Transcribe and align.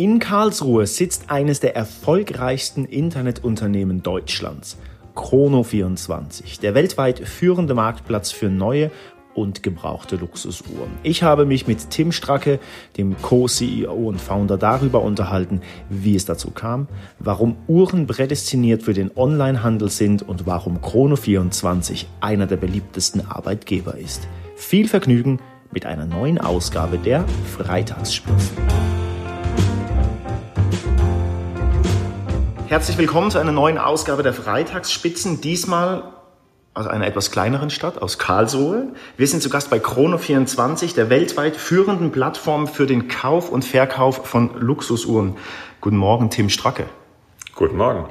In 0.00 0.18
Karlsruhe 0.18 0.86
sitzt 0.86 1.24
eines 1.28 1.60
der 1.60 1.76
erfolgreichsten 1.76 2.86
Internetunternehmen 2.86 4.02
Deutschlands, 4.02 4.78
Chrono24, 5.14 6.58
der 6.62 6.74
weltweit 6.74 7.18
führende 7.18 7.74
Marktplatz 7.74 8.30
für 8.30 8.48
neue 8.48 8.90
und 9.34 9.62
gebrauchte 9.62 10.16
Luxusuhren. 10.16 10.90
Ich 11.02 11.22
habe 11.22 11.44
mich 11.44 11.66
mit 11.66 11.90
Tim 11.90 12.12
Stracke, 12.12 12.60
dem 12.96 13.20
Co-CEO 13.20 13.92
und 13.92 14.18
Founder, 14.18 14.56
darüber 14.56 15.02
unterhalten, 15.02 15.60
wie 15.90 16.16
es 16.16 16.24
dazu 16.24 16.50
kam, 16.50 16.88
warum 17.18 17.56
Uhren 17.68 18.06
prädestiniert 18.06 18.82
für 18.82 18.94
den 18.94 19.10
Onlinehandel 19.14 19.90
sind 19.90 20.26
und 20.26 20.46
warum 20.46 20.78
Chrono24 20.78 22.06
einer 22.22 22.46
der 22.46 22.56
beliebtesten 22.56 23.26
Arbeitgeber 23.26 23.98
ist. 23.98 24.26
Viel 24.56 24.88
Vergnügen 24.88 25.40
mit 25.70 25.84
einer 25.84 26.06
neuen 26.06 26.38
Ausgabe 26.38 26.96
der 26.96 27.26
Freitagsspitzen. 27.58 28.56
Herzlich 32.70 32.98
willkommen 32.98 33.32
zu 33.32 33.38
einer 33.38 33.50
neuen 33.50 33.78
Ausgabe 33.78 34.22
der 34.22 34.32
Freitagsspitzen. 34.32 35.40
Diesmal 35.40 36.12
aus 36.72 36.86
einer 36.86 37.04
etwas 37.04 37.32
kleineren 37.32 37.68
Stadt, 37.68 38.00
aus 38.00 38.16
Karlsruhe. 38.16 38.92
Wir 39.16 39.26
sind 39.26 39.42
zu 39.42 39.50
Gast 39.50 39.70
bei 39.70 39.78
Chrono24, 39.78 40.94
der 40.94 41.10
weltweit 41.10 41.56
führenden 41.56 42.12
Plattform 42.12 42.68
für 42.68 42.86
den 42.86 43.08
Kauf 43.08 43.50
und 43.50 43.64
Verkauf 43.64 44.24
von 44.24 44.54
Luxusuhren. 44.60 45.36
Guten 45.80 45.96
Morgen, 45.96 46.30
Tim 46.30 46.48
Stracke. 46.48 46.86
Guten 47.56 47.76
Morgen. 47.76 48.06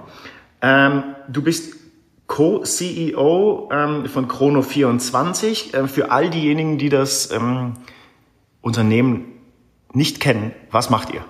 Ähm, 0.62 1.16
du 1.30 1.42
bist 1.42 1.76
Co-CEO 2.28 3.70
ähm, 3.72 4.08
von 4.08 4.28
Chrono24. 4.28 5.74
Äh, 5.74 5.88
für 5.88 6.12
all 6.12 6.30
diejenigen, 6.30 6.78
die 6.78 6.90
das 6.90 7.32
ähm, 7.32 7.76
Unternehmen 8.60 9.40
nicht 9.94 10.20
kennen, 10.20 10.52
was 10.70 10.90
macht 10.90 11.14
ihr? 11.14 11.24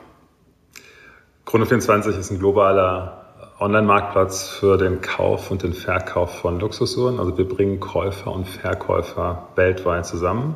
Chrono24 1.46 2.18
ist 2.18 2.32
ein 2.32 2.40
globaler 2.40 3.19
Online-Marktplatz 3.60 4.48
für 4.48 4.78
den 4.78 5.02
Kauf 5.02 5.52
und 5.52 5.64
den 5.64 5.74
Verkauf 5.74 6.40
von 6.40 6.60
Luxusuhren. 6.60 7.20
Also 7.20 7.38
wir 7.38 7.48
bringen 7.48 7.82
Käufer 7.82 8.32
und 8.32 8.48
Verkäufer 8.48 9.50
weltweit 9.56 10.06
zusammen. 10.06 10.56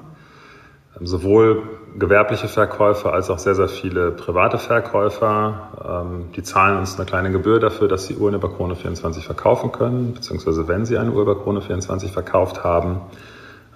Ähm, 0.97 1.05
sowohl 1.05 1.63
gewerbliche 1.99 2.47
Verkäufer 2.47 3.13
als 3.13 3.29
auch 3.29 3.39
sehr, 3.39 3.55
sehr 3.55 3.67
viele 3.67 4.11
private 4.11 4.57
Verkäufer. 4.57 6.05
Ähm, 6.05 6.31
die 6.33 6.43
zahlen 6.43 6.77
uns 6.77 6.95
eine 6.95 7.05
kleine 7.05 7.31
Gebühr 7.31 7.59
dafür, 7.59 7.89
dass 7.89 8.07
sie 8.07 8.15
Uhren 8.15 8.35
über 8.35 8.47
Krone24 8.47 9.21
verkaufen 9.21 9.73
können, 9.73 10.13
beziehungsweise 10.13 10.69
wenn 10.69 10.85
sie 10.85 10.97
eine 10.97 11.11
Uhr 11.11 11.23
über 11.23 11.33
Krone24 11.33 12.09
verkauft 12.09 12.63
haben. 12.63 13.01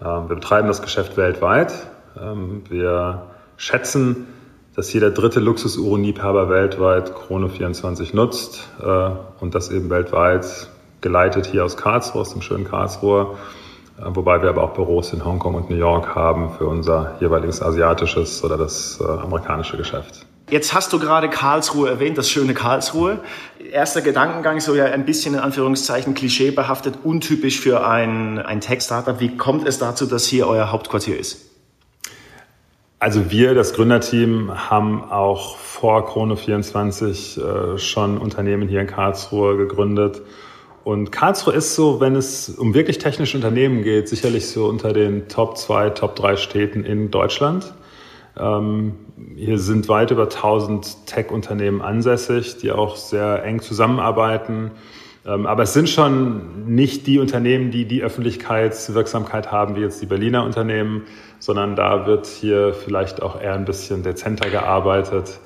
Ähm, 0.02 0.30
wir 0.30 0.36
betreiben 0.36 0.70
das 0.70 0.82
Geschäft 0.82 1.18
weltweit. 1.18 1.74
Wir 2.70 3.28
schätzen, 3.58 4.26
dass 4.78 4.94
jeder 4.94 5.10
dritte 5.10 5.40
Luxusuhrenliebhaber 5.40 6.50
weltweit 6.50 7.16
Krone 7.16 7.50
24 7.50 8.14
nutzt 8.14 8.70
äh, 8.80 9.10
und 9.40 9.56
das 9.56 9.72
eben 9.72 9.90
weltweit 9.90 10.70
geleitet 11.02 11.48
hier 11.48 11.66
aus 11.66 11.78
Karlsruhe, 11.78 12.22
aus 12.22 12.32
dem 12.32 12.44
schönen 12.44 12.64
Karlsruhe, 12.64 13.38
äh, 13.98 14.04
wobei 14.06 14.40
wir 14.44 14.50
aber 14.50 14.64
auch 14.64 14.76
Büros 14.76 15.14
in 15.14 15.26
Hongkong 15.26 15.56
und 15.56 15.72
New 15.72 15.76
York 15.76 16.14
haben 16.14 16.52
für 16.52 16.68
unser 16.68 17.16
jeweiliges 17.20 17.60
asiatisches 17.60 18.44
oder 18.44 18.56
das 18.56 19.00
äh, 19.02 19.04
amerikanische 19.04 19.78
Geschäft. 19.78 20.28
Jetzt 20.52 20.76
hast 20.76 20.94
du 20.94 21.00
gerade 21.00 21.28
Karlsruhe 21.28 21.90
erwähnt, 21.90 22.20
das 22.20 22.30
schöne 22.30 22.54
Karlsruhe. 22.54 23.20
Erster 23.72 24.02
Gedankengang, 24.02 24.60
so 24.60 24.76
ja 24.76 24.86
ein 24.86 25.06
bisschen 25.06 25.34
in 25.34 25.40
Anführungszeichen 25.40 26.14
klischeebehaftet, 26.14 27.00
untypisch 27.04 27.60
für 27.60 27.86
ein, 27.86 28.38
ein 28.38 28.62
Tech-Startup. 28.62 29.20
Wie 29.20 29.36
kommt 29.38 29.68
es 29.68 29.80
dazu, 29.80 30.06
dass 30.06 30.26
hier 30.28 30.48
euer 30.48 30.72
Hauptquartier 30.72 31.20
ist? 31.20 31.47
Also 33.00 33.30
wir, 33.30 33.54
das 33.54 33.74
Gründerteam, 33.74 34.52
haben 34.70 35.04
auch 35.04 35.58
vor 35.58 36.10
Chrono24 36.10 37.76
äh, 37.76 37.78
schon 37.78 38.18
Unternehmen 38.18 38.68
hier 38.68 38.82
in 38.82 38.88
Karlsruhe 38.88 39.56
gegründet. 39.56 40.24
Und 40.84 41.12
Karlsruhe 41.12 41.54
ist 41.54 41.76
so, 41.76 42.00
wenn 42.00 42.16
es 42.16 42.50
um 42.50 42.74
wirklich 42.74 42.98
technische 42.98 43.38
Unternehmen 43.38 43.84
geht, 43.84 44.10
sicherlich 44.10 44.48
so 44.48 44.66
unter 44.66 44.94
den 44.94 45.28
Top 45.28 45.58
2, 45.58 45.92
Top 45.92 46.16
3 46.16 46.38
Städten 46.38 46.84
in 46.84 47.12
Deutschland. 47.12 47.72
Ähm, 48.36 48.94
hier 49.36 49.60
sind 49.60 49.90
weit 49.90 50.10
über 50.10 50.24
1000 50.24 51.06
Tech-Unternehmen 51.06 51.84
ansässig, 51.84 52.58
die 52.58 52.72
auch 52.72 52.96
sehr 52.96 53.44
eng 53.44 53.62
zusammenarbeiten. 53.62 54.72
Ähm, 55.24 55.46
aber 55.46 55.64
es 55.64 55.74
sind 55.74 55.88
schon 55.90 56.74
nicht 56.74 57.06
die 57.06 57.20
Unternehmen, 57.20 57.70
die 57.70 57.86
die 57.86 58.02
Öffentlichkeitswirksamkeit 58.02 59.52
haben, 59.52 59.76
wie 59.76 59.82
jetzt 59.82 60.02
die 60.02 60.08
Berliner 60.08 60.44
Unternehmen, 60.46 61.04
sondern 61.40 61.76
da 61.76 62.06
wird 62.06 62.26
hier 62.26 62.74
vielleicht 62.74 63.22
auch 63.22 63.40
eher 63.40 63.54
ein 63.54 63.66
bisschen 63.66 64.04
dezenter 64.04 64.50
gearbeitet. 64.50 65.40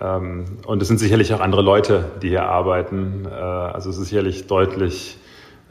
Ähm, 0.00 0.44
und 0.66 0.82
es 0.82 0.88
sind 0.88 0.98
sicherlich 0.98 1.32
auch 1.34 1.40
andere 1.40 1.62
Leute, 1.62 2.04
die 2.22 2.28
hier 2.28 2.44
arbeiten. 2.44 3.26
Äh, 3.30 3.34
also 3.34 3.90
es 3.90 3.98
ist 3.98 4.08
sicherlich 4.08 4.46
deutlich 4.46 5.18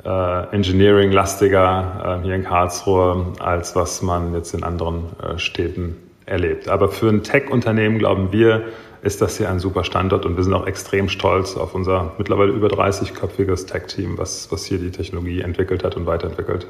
äh, 0.03 0.55
Engineering-lastiger 0.55 2.19
äh, 2.21 2.23
hier 2.23 2.35
in 2.35 2.43
Karlsruhe, 2.43 3.33
als 3.39 3.75
was 3.75 4.01
man 4.01 4.33
jetzt 4.33 4.53
in 4.53 4.63
anderen 4.63 5.05
Städten 5.37 5.97
erlebt. 6.25 6.69
Aber 6.69 6.89
für 6.89 7.09
ein 7.09 7.23
Tech-Unternehmen 7.23 7.99
glauben 7.99 8.31
wir, 8.31 8.63
ist 9.01 9.21
das 9.21 9.37
hier 9.37 9.49
ein 9.49 9.59
super 9.59 9.83
Standort 9.83 10.25
und 10.25 10.37
wir 10.37 10.43
sind 10.43 10.53
auch 10.53 10.65
extrem 10.65 11.09
stolz 11.09 11.57
auf 11.57 11.75
unser 11.75 12.13
mittlerweile 12.17 12.53
über 12.53 12.67
30-köpfiges 12.67 13.67
Tech-Team, 13.67 14.17
was, 14.17 14.49
was 14.49 14.63
hier 14.63 14.77
die 14.77 14.91
Technologie 14.91 15.41
entwickelt 15.41 15.83
hat 15.83 15.97
und 15.97 16.05
weiterentwickelt. 16.05 16.67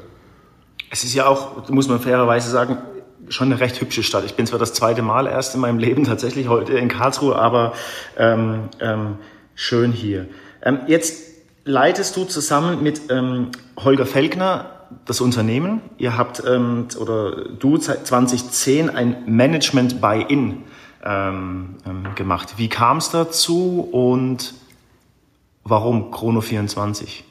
Es 0.90 1.04
ist 1.04 1.14
ja 1.14 1.26
auch, 1.26 1.68
muss 1.68 1.88
man 1.88 2.00
fairerweise 2.00 2.50
sagen, 2.50 2.78
schon 3.28 3.50
eine 3.50 3.60
recht 3.60 3.80
hübsche 3.80 4.02
Stadt. 4.02 4.24
Ich 4.24 4.34
bin 4.34 4.46
zwar 4.46 4.58
das 4.58 4.74
zweite 4.74 5.02
Mal 5.02 5.26
erst 5.26 5.54
in 5.54 5.60
meinem 5.60 5.78
Leben 5.78 6.04
tatsächlich 6.04 6.48
heute 6.48 6.74
in 6.74 6.88
Karlsruhe, 6.88 7.36
aber 7.36 7.72
ähm, 8.18 8.68
ähm, 8.80 9.16
schön 9.54 9.92
hier. 9.92 10.28
Ähm, 10.62 10.80
jetzt 10.86 11.22
leitest 11.64 12.16
du 12.16 12.24
zusammen 12.24 12.82
mit 12.82 13.10
ähm, 13.10 13.50
Holger 13.76 14.06
Felkner 14.06 14.70
das 15.06 15.20
Unternehmen. 15.20 15.80
Ihr 15.98 16.16
habt 16.16 16.42
ähm, 16.46 16.88
oder 16.98 17.48
du 17.48 17.78
2010 17.78 18.90
ein 18.90 19.24
Management 19.26 20.00
Buy-in 20.00 20.62
ähm, 21.04 21.76
ähm, 21.86 22.14
gemacht. 22.14 22.54
Wie 22.56 22.68
kam 22.68 22.98
es 22.98 23.10
dazu 23.10 23.88
und 23.90 24.54
warum 25.64 26.10
Chrono 26.10 26.40
24? 26.40 27.24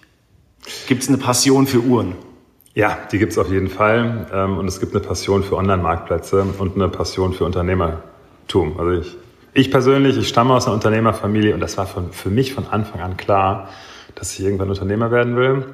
Gibt 0.88 1.04
es 1.04 1.10
eine 1.10 1.18
Passion 1.18 1.68
für 1.68 1.82
Uhren? 1.82 2.16
Ja, 2.76 2.98
die 3.12 3.20
gibt 3.20 3.34
es 3.34 3.38
auf 3.38 3.52
jeden 3.52 3.68
Fall. 3.68 4.28
Ähm, 4.34 4.58
und 4.58 4.68
es 4.68 4.80
gibt 4.80 4.96
eine 4.96 5.04
Passion 5.04 5.44
für 5.44 5.58
Online-Marktplätze 5.58 6.46
und 6.58 6.76
eine 6.76 6.90
Passion 6.90 7.34
für 7.34 7.46
Unternehmertum. 7.46 8.80
Also 8.80 8.92
ich, 8.92 9.18
ich 9.54 9.70
persönlich, 9.70 10.18
ich 10.18 10.28
stamme 10.28 10.56
aus 10.56 10.66
einer 10.66 10.74
Unternehmerfamilie 10.74 11.54
und 11.54 11.60
das 11.60 11.78
war 11.78 11.86
von, 11.86 12.12
für 12.12 12.30
mich 12.30 12.54
von 12.54 12.66
Anfang 12.68 13.02
an 13.02 13.16
klar, 13.16 13.70
dass 14.16 14.34
ich 14.34 14.44
irgendwann 14.44 14.70
Unternehmer 14.70 15.12
werden 15.12 15.36
will. 15.36 15.66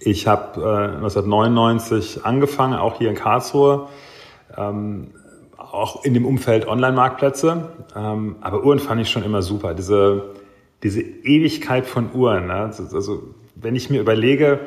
Ich 0.00 0.26
habe 0.26 0.60
äh, 0.60 0.96
1999 0.96 2.24
angefangen, 2.24 2.74
auch 2.74 2.98
hier 2.98 3.10
in 3.10 3.14
Karlsruhe. 3.14 3.88
Ähm, 4.56 5.08
auch 5.58 6.04
in 6.04 6.14
dem 6.14 6.24
Umfeld 6.24 6.66
Online-Marktplätze. 6.66 7.68
Ähm, 7.94 8.36
aber 8.40 8.64
Uhren 8.64 8.78
fand 8.78 9.02
ich 9.02 9.10
schon 9.10 9.22
immer 9.22 9.42
super. 9.42 9.74
Diese, 9.74 10.34
diese 10.82 11.02
Ewigkeit 11.02 11.86
von 11.86 12.12
Uhren. 12.14 12.46
Ne? 12.46 12.54
Also, 12.54 12.84
also 12.96 13.22
wenn 13.54 13.76
ich 13.76 13.90
mir 13.90 14.00
überlege, 14.00 14.60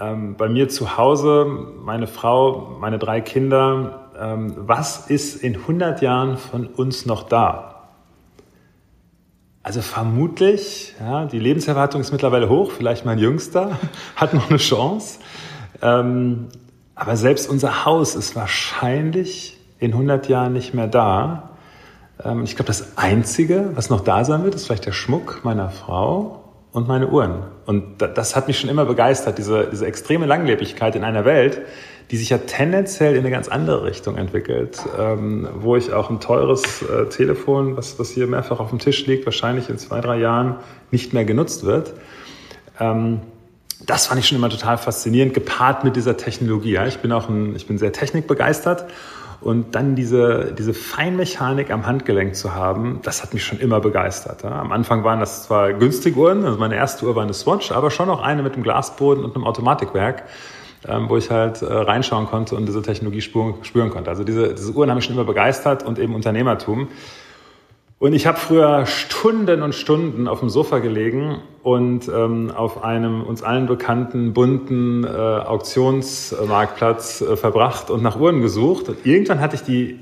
ähm, 0.00 0.36
bei 0.36 0.48
mir 0.48 0.68
zu 0.68 0.96
Hause, 0.96 1.46
meine 1.84 2.06
Frau, 2.06 2.76
meine 2.80 2.98
drei 2.98 3.20
Kinder, 3.20 4.10
ähm, 4.18 4.54
was 4.56 5.10
ist 5.10 5.42
in 5.42 5.56
100 5.56 6.02
Jahren 6.02 6.36
von 6.36 6.66
uns 6.66 7.06
noch 7.06 7.24
da? 7.24 7.88
Also 9.62 9.82
vermutlich, 9.82 10.94
ja, 11.00 11.26
die 11.26 11.38
Lebenserwartung 11.38 12.00
ist 12.00 12.12
mittlerweile 12.12 12.48
hoch, 12.48 12.70
vielleicht 12.70 13.04
mein 13.04 13.18
Jüngster 13.18 13.78
hat 14.16 14.34
noch 14.34 14.48
eine 14.48 14.58
Chance. 14.58 15.18
Ähm, 15.82 16.48
aber 16.94 17.16
selbst 17.16 17.48
unser 17.48 17.84
Haus 17.84 18.14
ist 18.14 18.34
wahrscheinlich 18.34 19.58
in 19.78 19.92
100 19.92 20.28
Jahren 20.28 20.52
nicht 20.52 20.74
mehr 20.74 20.88
da. 20.88 21.50
Ähm, 22.24 22.44
ich 22.44 22.56
glaube, 22.56 22.68
das 22.68 22.96
Einzige, 22.96 23.70
was 23.74 23.90
noch 23.90 24.00
da 24.00 24.24
sein 24.24 24.42
wird, 24.44 24.54
ist 24.54 24.66
vielleicht 24.66 24.86
der 24.86 24.92
Schmuck 24.92 25.40
meiner 25.44 25.70
Frau 25.70 26.47
und 26.78 26.88
meine 26.88 27.08
Uhren. 27.08 27.42
Und 27.66 27.98
das 27.98 28.34
hat 28.34 28.48
mich 28.48 28.58
schon 28.58 28.70
immer 28.70 28.86
begeistert, 28.86 29.36
diese, 29.36 29.68
diese 29.70 29.86
extreme 29.86 30.26
Langlebigkeit 30.26 30.96
in 30.96 31.04
einer 31.04 31.24
Welt, 31.24 31.60
die 32.10 32.16
sich 32.16 32.30
ja 32.30 32.38
tendenziell 32.38 33.14
in 33.14 33.20
eine 33.20 33.30
ganz 33.30 33.48
andere 33.48 33.84
Richtung 33.84 34.16
entwickelt, 34.16 34.78
ähm, 34.98 35.46
wo 35.56 35.76
ich 35.76 35.92
auch 35.92 36.08
ein 36.08 36.20
teures 36.20 36.82
äh, 36.82 37.06
Telefon, 37.06 37.76
was, 37.76 37.98
was 37.98 38.10
hier 38.10 38.26
mehrfach 38.26 38.60
auf 38.60 38.70
dem 38.70 38.78
Tisch 38.78 39.06
liegt, 39.06 39.26
wahrscheinlich 39.26 39.68
in 39.68 39.76
zwei, 39.76 40.00
drei 40.00 40.18
Jahren 40.18 40.56
nicht 40.90 41.12
mehr 41.12 41.26
genutzt 41.26 41.64
wird. 41.64 41.92
Ähm, 42.80 43.20
das 43.84 44.06
fand 44.06 44.20
ich 44.20 44.26
schon 44.26 44.38
immer 44.38 44.48
total 44.48 44.78
faszinierend, 44.78 45.34
gepaart 45.34 45.84
mit 45.84 45.96
dieser 45.96 46.16
Technologie. 46.16 46.72
Ja. 46.72 46.86
Ich 46.86 46.98
bin 46.98 47.12
auch 47.12 47.28
ein, 47.28 47.54
ich 47.54 47.66
bin 47.66 47.76
sehr 47.78 47.92
technikbegeistert 47.92 48.86
und 49.40 49.74
dann 49.74 49.94
diese, 49.94 50.52
diese 50.58 50.74
Feinmechanik 50.74 51.70
am 51.70 51.86
Handgelenk 51.86 52.34
zu 52.34 52.54
haben, 52.54 53.00
das 53.02 53.22
hat 53.22 53.34
mich 53.34 53.44
schon 53.44 53.60
immer 53.60 53.80
begeistert. 53.80 54.42
Ja. 54.42 54.60
Am 54.60 54.72
Anfang 54.72 55.04
waren 55.04 55.20
das 55.20 55.44
zwar 55.44 55.72
günstige 55.72 56.18
Uhren, 56.18 56.44
also 56.44 56.58
meine 56.58 56.74
erste 56.74 57.06
Uhr 57.06 57.14
war 57.14 57.22
eine 57.22 57.34
Swatch, 57.34 57.70
aber 57.70 57.90
schon 57.90 58.10
auch 58.10 58.20
eine 58.20 58.42
mit 58.42 58.54
einem 58.54 58.64
Glasboden 58.64 59.24
und 59.24 59.36
einem 59.36 59.44
Automatikwerk, 59.44 60.24
ähm, 60.88 61.08
wo 61.08 61.16
ich 61.16 61.30
halt 61.30 61.62
äh, 61.62 61.66
reinschauen 61.66 62.26
konnte 62.26 62.56
und 62.56 62.66
diese 62.66 62.82
Technologie 62.82 63.20
spüren, 63.20 63.54
spüren 63.62 63.90
konnte. 63.90 64.10
Also 64.10 64.24
diese, 64.24 64.54
diese 64.54 64.72
Uhren 64.72 64.90
haben 64.90 64.96
mich 64.96 65.04
schon 65.04 65.14
immer 65.14 65.24
begeistert 65.24 65.84
und 65.84 65.98
eben 65.98 66.14
Unternehmertum. 66.14 66.88
Und 68.00 68.12
ich 68.12 68.28
habe 68.28 68.38
früher 68.38 68.86
Stunden 68.86 69.60
und 69.60 69.74
Stunden 69.74 70.28
auf 70.28 70.38
dem 70.38 70.48
Sofa 70.48 70.78
gelegen 70.78 71.38
und 71.64 72.08
ähm, 72.08 72.52
auf 72.54 72.84
einem 72.84 73.24
uns 73.24 73.42
allen 73.42 73.66
bekannten 73.66 74.34
bunten 74.34 75.02
äh, 75.02 75.08
Auktionsmarktplatz 75.08 77.22
äh, 77.22 77.36
verbracht 77.36 77.90
und 77.90 78.04
nach 78.04 78.18
Uhren 78.18 78.40
gesucht. 78.40 78.88
Und 78.88 79.04
irgendwann 79.04 79.40
hatte 79.40 79.56
ich 79.56 79.62
die 79.62 79.98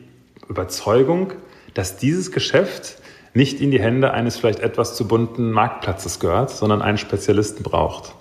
Überzeugung, 0.47 1.33
dass 1.73 1.97
dieses 1.97 2.33
Geschäft 2.33 2.99
nicht 3.33 3.63
in 3.63 3.71
die 3.71 3.81
Hände 3.81 4.13
eines 4.13 4.37
vielleicht 4.37 4.61
etwas 4.61 4.95
zu 4.95 5.09
bunten 5.09 5.51
Marktplatzes 5.51 6.21
gehört, 6.21 6.51
sondern 6.51 6.83
einen 6.83 6.99
Spezialisten 6.99 7.63
braucht. 7.63 8.15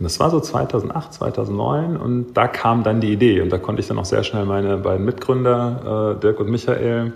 Und 0.00 0.04
das 0.04 0.18
war 0.18 0.30
so 0.30 0.40
2008, 0.40 1.14
2009 1.14 1.96
und 1.96 2.34
da 2.34 2.48
kam 2.48 2.82
dann 2.82 3.00
die 3.00 3.12
Idee 3.12 3.42
und 3.42 3.50
da 3.50 3.58
konnte 3.58 3.80
ich 3.80 3.86
dann 3.86 4.00
auch 4.00 4.04
sehr 4.04 4.24
schnell 4.24 4.44
meine 4.44 4.78
beiden 4.78 5.04
Mitgründer, 5.04 6.16
äh, 6.16 6.20
Dirk 6.20 6.40
und 6.40 6.50
Michael, 6.50 7.12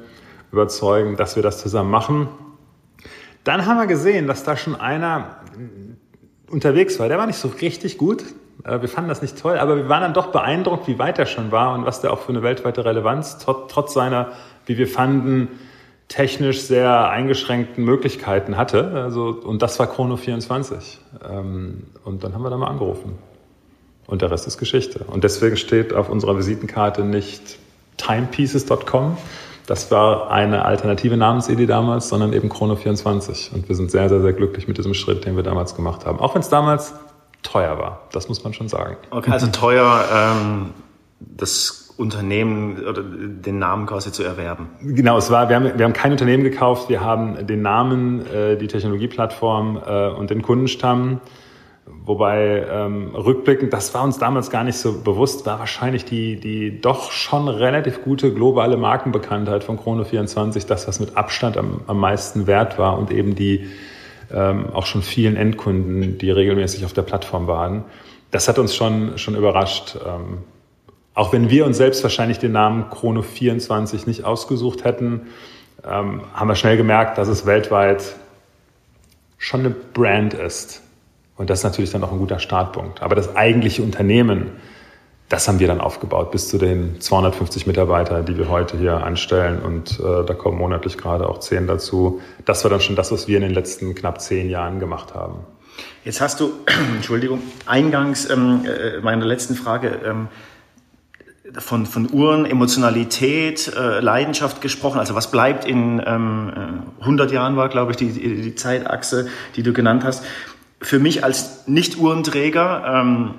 überzeugen, 0.53 1.17
dass 1.17 1.37
wir 1.37 1.43
das 1.43 1.59
zusammen 1.59 1.91
machen. 1.91 2.29
Dann 3.45 3.67
haben 3.67 3.79
wir 3.79 3.87
gesehen, 3.87 4.27
dass 4.27 4.45
da 4.45 4.57
schon 4.57 4.75
einer 4.75 5.37
unterwegs 6.51 6.99
war. 6.99 7.09
Der 7.09 7.19
war 7.19 7.27
nicht 7.27 7.39
so 7.39 7.49
richtig 7.61 7.99
gut. 7.99 8.25
Äh, 8.65 8.81
wir 8.81 8.89
fanden 8.89 9.09
das 9.09 9.23
nicht 9.23 9.39
toll, 9.39 9.59
aber 9.59 9.77
wir 9.77 9.89
waren 9.89 10.03
dann 10.03 10.15
doch 10.15 10.29
beeindruckt, 10.29 10.89
wie 10.89 10.99
weit 10.99 11.19
er 11.19 11.27
schon 11.27 11.53
war 11.53 11.75
und 11.75 11.87
was 11.87 12.01
der 12.01 12.13
auch 12.13 12.21
für 12.21 12.31
eine 12.31 12.43
weltweite 12.43 12.85
Relevanz 12.85 13.39
trotz 13.39 13.95
seiner, 13.95 14.33
wie 14.67 14.79
wir 14.79 14.89
fanden, 14.89 15.49
technisch 16.09 16.63
sehr 16.63 17.11
eingeschränkten 17.11 17.85
Möglichkeiten 17.85 18.57
hatte. 18.57 18.93
Also, 18.93 19.29
und 19.45 19.63
das 19.63 19.79
war 19.79 19.89
Chrono 19.89 20.17
24. 20.17 21.01
Ähm, 21.29 21.85
und 22.05 22.23
dann 22.23 22.35
haben 22.35 22.43
wir 22.43 22.51
da 22.51 22.57
mal 22.57 22.69
angerufen. 22.69 23.19
Und 24.07 24.23
der 24.23 24.31
Rest 24.31 24.47
ist 24.47 24.59
Geschichte. 24.59 25.05
Und 25.07 25.25
deswegen 25.25 25.57
steht 25.57 25.93
auf 25.93 26.09
unserer 26.09 26.37
Visitenkarte 26.37 27.05
nicht 27.05 27.59
timepieces.com, 27.97 29.17
das 29.67 29.91
war 29.91 30.31
eine 30.31 30.65
alternative 30.65 31.17
Namensidee 31.17 31.67
damals, 31.67 32.09
sondern 32.09 32.33
eben 32.33 32.49
Chrono 32.49 32.77
24. 32.77 33.53
Und 33.55 33.69
wir 33.69 33.75
sind 33.75 33.91
sehr, 33.91 34.09
sehr, 34.09 34.21
sehr 34.21 34.33
glücklich 34.33 34.69
mit 34.69 34.79
diesem 34.79 34.95
Schritt, 34.95 35.25
den 35.25 35.37
wir 35.37 35.43
damals 35.43 35.75
gemacht 35.75 36.07
haben. 36.07 36.21
Auch 36.21 36.35
wenn 36.35 36.41
es 36.41 36.49
damals 36.49 36.95
teuer 37.43 37.79
war, 37.79 38.01
das 38.13 38.29
muss 38.29 38.43
man 38.45 38.55
schon 38.55 38.69
sagen. 38.69 38.97
Okay, 39.11 39.31
also 39.31 39.49
teuer, 39.49 40.05
ähm, 40.13 40.71
das 41.21 41.95
Unternehmen 41.97 42.85
oder 42.87 43.03
den 43.03 43.59
Namen 43.59 43.87
quasi 43.87 44.13
zu 44.13 44.23
erwerben. 44.23 44.69
Genau, 44.83 45.17
es 45.17 45.31
war, 45.31 45.49
wir 45.49 45.57
haben, 45.57 45.79
wir 45.79 45.85
haben 45.85 45.95
kein 45.95 46.13
Unternehmen 46.13 46.45
gekauft, 46.45 46.89
wir 46.89 47.01
haben 47.01 47.47
den 47.47 47.63
Namen, 47.63 48.27
äh, 48.27 48.57
die 48.57 48.67
Technologieplattform 48.67 49.81
äh, 49.85 50.09
und 50.11 50.31
den 50.31 50.43
Kundenstamm 50.43 51.21
Wobei 51.89 52.67
ähm, 52.69 53.15
rückblickend, 53.15 53.73
das 53.73 53.95
war 53.95 54.03
uns 54.03 54.19
damals 54.19 54.51
gar 54.51 54.65
nicht 54.65 54.77
so 54.77 55.01
bewusst, 55.03 55.47
war 55.47 55.61
wahrscheinlich 55.61 56.05
die, 56.05 56.35
die 56.35 56.81
doch 56.81 57.13
schon 57.13 57.47
relativ 57.47 58.03
gute 58.03 58.35
globale 58.35 58.77
Markenbekanntheit 58.77 59.63
von 59.63 59.79
Chrono24 59.79 60.67
das, 60.67 60.89
was 60.89 60.99
mit 60.99 61.17
Abstand 61.17 61.57
am, 61.57 61.83
am 61.87 62.01
meisten 62.01 62.49
wert 62.49 62.77
war 62.77 62.99
und 62.99 63.13
eben 63.13 63.37
die 63.37 63.69
ähm, 64.33 64.67
auch 64.73 64.87
schon 64.87 65.03
vielen 65.03 65.37
Endkunden, 65.37 66.19
die 66.19 66.31
regelmäßig 66.31 66.85
auf 66.85 66.93
der 66.93 67.03
Plattform 67.03 67.47
waren. 67.47 67.85
Das 68.33 68.49
hat 68.49 68.59
uns 68.59 68.75
schon, 68.75 69.17
schon 69.17 69.37
überrascht. 69.37 69.97
Ähm, 70.05 70.39
auch 71.15 71.33
wenn 71.33 71.51
wir 71.51 71.67
uns 71.67 71.77
selbst 71.77 72.03
wahrscheinlich 72.03 72.41
den 72.41 72.51
Namen 72.51 72.87
Chrono24 72.91 74.07
nicht 74.07 74.25
ausgesucht 74.25 74.85
hätten, 74.85 75.29
ähm, 75.85 76.23
haben 76.35 76.49
wir 76.49 76.57
schnell 76.57 76.77
gemerkt, 76.77 77.17
dass 77.17 77.29
es 77.29 77.47
weltweit 77.47 78.17
schon 79.39 79.61
eine 79.61 79.71
Brand 79.71 80.35
ist 80.35 80.83
und 81.37 81.51
das 81.51 81.61
ist 81.61 81.65
natürlich 81.65 81.91
dann 81.91 82.03
auch 82.03 82.13
ein 82.13 82.19
guter 82.19 82.39
Startpunkt. 82.39 83.03
Aber 83.03 83.15
das 83.15 83.37
eigentliche 83.37 83.83
Unternehmen, 83.83 84.53
das 85.29 85.49
haben 85.49 85.59
wir 85.59 85.67
dann 85.67 85.81
aufgebaut, 85.81 86.31
bis 86.31 86.49
zu 86.49 86.57
den 86.57 87.01
250 87.01 87.67
Mitarbeitern, 87.67 88.25
die 88.25 88.39
wir 88.39 88.49
heute 88.49 88.79
hier 88.79 89.05
anstellen. 89.05 89.61
Und 89.61 90.01
äh, 90.01 90.25
da 90.25 90.35
kommen 90.35 90.57
monatlich 90.57 90.97
gerade 90.97 91.29
auch 91.29 91.41
zehn 91.41 91.67
dazu. 91.67 92.21
Das 92.45 92.65
war 92.65 92.71
dann 92.71 92.81
schon 92.81 92.97
das, 92.97 93.13
was 93.13 93.29
wir 93.29 93.37
in 93.37 93.43
den 93.43 93.55
letzten 93.55 93.95
knapp 93.95 94.21
zehn 94.21 94.49
Jahren 94.49 94.81
gemacht 94.81 95.15
haben. 95.15 95.41
Jetzt 96.05 96.21
hast 96.21 96.41
du, 96.41 96.53
Entschuldigung, 96.97 97.43
eingangs 97.67 98.31
ähm, 98.31 98.65
äh, 98.65 99.01
meiner 99.01 99.27
letzten 99.27 99.57
Frage 99.57 100.01
ähm, 100.07 100.29
von, 101.59 101.85
von 101.85 102.11
Uhren, 102.13 102.47
Emotionalität, 102.47 103.73
äh, 103.77 104.01
Leidenschaft 104.01 104.63
gesprochen. 104.63 104.99
Also 104.99 105.15
was 105.15 105.31
bleibt 105.31 105.67
in 105.67 106.03
ähm, 106.07 106.83
100 107.01 107.31
äh, 107.31 107.35
Jahren 107.35 107.57
war, 107.57 107.69
glaube 107.69 107.91
ich, 107.91 107.99
die, 107.99 108.11
die 108.13 108.55
Zeitachse, 108.55 109.29
die 109.55 109.63
du 109.63 109.75
genannt 109.75 110.03
hast 110.03 110.25
für 110.81 110.99
mich 110.99 111.25
als 111.25 111.67
Nicht-Uhrenträger, 111.67 112.85
ähm, 112.87 113.35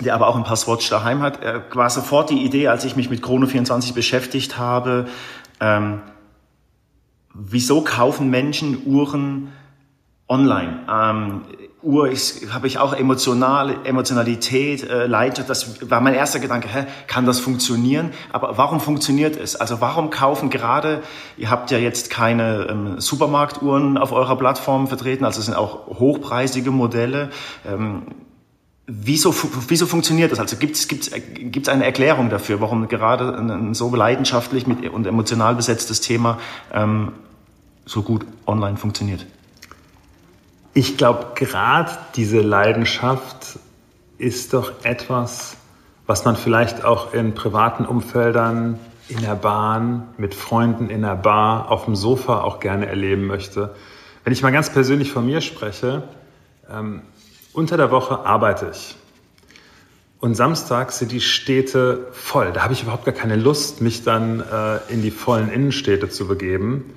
der 0.00 0.14
aber 0.14 0.28
auch 0.28 0.36
ein 0.36 0.44
paar 0.44 0.56
Swatch 0.56 0.88
daheim 0.88 1.20
hat, 1.22 1.42
äh, 1.42 1.60
war 1.72 1.90
sofort 1.90 2.30
die 2.30 2.44
Idee, 2.44 2.68
als 2.68 2.84
ich 2.84 2.96
mich 2.96 3.10
mit 3.10 3.22
Chrono 3.22 3.46
24 3.46 3.94
beschäftigt 3.94 4.58
habe, 4.58 5.08
ähm, 5.60 6.00
wieso 7.34 7.82
kaufen 7.82 8.30
Menschen 8.30 8.82
Uhren 8.86 9.52
online? 10.28 10.80
Ähm, 10.90 11.42
Uhr 11.82 12.10
habe 12.50 12.66
ich 12.66 12.78
auch 12.78 12.92
emotional, 12.92 13.74
Emotionalität, 13.84 14.88
äh, 14.88 15.06
Leidenschaft. 15.06 15.48
Das 15.48 15.90
war 15.90 16.00
mein 16.00 16.14
erster 16.14 16.38
Gedanke, 16.38 16.68
hä, 16.68 16.86
kann 17.06 17.24
das 17.24 17.40
funktionieren? 17.40 18.10
Aber 18.32 18.58
warum 18.58 18.80
funktioniert 18.80 19.36
es? 19.36 19.56
Also 19.56 19.80
warum 19.80 20.10
kaufen 20.10 20.50
gerade, 20.50 21.02
ihr 21.38 21.50
habt 21.50 21.70
ja 21.70 21.78
jetzt 21.78 22.10
keine 22.10 22.66
ähm, 22.68 23.00
Supermarktuhren 23.00 23.96
auf 23.96 24.12
eurer 24.12 24.36
Plattform 24.36 24.88
vertreten, 24.88 25.24
also 25.24 25.40
es 25.40 25.46
sind 25.46 25.54
auch 25.54 25.86
hochpreisige 25.86 26.70
Modelle. 26.70 27.30
Ähm, 27.66 28.02
wieso, 28.86 29.34
wieso 29.68 29.86
funktioniert 29.86 30.32
das? 30.32 30.38
Also 30.38 30.56
gibt 30.56 30.76
es 30.76 30.86
gibt's, 30.86 31.10
gibt's 31.34 31.68
eine 31.70 31.84
Erklärung 31.84 32.28
dafür, 32.28 32.60
warum 32.60 32.88
gerade 32.88 33.34
ein, 33.36 33.50
ein 33.50 33.74
so 33.74 33.94
leidenschaftlich 33.94 34.66
mit, 34.66 34.86
und 34.90 35.06
emotional 35.06 35.54
besetztes 35.54 36.02
Thema 36.02 36.38
ähm, 36.74 37.12
so 37.86 38.02
gut 38.02 38.26
online 38.46 38.76
funktioniert? 38.76 39.24
Ich 40.72 40.96
glaube, 40.96 41.32
gerade 41.34 41.90
diese 42.14 42.40
Leidenschaft 42.40 43.58
ist 44.18 44.54
doch 44.54 44.84
etwas, 44.84 45.56
was 46.06 46.24
man 46.24 46.36
vielleicht 46.36 46.84
auch 46.84 47.12
in 47.12 47.34
privaten 47.34 47.84
Umfeldern, 47.84 48.78
in 49.08 49.20
der 49.20 49.34
Bahn, 49.34 50.08
mit 50.16 50.34
Freunden 50.34 50.88
in 50.88 51.02
der 51.02 51.16
Bar, 51.16 51.70
auf 51.72 51.86
dem 51.86 51.96
Sofa 51.96 52.42
auch 52.42 52.60
gerne 52.60 52.86
erleben 52.86 53.26
möchte. 53.26 53.74
Wenn 54.22 54.32
ich 54.32 54.42
mal 54.42 54.52
ganz 54.52 54.70
persönlich 54.70 55.10
von 55.10 55.26
mir 55.26 55.40
spreche, 55.40 56.04
ähm, 56.70 57.02
unter 57.52 57.76
der 57.76 57.90
Woche 57.90 58.20
arbeite 58.20 58.70
ich. 58.72 58.94
Und 60.20 60.34
samstags 60.34 60.98
sind 60.98 61.10
die 61.10 61.20
Städte 61.20 62.06
voll. 62.12 62.52
Da 62.52 62.62
habe 62.62 62.74
ich 62.74 62.82
überhaupt 62.82 63.06
gar 63.06 63.14
keine 63.14 63.36
Lust, 63.36 63.80
mich 63.80 64.04
dann 64.04 64.40
äh, 64.40 64.76
in 64.92 65.02
die 65.02 65.10
vollen 65.10 65.50
Innenstädte 65.50 66.10
zu 66.10 66.28
begeben. 66.28 66.92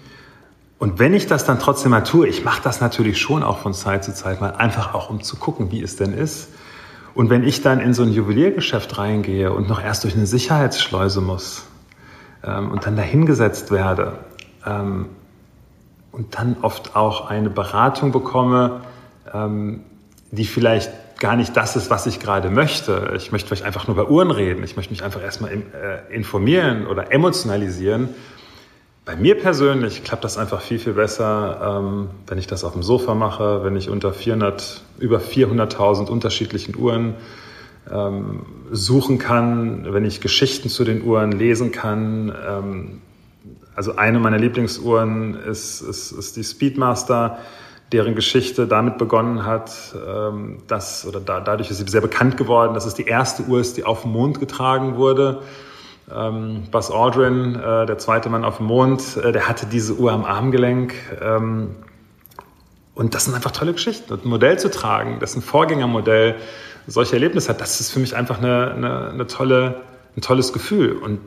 Und 0.83 0.99
wenn 0.99 1.13
ich 1.13 1.27
das 1.27 1.45
dann 1.45 1.59
trotzdem 1.59 1.91
mal 1.91 2.01
tue, 2.01 2.27
ich 2.27 2.43
mache 2.43 2.61
das 2.61 2.81
natürlich 2.81 3.17
schon 3.17 3.41
auch 3.41 3.59
von 3.59 3.73
Zeit 3.73 4.03
zu 4.03 4.13
Zeit 4.13 4.41
mal, 4.41 4.55
einfach 4.55 4.93
auch 4.93 5.09
um 5.09 5.23
zu 5.23 5.37
gucken, 5.37 5.71
wie 5.71 5.81
es 5.81 5.95
denn 5.95 6.13
ist. 6.13 6.49
Und 7.13 7.29
wenn 7.29 7.45
ich 7.45 7.61
dann 7.61 7.79
in 7.79 7.93
so 7.93 8.03
ein 8.03 8.11
Juweliergeschäft 8.11 8.97
reingehe 8.97 9.53
und 9.53 9.69
noch 9.69 9.81
erst 9.81 10.03
durch 10.03 10.13
eine 10.13 10.25
Sicherheitsschleuse 10.25 11.21
muss 11.21 11.63
ähm, 12.43 12.69
und 12.69 12.85
dann 12.85 12.97
dahingesetzt 12.97 13.71
werde 13.71 14.17
ähm, 14.65 15.05
und 16.11 16.37
dann 16.37 16.57
oft 16.61 16.97
auch 16.97 17.29
eine 17.29 17.49
Beratung 17.49 18.11
bekomme, 18.11 18.81
ähm, 19.33 19.85
die 20.31 20.43
vielleicht 20.43 20.91
gar 21.17 21.37
nicht 21.37 21.55
das 21.55 21.77
ist, 21.77 21.91
was 21.91 22.07
ich 22.07 22.19
gerade 22.19 22.49
möchte. 22.49 23.13
Ich 23.15 23.31
möchte 23.31 23.47
vielleicht 23.47 23.63
einfach 23.63 23.87
nur 23.87 23.95
bei 23.95 24.03
Uhren 24.03 24.31
reden. 24.31 24.61
Ich 24.65 24.75
möchte 24.75 24.91
mich 24.91 25.01
einfach 25.01 25.23
erstmal 25.23 25.53
äh, 25.53 26.13
informieren 26.13 26.87
oder 26.87 27.13
emotionalisieren 27.13 28.09
bei 29.05 29.15
mir 29.17 29.37
persönlich 29.37 30.03
klappt 30.03 30.23
das 30.23 30.37
einfach 30.37 30.61
viel, 30.61 30.79
viel 30.79 30.93
besser, 30.93 31.81
ähm, 31.81 32.09
wenn 32.27 32.37
ich 32.37 32.47
das 32.47 32.63
auf 32.63 32.73
dem 32.73 32.83
Sofa 32.83 33.15
mache, 33.15 33.63
wenn 33.63 33.75
ich 33.75 33.89
unter 33.89 34.13
400, 34.13 34.81
über 34.97 35.19
400.000 35.19 36.09
unterschiedlichen 36.09 36.75
Uhren 36.77 37.15
ähm, 37.91 38.45
suchen 38.71 39.17
kann, 39.17 39.93
wenn 39.93 40.05
ich 40.05 40.21
Geschichten 40.21 40.69
zu 40.69 40.85
den 40.85 41.03
Uhren 41.03 41.33
lesen 41.33 41.73
kann. 41.73 42.33
Ähm, 42.47 43.01
also 43.75 43.97
eine 43.97 44.19
meiner 44.19 44.37
Lieblingsuhren 44.37 45.35
ist, 45.35 45.81
ist, 45.81 46.11
ist 46.11 46.37
die 46.37 46.43
Speedmaster, 46.43 47.39
deren 47.91 48.15
Geschichte 48.15 48.67
damit 48.67 48.97
begonnen 48.97 49.45
hat, 49.45 49.95
dass, 50.67 51.05
oder 51.05 51.19
da, 51.19 51.39
dadurch 51.39 51.69
ist 51.69 51.77
sie 51.77 51.87
sehr 51.87 52.01
bekannt 52.01 52.37
geworden, 52.37 52.73
dass 52.73 52.85
es 52.85 52.95
die 52.95 53.05
erste 53.05 53.43
Uhr 53.43 53.59
ist, 53.59 53.77
die 53.77 53.83
auf 53.83 54.03
dem 54.03 54.11
Mond 54.11 54.39
getragen 54.39 54.95
wurde. 54.95 55.41
Ähm, 56.11 56.63
Buzz 56.71 56.91
Aldrin, 56.91 57.55
äh, 57.55 57.85
der 57.85 57.97
zweite 57.97 58.29
Mann 58.29 58.43
auf 58.43 58.57
dem 58.57 58.67
Mond, 58.67 59.17
äh, 59.17 59.31
der 59.31 59.47
hatte 59.47 59.65
diese 59.65 59.95
Uhr 59.95 60.11
am 60.11 60.25
Armgelenk. 60.25 60.93
Ähm, 61.21 61.75
und 62.95 63.15
das 63.15 63.25
sind 63.25 63.33
einfach 63.33 63.51
tolle 63.51 63.73
Geschichten. 63.73 64.13
Und 64.13 64.25
ein 64.25 64.29
Modell 64.29 64.59
zu 64.59 64.69
tragen, 64.69 65.17
das 65.19 65.35
ein 65.35 65.41
Vorgängermodell 65.41 66.35
solche 66.85 67.13
Erlebnisse 67.13 67.49
hat, 67.49 67.61
das 67.61 67.79
ist 67.79 67.91
für 67.91 67.99
mich 67.99 68.15
einfach 68.15 68.39
eine, 68.39 68.71
eine, 68.71 69.09
eine 69.09 69.27
tolle, 69.27 69.81
ein 70.17 70.21
tolles 70.21 70.51
Gefühl. 70.51 70.93
Und 70.93 71.19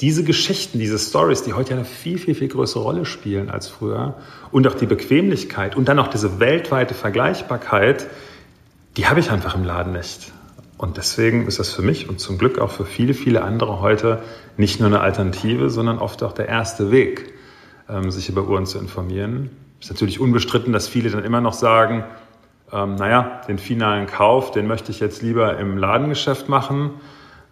diese 0.00 0.24
Geschichten, 0.24 0.78
diese 0.78 0.98
Stories, 0.98 1.42
die 1.42 1.52
heute 1.52 1.74
eine 1.74 1.84
viel, 1.84 2.18
viel, 2.18 2.34
viel 2.34 2.48
größere 2.48 2.82
Rolle 2.82 3.04
spielen 3.04 3.50
als 3.50 3.68
früher 3.68 4.14
und 4.50 4.66
auch 4.66 4.74
die 4.74 4.86
Bequemlichkeit 4.86 5.76
und 5.76 5.88
dann 5.88 5.98
auch 5.98 6.08
diese 6.08 6.40
weltweite 6.40 6.94
Vergleichbarkeit, 6.94 8.06
die 8.96 9.06
habe 9.06 9.20
ich 9.20 9.30
einfach 9.30 9.54
im 9.54 9.64
Laden 9.64 9.92
nicht. 9.92 10.32
Und 10.84 10.98
deswegen 10.98 11.46
ist 11.46 11.58
das 11.58 11.72
für 11.72 11.80
mich 11.80 12.10
und 12.10 12.20
zum 12.20 12.36
Glück 12.36 12.58
auch 12.58 12.70
für 12.70 12.84
viele, 12.84 13.14
viele 13.14 13.42
andere 13.42 13.80
heute 13.80 14.18
nicht 14.58 14.80
nur 14.80 14.88
eine 14.88 15.00
Alternative, 15.00 15.70
sondern 15.70 15.98
oft 15.98 16.22
auch 16.22 16.32
der 16.32 16.46
erste 16.46 16.90
Weg, 16.90 17.32
ähm, 17.88 18.10
sich 18.10 18.28
über 18.28 18.46
Uhren 18.46 18.66
zu 18.66 18.78
informieren. 18.78 19.48
Ist 19.80 19.88
natürlich 19.90 20.20
unbestritten, 20.20 20.74
dass 20.74 20.86
viele 20.86 21.08
dann 21.08 21.24
immer 21.24 21.40
noch 21.40 21.54
sagen, 21.54 22.04
ähm, 22.70 22.96
naja, 22.96 23.40
den 23.48 23.56
finalen 23.56 24.06
Kauf, 24.06 24.50
den 24.50 24.66
möchte 24.66 24.90
ich 24.90 25.00
jetzt 25.00 25.22
lieber 25.22 25.56
im 25.56 25.78
Ladengeschäft 25.78 26.50
machen. 26.50 26.90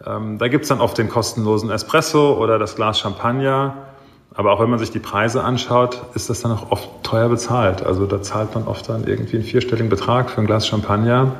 Ähm, 0.05 0.37
da 0.37 0.49
gibt's 0.49 0.69
dann 0.69 0.83
oft 0.83 0.99
den 0.99 1.09
kostenlosen 1.09 1.71
Espresso 1.71 2.35
oder 2.35 2.59
das 2.59 2.77
Glas 2.77 3.01
Champagner. 3.01 3.95
Aber 4.35 4.53
auch 4.53 4.61
wenn 4.61 4.69
man 4.69 4.79
sich 4.79 4.91
die 4.91 4.99
Preise 4.99 5.43
anschaut, 5.43 6.03
ist 6.15 6.29
das 6.29 6.43
dann 6.43 6.53
auch 6.53 6.71
oft 6.71 7.03
teuer 7.03 7.31
bezahlt. 7.31 7.83
Also 7.83 8.05
da 8.05 8.21
zahlt 8.21 8.55
man 8.55 8.65
oft 8.65 8.91
dann 8.91 9.07
irgendwie 9.07 9.37
einen 9.37 9.47
vierstelligen 9.47 9.89
Betrag 9.89 10.29
für 10.29 10.43
ein 10.43 10.47
Glas 10.47 10.67
Champagner. 10.67 11.33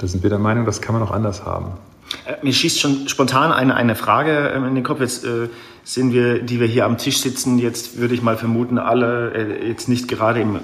Da 0.00 0.06
sind 0.06 0.22
wir 0.22 0.30
der 0.30 0.38
Meinung, 0.38 0.64
das 0.64 0.80
kann 0.80 0.94
man 0.94 1.02
auch 1.02 1.10
anders 1.10 1.44
haben. 1.44 1.72
Äh, 2.26 2.36
mir 2.42 2.54
schießt 2.54 2.80
schon 2.80 3.06
spontan 3.06 3.52
eine, 3.52 3.74
eine 3.74 3.94
Frage 3.94 4.50
ähm, 4.54 4.64
in 4.64 4.74
den 4.74 4.82
Kopf. 4.82 5.00
Jetzt 5.00 5.26
äh, 5.26 5.48
sind 5.84 6.12
wir, 6.12 6.42
die 6.42 6.60
wir 6.60 6.66
hier 6.66 6.84
am 6.84 6.98
Tisch 6.98 7.20
sitzen, 7.20 7.58
jetzt 7.58 7.98
würde 7.98 8.14
ich 8.14 8.22
mal 8.22 8.36
vermuten, 8.36 8.78
alle 8.78 9.32
äh, 9.32 9.68
jetzt 9.68 9.88
nicht 9.88 10.08
gerade 10.08 10.40
im 10.40 10.56
äh, 10.56 10.60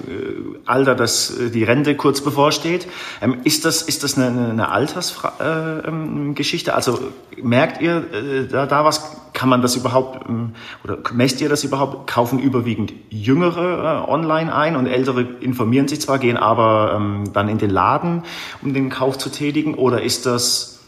Alter, 0.65 0.95
dass 0.95 1.37
äh, 1.37 1.49
die 1.49 1.63
Rente 1.63 1.95
kurz 1.95 2.21
bevorsteht. 2.21 2.87
Ähm, 3.21 3.37
ist 3.43 3.65
das, 3.65 3.81
ist 3.81 4.03
das 4.03 4.17
eine, 4.17 4.49
eine 4.49 4.69
Altersgeschichte? 4.69 6.71
Äh, 6.71 6.73
ähm, 6.73 6.75
also 6.75 6.99
merkt 7.41 7.81
ihr 7.81 8.05
äh, 8.13 8.47
da, 8.47 8.65
da 8.65 8.85
was? 8.85 9.17
Kann 9.33 9.49
man 9.49 9.61
das 9.61 9.75
überhaupt, 9.75 10.27
ähm, 10.29 10.53
oder 10.83 10.97
messt 11.13 11.41
ihr 11.41 11.49
das 11.49 11.63
überhaupt? 11.63 12.07
Kaufen 12.07 12.39
überwiegend 12.39 12.93
Jüngere 13.09 14.05
äh, 14.07 14.09
online 14.09 14.53
ein 14.53 14.75
und 14.75 14.87
Ältere 14.87 15.21
informieren 15.41 15.87
sich 15.87 16.01
zwar, 16.01 16.19
gehen 16.19 16.37
aber 16.37 16.93
ähm, 16.95 17.31
dann 17.33 17.49
in 17.49 17.57
den 17.57 17.69
Laden, 17.69 18.23
um 18.61 18.73
den 18.73 18.89
Kauf 18.89 19.17
zu 19.17 19.29
tätigen? 19.29 19.75
Oder 19.75 20.01
ist 20.01 20.25
das 20.25 20.79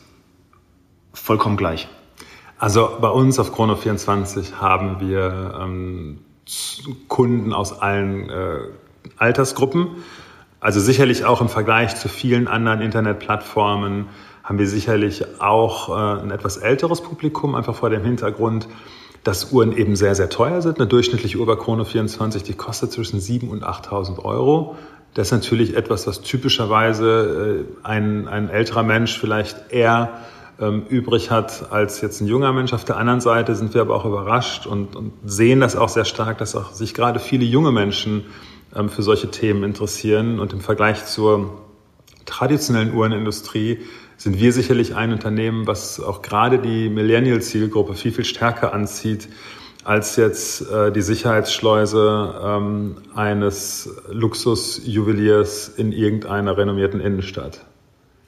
vollkommen 1.14 1.58
gleich? 1.58 1.88
Also 2.60 2.98
bei 3.00 3.08
uns 3.08 3.40
auf 3.40 3.58
Chrono24 3.58 4.56
haben 4.56 5.00
wir 5.00 5.58
ähm, 5.62 6.20
Kunden 7.08 7.54
aus 7.54 7.82
allen 7.82 8.30
äh, 8.30 8.58
Altersgruppen. 9.18 9.88
Also 10.60 10.82
sicherlich 10.82 11.24
auch 11.24 11.40
im 11.40 11.48
Vergleich 11.48 11.96
zu 11.96 12.10
vielen 12.10 12.50
anderen 12.50 12.82
Internetplattformen 12.82 14.08
haben 14.44 14.60
wir 14.60 14.68
sicherlich 14.68 15.40
auch 15.40 15.88
äh, 15.88 16.22
ein 16.22 16.32
etwas 16.32 16.58
älteres 16.58 17.02
Publikum, 17.02 17.56
einfach 17.56 17.76
vor 17.76 17.90
dem 17.90 18.04
Hintergrund, 18.04 18.68
dass 19.24 19.54
Uhren 19.54 19.72
eben 19.72 19.96
sehr, 19.96 20.16
sehr 20.16 20.30
teuer 20.30 20.62
sind. 20.62 20.80
Eine 20.80 20.88
durchschnittliche 20.88 21.38
Uhr 21.38 21.46
bei 21.46 21.56
Chrono 21.56 21.86
24, 21.86 22.44
die 22.44 22.56
kostet 22.56 22.92
zwischen 22.92 23.22
7.000 23.22 23.50
und 23.50 23.64
8.000 23.64 24.26
Euro. 24.26 24.76
Das 25.14 25.28
ist 25.28 25.32
natürlich 25.32 25.78
etwas, 25.78 26.08
was 26.08 26.22
typischerweise 26.22 27.66
äh, 27.84 27.88
ein, 27.88 28.28
ein 28.28 28.50
älterer 28.50 28.84
Mensch 28.84 29.18
vielleicht 29.18 29.72
eher 29.72 30.20
ähm, 30.60 30.84
übrig 30.90 31.32
hat 31.32 31.72
als 31.72 32.02
jetzt 32.02 32.22
ein 32.22 32.28
junger 32.28 32.54
Mensch. 32.54 32.74
Auf 32.74 32.86
der 32.86 32.98
anderen 32.98 33.22
Seite 33.22 33.56
sind 33.56 33.74
wir 33.74 33.82
aber 33.82 33.96
auch 33.96 34.06
überrascht 34.06 34.66
und, 34.66 34.96
und 34.96 35.14
sehen 35.26 35.60
das 35.60 35.76
auch 35.76 35.90
sehr 35.90 36.06
stark, 36.06 36.38
dass 36.38 36.56
auch 36.56 36.74
sich 36.74 36.94
gerade 36.94 37.20
viele 37.20 37.46
junge 37.46 37.72
Menschen 37.72 38.26
ähm, 38.76 38.90
für 38.90 39.04
solche 39.04 39.32
Themen 39.32 39.64
interessieren. 39.64 40.40
Und 40.40 40.54
im 40.54 40.62
Vergleich 40.62 41.06
zur 41.06 41.62
traditionellen 42.26 42.94
Uhrenindustrie 42.94 43.80
sind 44.18 44.40
wir 44.40 44.52
sicherlich 44.52 44.96
ein 44.96 45.14
Unternehmen, 45.14 45.66
was 45.66 46.00
auch 46.00 46.22
gerade 46.22 46.60
die 46.60 46.90
Millennial-Zielgruppe 46.90 47.96
viel, 47.96 48.12
viel 48.12 48.26
stärker 48.26 48.74
anzieht 48.74 49.30
als 49.86 50.18
jetzt 50.18 50.70
äh, 50.70 50.92
die 50.92 51.02
Sicherheitsschleuse 51.02 52.36
ähm, 52.44 52.98
eines 53.16 53.90
Luxusjuweliers 54.12 55.70
in 55.70 55.94
irgendeiner 55.94 56.58
renommierten 56.58 57.00
Innenstadt. 57.00 57.66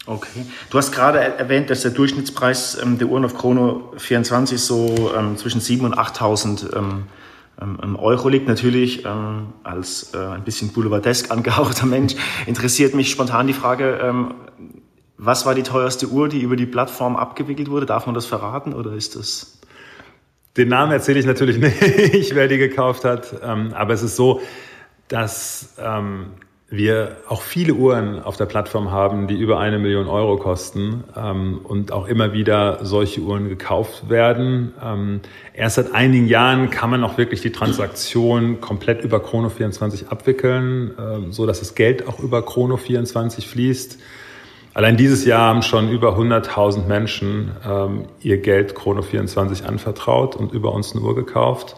Okay. 0.07 0.45
Du 0.69 0.77
hast 0.77 0.91
gerade 0.91 1.19
erwähnt, 1.19 1.69
dass 1.69 1.81
der 1.81 1.91
Durchschnittspreis 1.91 2.81
ähm, 2.81 2.97
der 2.97 3.07
Uhren 3.07 3.23
auf 3.23 3.37
Chrono 3.37 3.93
24 3.97 4.59
so 4.59 5.11
ähm, 5.15 5.37
zwischen 5.37 5.61
7.000 5.61 5.85
und 5.85 5.95
8.000 5.95 6.75
ähm, 6.75 7.03
ähm, 7.61 7.95
Euro 7.97 8.29
liegt. 8.29 8.47
Natürlich 8.47 9.05
ähm, 9.05 9.53
als 9.63 10.13
äh, 10.13 10.17
ein 10.17 10.43
bisschen 10.43 10.69
boulevardesk 10.69 11.29
angehauchter 11.29 11.85
Mensch 11.85 12.15
interessiert 12.47 12.95
mich 12.95 13.11
spontan 13.11 13.45
die 13.45 13.53
Frage, 13.53 13.99
ähm, 14.01 14.33
was 15.17 15.45
war 15.45 15.53
die 15.53 15.61
teuerste 15.61 16.07
Uhr, 16.07 16.29
die 16.29 16.41
über 16.41 16.55
die 16.55 16.65
Plattform 16.65 17.15
abgewickelt 17.15 17.69
wurde? 17.69 17.85
Darf 17.85 18.07
man 18.07 18.15
das 18.15 18.25
verraten 18.25 18.73
oder 18.73 18.93
ist 18.93 19.15
das... 19.15 19.59
Den 20.57 20.67
Namen 20.67 20.91
erzähle 20.91 21.19
ich 21.19 21.27
natürlich 21.27 21.57
nicht, 22.13 22.33
wer 22.33 22.47
die 22.47 22.57
gekauft 22.57 23.05
hat. 23.05 23.35
Ähm, 23.43 23.71
aber 23.75 23.93
es 23.93 24.01
ist 24.01 24.15
so, 24.15 24.41
dass 25.07 25.75
ähm, 25.79 26.31
wir 26.71 27.17
auch 27.27 27.41
viele 27.41 27.73
Uhren 27.73 28.23
auf 28.23 28.37
der 28.37 28.45
Plattform 28.45 28.91
haben, 28.91 29.27
die 29.27 29.37
über 29.37 29.59
eine 29.59 29.77
Million 29.77 30.07
Euro 30.07 30.37
kosten 30.37 31.03
ähm, 31.17 31.59
und 31.65 31.91
auch 31.91 32.07
immer 32.07 32.31
wieder 32.31 32.79
solche 32.85 33.19
Uhren 33.19 33.49
gekauft 33.49 34.09
werden. 34.09 34.71
Ähm, 34.81 35.19
erst 35.53 35.75
seit 35.75 35.93
einigen 35.93 36.27
Jahren 36.27 36.69
kann 36.69 36.89
man 36.89 37.03
auch 37.03 37.17
wirklich 37.17 37.41
die 37.41 37.51
Transaktion 37.51 38.61
komplett 38.61 39.03
über 39.03 39.17
Chrono24 39.17 40.07
abwickeln, 40.07 40.91
ähm, 40.97 41.33
so 41.33 41.45
dass 41.45 41.59
das 41.59 41.75
Geld 41.75 42.07
auch 42.07 42.19
über 42.19 42.39
Chrono24 42.39 43.45
fließt. 43.45 43.99
Allein 44.73 44.95
dieses 44.95 45.25
Jahr 45.25 45.49
haben 45.49 45.63
schon 45.63 45.91
über 45.91 46.17
100.000 46.17 46.87
Menschen 46.87 47.51
ähm, 47.67 48.05
ihr 48.21 48.37
Geld 48.37 48.77
Chrono24 48.77 49.65
anvertraut 49.65 50.37
und 50.37 50.53
über 50.53 50.71
uns 50.71 50.93
eine 50.93 51.01
Uhr 51.01 51.15
gekauft. 51.15 51.75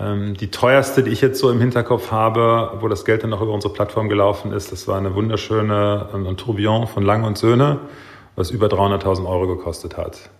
Ähm, 0.00 0.34
die 0.34 0.50
teuerste, 0.50 1.02
die 1.02 1.10
ich 1.10 1.20
jetzt 1.20 1.38
so 1.38 1.50
im 1.50 1.60
Hinterkopf 1.60 2.10
habe, 2.10 2.78
wo 2.80 2.88
das 2.88 3.04
Geld 3.04 3.22
dann 3.22 3.30
noch 3.30 3.42
über 3.42 3.52
unsere 3.52 3.72
Plattform 3.72 4.08
gelaufen 4.08 4.52
ist, 4.52 4.72
das 4.72 4.88
war 4.88 4.96
eine 4.96 5.14
wunderschöne 5.14 6.08
ein 6.14 6.26
ähm, 6.26 6.36
Tourbillon 6.36 6.86
von 6.86 7.02
Lang 7.02 7.24
und 7.24 7.36
Söhne, 7.36 7.80
was 8.36 8.50
über 8.50 8.68
300.000 8.68 9.26
Euro 9.26 9.46
gekostet 9.46 9.96
hat. 9.96 10.30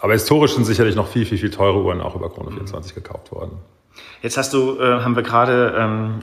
Aber 0.00 0.12
historisch 0.12 0.54
sind 0.54 0.64
sicherlich 0.64 0.94
noch 0.94 1.08
viel, 1.08 1.26
viel, 1.26 1.38
viel 1.38 1.50
teure 1.50 1.82
Uhren 1.82 2.00
auch 2.00 2.14
über 2.14 2.28
Chrono24 2.28 2.94
gekauft 2.94 3.32
worden. 3.32 3.58
Jetzt 4.22 4.36
hast 4.36 4.54
du, 4.54 4.78
äh, 4.78 5.00
haben 5.00 5.16
wir 5.16 5.22
gerade 5.22 5.74
ähm, 5.76 6.20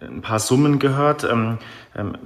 ein 0.00 0.22
paar 0.22 0.38
Summen 0.38 0.78
gehört. 0.78 1.24
Ähm, 1.24 1.58
ähm, 1.94 2.16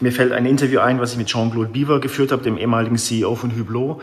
mir 0.00 0.12
fällt 0.12 0.32
ein 0.32 0.46
Interview 0.46 0.80
ein, 0.80 1.00
was 1.00 1.12
ich 1.12 1.18
mit 1.18 1.28
Jean-Claude 1.28 1.70
Biver 1.70 2.00
geführt 2.00 2.32
habe, 2.32 2.42
dem 2.42 2.56
ehemaligen 2.56 2.96
CEO 2.96 3.34
von 3.34 3.56
Hublot. 3.56 4.00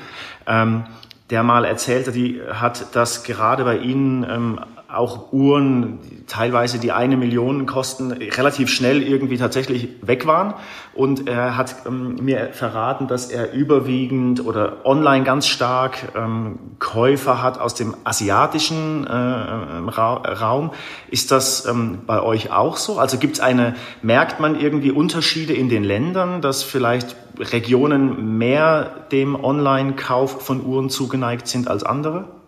Der 1.29 1.43
mal 1.43 1.65
erzählte, 1.65 2.11
die 2.11 2.41
hat, 2.41 2.95
dass 2.95 3.23
gerade 3.23 3.63
bei 3.63 3.77
Ihnen 3.77 4.23
ähm, 4.23 4.59
auch 4.91 5.31
Uhren, 5.31 5.99
teilweise 6.25 6.79
die 6.79 6.91
eine 6.91 7.15
Million 7.15 7.67
kosten, 7.67 8.11
relativ 8.11 8.69
schnell 8.69 9.03
irgendwie 9.03 9.37
tatsächlich 9.37 9.89
weg 10.01 10.25
waren. 10.25 10.55
Und 10.95 11.27
er 11.27 11.57
hat 11.57 11.75
ähm, 11.85 12.15
mir 12.15 12.49
verraten, 12.53 13.07
dass 13.07 13.29
er 13.29 13.53
überwiegend 13.53 14.43
oder 14.43 14.85
online 14.85 15.23
ganz 15.23 15.47
stark 15.47 16.11
ähm, 16.15 16.57
Käufer 16.79 17.43
hat 17.43 17.59
aus 17.59 17.75
dem 17.75 17.95
asiatischen 18.03 19.05
äh, 19.05 19.11
Ra 19.11 20.15
Raum. 20.15 20.71
Ist 21.09 21.31
das 21.31 21.65
ähm, 21.67 21.99
bei 22.07 22.21
euch 22.21 22.51
auch 22.51 22.77
so? 22.77 22.97
Also 22.97 23.17
gibt 23.19 23.35
es 23.35 23.39
eine, 23.39 23.75
merkt 24.01 24.39
man 24.39 24.59
irgendwie 24.59 24.91
Unterschiede 24.91 25.53
in 25.53 25.69
den 25.69 25.83
Ländern, 25.83 26.41
dass 26.41 26.63
vielleicht 26.63 27.15
Regionen 27.37 28.37
mehr 28.39 29.05
dem 29.11 29.35
Online-Kauf 29.35 30.41
von 30.41 30.65
Uhren 30.65 30.89
zugeneigt 30.89 31.47
sind 31.47 31.67
als 31.67 31.83
andere? 31.83 32.38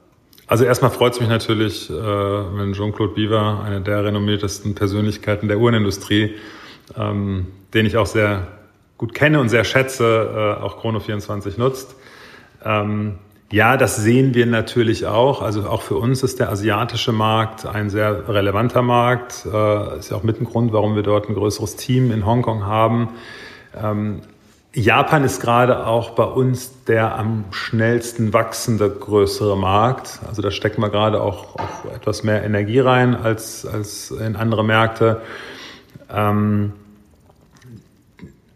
Also 0.52 0.66
erstmal 0.66 0.92
freut 0.92 1.14
es 1.14 1.22
mich 1.22 1.30
natürlich, 1.30 1.90
äh, 1.90 1.94
wenn 1.94 2.74
Jean-Claude 2.74 3.14
Biver, 3.14 3.64
eine 3.64 3.80
der 3.80 4.04
renommiertesten 4.04 4.76
Persönlichkeiten 4.76 5.48
der 5.48 5.60
Uhrenindustrie, 5.60 6.36
ähm, 6.98 7.48
den 7.74 7.86
ich 7.86 7.96
auch 7.96 8.06
sehr 8.06 8.48
gut 8.98 9.14
kenne 9.14 9.40
und 9.40 9.48
sehr 9.48 9.64
schätze, 9.64 10.58
äh, 10.60 10.62
auch 10.62 10.82
Chrono 10.82 11.00
24 11.00 11.58
nutzt. 11.58 11.96
Ähm, 12.66 13.20
ja, 13.50 13.78
das 13.78 13.96
sehen 13.96 14.34
wir 14.34 14.46
natürlich 14.46 15.06
auch. 15.06 15.42
Also 15.42 15.70
auch 15.70 15.84
für 15.84 15.96
uns 15.96 16.22
ist 16.22 16.42
der 16.42 16.50
asiatische 16.50 17.14
Markt 17.14 17.66
ein 17.66 17.90
sehr 17.90 18.28
relevanter 18.28 18.82
Markt. 18.82 19.46
Äh, 19.46 20.00
ist 20.00 20.12
ja 20.12 20.18
auch 20.18 20.24
mit 20.24 20.42
ein 20.42 20.44
Grund, 20.44 20.74
warum 20.74 20.98
wir 20.98 21.04
dort 21.04 21.30
ein 21.30 21.34
größeres 21.34 21.78
Team 21.78 22.12
in 22.12 22.26
Hongkong 22.26 22.66
haben. 22.66 23.12
Ähm, 23.82 24.20
Japan 24.74 25.26
ist 25.26 25.42
gerade 25.42 25.86
auch 25.86 26.12
bei 26.12 26.24
uns 26.24 26.86
der 26.86 27.18
am 27.18 27.46
schnellsten 27.52 28.32
wachsende 28.32 28.90
größere 28.90 29.58
Markt. 29.58 30.20
Also 30.28 30.42
da 30.42 30.50
stecken 30.50 30.82
wir 30.82 30.90
gerade 30.90 31.22
auch, 31.22 31.56
auch 31.56 31.92
etwas 31.94 32.24
mehr 32.24 32.44
Energie 32.44 32.80
rein 32.80 33.16
als, 33.16 33.66
als 33.66 34.12
in 34.12 34.38
andere 34.38 34.64
Märkte. 34.64 35.22
Ähm, 36.10 36.74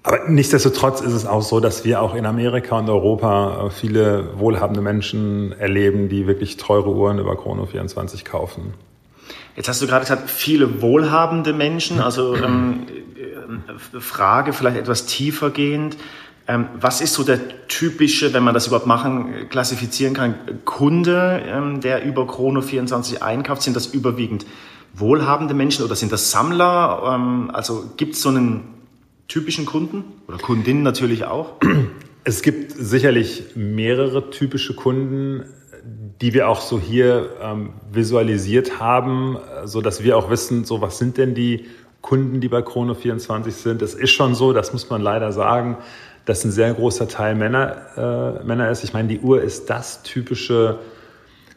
aber 0.03 0.29
nichtsdestotrotz 0.29 1.01
ist 1.01 1.13
es 1.13 1.25
auch 1.25 1.41
so, 1.41 1.59
dass 1.59 1.83
wir 1.83 2.01
auch 2.01 2.15
in 2.15 2.25
Amerika 2.25 2.77
und 2.77 2.87
Europa 2.87 3.69
viele 3.71 4.39
wohlhabende 4.39 4.81
Menschen 4.81 5.51
erleben, 5.51 6.09
die 6.09 6.27
wirklich 6.27 6.57
teure 6.57 6.91
Uhren 6.91 7.17
über 7.17 7.35
Chrono 7.35 7.65
24 7.65 8.23
kaufen. 8.23 8.75
Jetzt 9.55 9.67
hast 9.67 9.81
du 9.81 9.87
gerade 9.87 10.01
gesagt, 10.01 10.29
viele 10.29 10.81
wohlhabende 10.81 11.53
Menschen. 11.53 11.99
Also 11.99 12.35
ähm, 12.43 12.85
äh, 13.15 13.24
Frage 13.99 14.53
vielleicht 14.53 14.77
etwas 14.77 15.05
tiefer 15.05 15.49
gehend. 15.49 15.97
Ähm, 16.47 16.67
was 16.79 17.01
ist 17.01 17.13
so 17.13 17.23
der 17.23 17.67
typische, 17.67 18.33
wenn 18.33 18.43
man 18.43 18.53
das 18.53 18.67
überhaupt 18.67 18.85
machen, 18.85 19.49
klassifizieren 19.49 20.13
kann, 20.13 20.35
Kunde, 20.63 21.41
ähm, 21.47 21.81
der 21.81 22.05
über 22.05 22.27
Chrono 22.27 22.61
24 22.61 23.23
einkauft? 23.23 23.63
Sind 23.63 23.75
das 23.75 23.87
überwiegend 23.87 24.45
wohlhabende 24.93 25.53
Menschen 25.53 25.83
oder 25.83 25.95
sind 25.95 26.11
das 26.11 26.31
Sammler? 26.31 27.15
Ähm, 27.15 27.49
also 27.51 27.91
gibt 27.97 28.15
es 28.15 28.21
so 28.21 28.29
einen 28.29 28.61
typischen 29.27 29.65
Kunden 29.65 30.03
oder 30.27 30.37
Kundin 30.37 30.83
natürlich 30.83 31.25
auch? 31.25 31.53
Es 32.27 32.41
gibt 32.41 32.71
sicherlich 32.71 33.55
mehrere 33.55 34.31
typische 34.31 34.73
Kunden 34.73 35.45
die 36.21 36.33
wir 36.33 36.49
auch 36.49 36.61
so 36.61 36.79
hier 36.79 37.35
ähm, 37.41 37.73
visualisiert 37.91 38.79
haben, 38.79 39.37
so 39.65 39.81
dass 39.81 40.03
wir 40.03 40.17
auch 40.17 40.29
wissen, 40.29 40.65
so 40.65 40.81
was 40.81 40.97
sind 40.97 41.17
denn 41.17 41.35
die 41.35 41.65
Kunden, 42.05 42.39
die 42.39 42.49
bei 42.49 42.61
Chrono 42.61 42.93
24 42.93 43.55
sind. 43.55 43.81
Es 43.81 43.95
ist 43.95 44.11
schon 44.11 44.35
so, 44.35 44.53
das 44.53 44.71
muss 44.73 44.91
man 44.91 45.01
leider 45.01 45.31
sagen, 45.31 45.77
dass 46.25 46.45
ein 46.45 46.51
sehr 46.51 46.71
großer 46.71 47.07
Teil 47.07 47.33
Männer, 47.33 48.37
äh, 48.41 48.45
Männer 48.45 48.69
ist. 48.69 48.83
Ich 48.83 48.93
meine, 48.93 49.07
die 49.07 49.21
Uhr 49.21 49.41
ist 49.41 49.71
das 49.71 50.03
typische 50.03 50.77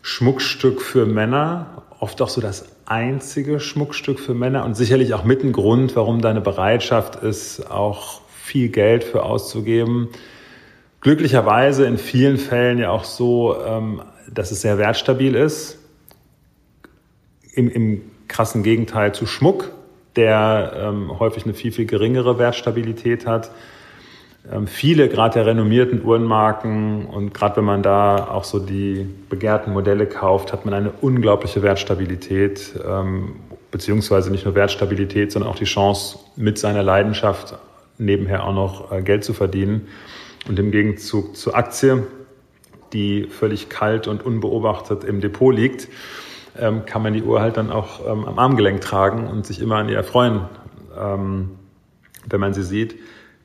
Schmuckstück 0.00 0.80
für 0.80 1.04
Männer, 1.04 1.82
oft 2.00 2.22
auch 2.22 2.30
so 2.30 2.40
das 2.40 2.64
einzige 2.86 3.60
Schmuckstück 3.60 4.18
für 4.18 4.32
Männer 4.32 4.64
und 4.64 4.74
sicherlich 4.74 5.12
auch 5.12 5.22
mit 5.22 5.44
ein 5.44 5.52
Grund, 5.52 5.94
warum 5.96 6.22
deine 6.22 6.40
Bereitschaft 6.40 7.16
ist, 7.16 7.70
auch 7.70 8.22
viel 8.42 8.70
Geld 8.70 9.04
für 9.04 9.24
auszugeben. 9.24 10.08
Glücklicherweise 11.02 11.84
in 11.84 11.98
vielen 11.98 12.38
Fällen 12.38 12.78
ja 12.78 12.88
auch 12.88 13.04
so, 13.04 13.54
ähm, 13.62 14.00
dass 14.32 14.50
es 14.50 14.62
sehr 14.62 14.78
wertstabil 14.78 15.34
ist. 15.34 15.78
Im, 17.52 17.68
im 17.68 18.00
krassen 18.28 18.62
Gegenteil 18.62 19.14
zu 19.14 19.26
Schmuck, 19.26 19.72
der 20.16 20.72
ähm, 20.76 21.18
häufig 21.18 21.44
eine 21.44 21.54
viel, 21.54 21.72
viel 21.72 21.86
geringere 21.86 22.38
Wertstabilität 22.38 23.26
hat. 23.26 23.50
Ähm, 24.50 24.66
viele, 24.66 25.08
gerade 25.08 25.34
der 25.34 25.46
renommierten 25.46 26.04
Uhrenmarken 26.04 27.06
und 27.06 27.34
gerade 27.34 27.56
wenn 27.56 27.64
man 27.64 27.82
da 27.82 28.28
auch 28.28 28.44
so 28.44 28.58
die 28.58 29.06
begehrten 29.28 29.72
Modelle 29.72 30.06
kauft, 30.06 30.52
hat 30.52 30.64
man 30.64 30.74
eine 30.74 30.90
unglaubliche 31.00 31.62
Wertstabilität, 31.62 32.74
ähm, 32.86 33.36
beziehungsweise 33.70 34.30
nicht 34.30 34.44
nur 34.44 34.54
Wertstabilität, 34.54 35.32
sondern 35.32 35.50
auch 35.50 35.56
die 35.58 35.64
Chance, 35.64 36.18
mit 36.36 36.58
seiner 36.58 36.82
Leidenschaft 36.82 37.58
nebenher 37.98 38.44
auch 38.44 38.54
noch 38.54 38.92
äh, 38.92 39.02
Geld 39.02 39.24
zu 39.24 39.34
verdienen. 39.34 39.88
Und 40.48 40.58
im 40.58 40.70
Gegenzug 40.70 41.36
zur 41.36 41.56
Aktie, 41.56 42.06
die 42.92 43.24
völlig 43.24 43.68
kalt 43.68 44.06
und 44.06 44.24
unbeobachtet 44.24 45.04
im 45.04 45.20
Depot 45.20 45.54
liegt, 45.54 45.88
ähm, 46.58 46.84
kann 46.84 47.02
man 47.02 47.12
die 47.12 47.22
Uhr 47.22 47.40
halt 47.40 47.56
dann 47.56 47.70
auch 47.70 48.06
am 48.06 48.38
Armgelenk 48.38 48.80
tragen 48.80 49.26
und 49.28 49.46
sich 49.46 49.60
immer 49.60 49.76
an 49.76 49.88
ihr 49.88 49.96
erfreuen, 49.96 50.42
wenn 50.96 52.40
man 52.40 52.54
sie 52.54 52.64
sieht. 52.64 52.96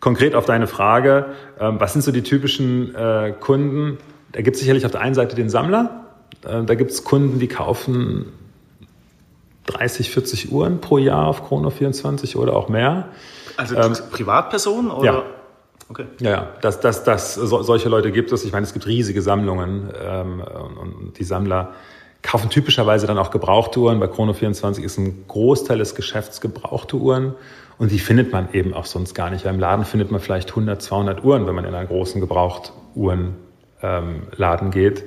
Konkret 0.04 0.36
auf 0.36 0.44
deine 0.44 0.68
Frage, 0.68 1.28
ähm, 1.58 1.80
was 1.80 1.94
sind 1.94 2.02
so 2.02 2.12
die 2.12 2.24
typischen 2.24 2.94
äh, 2.94 3.34
Kunden? 3.40 4.00
Da 4.34 4.42
gibt 4.42 4.56
es 4.56 4.60
sicherlich 4.60 4.86
auf 4.86 4.92
der 4.92 5.00
einen 5.00 5.16
Seite 5.16 5.34
den 5.34 5.50
Sammler. 5.50 6.08
Äh, 6.46 6.64
da 6.64 6.76
gibt 6.76 6.92
es 6.92 7.06
Kunden, 7.06 7.40
die 7.40 7.48
kaufen 7.48 8.26
30, 9.68 10.10
40 10.10 10.52
Uhren 10.52 10.82
pro 10.82 10.98
Jahr 10.98 11.28
auf 11.28 11.48
Chrono 11.48 11.70
24 11.70 12.36
oder 12.36 12.54
auch 12.54 12.68
mehr. 12.68 13.12
Also 13.56 13.78
ähm, 13.78 13.94
Privatpersonen 14.12 14.92
oder? 14.92 15.06
Ja. 15.06 15.24
Okay. 15.88 16.06
Ja, 16.20 16.50
dass 16.60 16.82
das, 16.82 17.06
das, 17.06 17.36
so, 17.36 17.62
solche 17.62 17.88
Leute 17.88 18.12
gibt 18.12 18.34
es. 18.34 18.44
Ich 18.44 18.52
meine, 18.52 18.66
es 18.66 18.74
gibt 18.74 18.86
riesige 18.86 19.22
Sammlungen 19.22 19.90
ähm, 20.04 20.42
und 20.42 21.18
die 21.18 21.24
Sammler 21.24 21.76
kaufen 22.24 22.50
typischerweise 22.50 23.06
dann 23.06 23.20
auch 23.20 23.30
gebrauchte 23.30 23.80
Uhren. 23.80 24.00
Bei 24.00 24.08
Chrono 24.08 24.34
24 24.34 24.84
ist 24.84 24.98
ein 24.98 25.26
Großteil 25.28 25.78
des 25.78 25.94
Geschäfts 25.94 26.42
gebrauchte 26.42 26.96
Uhren. 26.96 27.36
Und 27.78 27.92
die 27.92 28.00
findet 28.00 28.32
man 28.32 28.52
eben 28.54 28.74
auch 28.74 28.86
sonst 28.86 29.14
gar 29.14 29.30
nicht. 29.30 29.46
Im 29.46 29.60
Laden 29.60 29.86
findet 29.86 30.10
man 30.10 30.22
vielleicht 30.22 30.50
100, 30.50 30.82
200 30.82 31.24
Uhren, 31.24 31.46
wenn 31.46 31.54
man 31.54 31.66
in 31.66 31.76
einen 31.76 31.88
großen 31.88 32.22
Gebrauchtuhrenladen 32.22 33.36
ähm, 33.82 34.72
geht. 34.72 35.04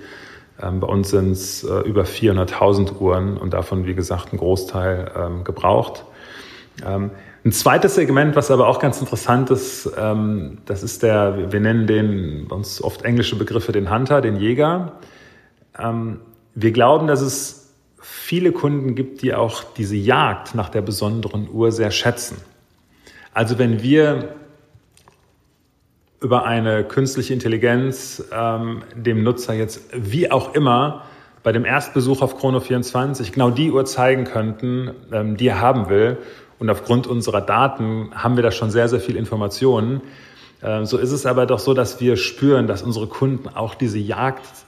Ähm, 0.63 0.81
bei 0.81 0.87
uns 0.87 1.11
sind 1.11 1.33
es 1.33 1.65
äh, 1.65 1.81
über 1.81 2.03
400.000 2.03 3.01
Uhren 3.01 3.39
und 3.39 3.55
davon, 3.55 3.87
wie 3.87 3.95
gesagt, 3.95 4.33
ein 4.33 4.39
Großteil 4.39 5.11
ähm, 5.17 5.45
gebraucht. 5.45 6.05
Ein 6.85 7.53
zweites 7.53 7.95
Segment, 7.95 8.37
was 8.37 8.51
aber 8.51 8.69
auch 8.69 8.81
ganz 8.81 9.01
interessant 9.01 9.51
ist, 9.51 9.91
ähm, 9.97 10.59
das 10.67 10.83
ist 10.83 11.03
der, 11.03 11.51
wir 11.51 11.61
nennen 11.61 11.87
den, 11.87 12.49
bei 12.49 12.57
uns 12.57 12.85
oft 12.85 13.01
englische 13.01 13.37
Begriffe, 13.37 13.73
den 13.73 13.91
Hunter, 13.91 14.21
den 14.21 14.37
Jäger. 14.37 14.93
Ähm, 15.79 16.21
wir 16.57 16.73
glauben, 16.73 17.07
dass 17.07 17.21
es 17.21 17.75
viele 18.01 18.51
Kunden 18.51 18.95
gibt, 18.95 19.21
die 19.21 19.35
auch 19.35 19.63
diese 19.63 19.95
Jagd 19.95 20.55
nach 20.55 20.71
der 20.71 20.81
besonderen 20.81 21.49
Uhr 21.51 21.71
sehr 21.71 21.91
schätzen. 21.91 22.39
Also 23.35 23.59
wenn 23.59 23.83
wir 23.83 24.35
über 26.23 26.47
eine 26.47 26.83
künstliche 26.83 27.35
Intelligenz 27.35 28.25
ähm, 28.33 28.83
dem 28.95 29.23
Nutzer 29.23 29.53
jetzt 29.53 29.83
wie 29.93 30.31
auch 30.31 30.55
immer 30.55 31.05
bei 31.43 31.53
dem 31.53 31.67
Erstbesuch 31.67 32.23
auf 32.23 32.39
Chrono 32.39 32.61
24 32.61 33.33
genau 33.33 33.51
die 33.51 33.71
Uhr 33.71 33.85
zeigen 33.85 34.25
könnten, 34.25 34.93
ähm, 35.13 35.37
die 35.37 35.49
er 35.49 35.61
haben 35.61 35.91
will. 35.91 36.17
Und 36.59 36.71
aufgrund 36.71 37.07
unserer 37.07 37.43
Daten 37.43 38.11
haben 38.15 38.37
wir 38.37 38.43
da 38.43 38.51
schon 38.51 38.71
sehr, 38.71 38.89
sehr 38.89 39.01
viel 39.01 39.17
Informationen. 39.17 40.01
Ähm, 40.63 40.87
so 40.87 40.97
ist 40.97 41.13
es 41.13 41.27
aber 41.27 41.45
doch 41.45 41.59
so, 41.59 41.75
dass 41.75 42.01
wir 42.01 42.17
spüren, 42.17 42.67
dass 42.67 42.83
unsere 42.83 43.09
Kunden 43.09 43.51
auch 43.51 43.75
diese 43.75 43.99
Jagd 43.99 44.66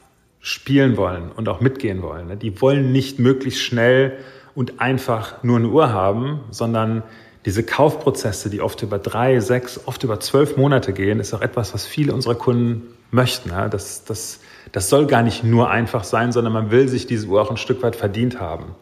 spielen 0.49 0.97
wollen 0.97 1.31
und 1.31 1.47
auch 1.51 1.61
mitgehen 1.61 2.01
wollen. 2.01 2.29
Ne? 2.29 2.37
Die 2.39 2.59
wollen 2.63 2.91
nicht 2.91 3.19
möglichst 3.19 3.61
schnell 3.61 4.17
und 4.55 4.81
einfach 4.81 5.43
nur 5.43 5.59
eine 5.59 5.69
Uhr 5.69 5.93
haben, 5.93 6.41
sondern 6.51 7.03
diese 7.45 7.63
Kaufprozesse, 7.63 8.49
die 8.49 8.63
oft 8.63 8.83
über 8.83 8.99
drei, 8.99 9.41
sechs, 9.41 9.79
oft 9.85 10.05
über 10.05 10.21
zwölf 10.21 10.57
Monate 10.57 10.95
gehen, 10.95 11.21
ist 11.21 11.35
auch 11.35 11.43
etwas, 11.43 11.75
was 11.75 11.87
viele 11.87 12.15
unserer 12.15 12.35
Kunden 12.35 12.95
möchten. 13.11 13.51
Das, 13.71 14.05
das, 14.05 14.41
das 14.73 14.89
soll 14.89 15.07
gar 15.07 15.23
nicht 15.23 15.45
nur 15.45 15.69
einfach 15.69 16.03
sein, 16.03 16.33
sondern 16.33 16.55
man 16.55 16.71
will 16.71 16.89
sich 16.89 17.07
diese 17.07 17.27
Uhr 17.27 17.43
auch 17.43 17.51
ein 17.51 17.59
Stück 17.59 17.83
weit 17.83 17.95
verdient 17.95 18.41
haben. 18.41 18.75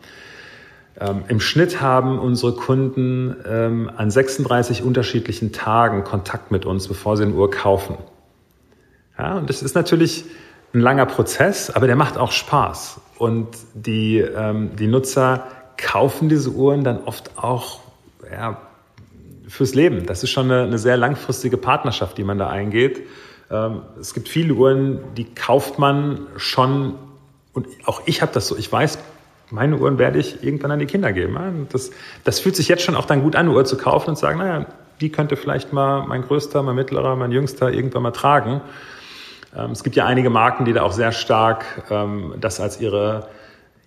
Ähm, 1.01 1.25
Im 1.27 1.41
Schnitt 1.41 1.81
haben 1.81 2.21
unsere 2.21 2.55
Kunden 2.55 3.35
ähm, 3.45 3.91
an 3.95 4.13
36 4.13 4.85
unterschiedlichen 4.85 5.53
Tagen 5.53 6.05
Kontakt 6.05 6.53
mit 6.53 6.65
uns, 6.65 6.87
bevor 6.87 7.17
sie 7.17 7.25
eine 7.25 7.35
Uhr 7.35 7.51
kaufen. 7.51 7.97
Ja, 9.19 9.39
und 9.39 9.51
das 9.51 9.65
ist 9.65 9.75
natürlich 9.75 10.27
ein 10.75 10.81
langer 10.81 11.07
Prozess, 11.07 11.71
aber 11.71 11.87
der 11.87 11.97
macht 11.97 12.19
auch 12.19 12.33
Spaß. 12.33 13.01
Und 13.19 13.49
die, 13.75 14.19
ähm, 14.19 14.77
die 14.77 14.87
Nutzer 14.87 15.47
kaufen 15.77 16.29
diese 16.29 16.51
Uhren 16.51 16.85
dann 16.85 17.05
oft 17.05 17.31
auch 17.37 17.81
ja, 18.31 18.61
fürs 19.49 19.75
Leben. 19.75 20.07
Das 20.07 20.23
ist 20.23 20.31
schon 20.31 20.51
eine, 20.51 20.65
eine, 20.65 20.79
sehr 20.79 20.97
langfristige 20.97 21.57
Partnerschaft, 21.57 22.19
die 22.19 22.25
man 22.25 22.39
da 22.39 22.49
eingeht. 22.49 23.03
Ähm, 23.51 23.83
es 24.01 24.13
gibt 24.13 24.29
viele 24.29 24.55
Uhren, 24.55 25.01
die 25.17 25.25
kauft 25.25 25.79
man 25.79 26.27
schon 26.37 26.95
und 27.57 27.67
auch 27.87 28.03
ich 28.05 28.21
habe 28.21 28.33
das 28.35 28.49
so. 28.49 28.57
Ich 28.59 28.71
weiß, 28.71 28.99
meine 29.51 29.79
Uhren 29.79 29.99
werde 29.99 30.19
ich 30.19 30.43
irgendwann 30.45 30.73
an 30.73 30.79
die 30.79 30.87
Kinder 30.87 31.13
geben. 31.13 31.67
Das, 31.73 31.91
das 32.25 32.41
fühlt 32.41 32.55
sich 32.55 32.69
jetzt 32.69 32.83
schon 32.83 32.95
auch 32.95 33.07
dann 33.07 33.23
gut 33.23 33.35
an, 33.35 33.47
eine 33.47 33.57
Uhr 33.57 33.65
zu 33.65 33.79
kaufen 33.79 34.11
und 34.11 34.17
zu 34.17 34.23
sagen, 34.23 34.39
naja, 34.39 34.67
die 35.01 35.11
könnte 35.11 35.37
vielleicht 35.37 35.73
mal 35.73 36.07
mein 36.07 36.23
größter, 36.23 36.63
mein 36.63 36.75
mittlerer, 36.75 37.17
mein 37.17 37.33
jüngster 37.33 37.73
irgendwann 37.73 38.03
mal 38.03 38.11
tragen. 38.11 38.61
Ähm, 39.57 39.71
es 39.71 39.83
gibt 39.83 39.97
ja 39.97 40.07
einige 40.07 40.31
Marken, 40.31 40.65
die 40.65 40.73
da 40.73 40.83
auch 40.83 40.93
sehr 40.93 41.13
stark 41.13 41.85
ähm, 41.91 42.35
das 42.41 42.61
als 42.61 42.81
ihre 42.81 43.29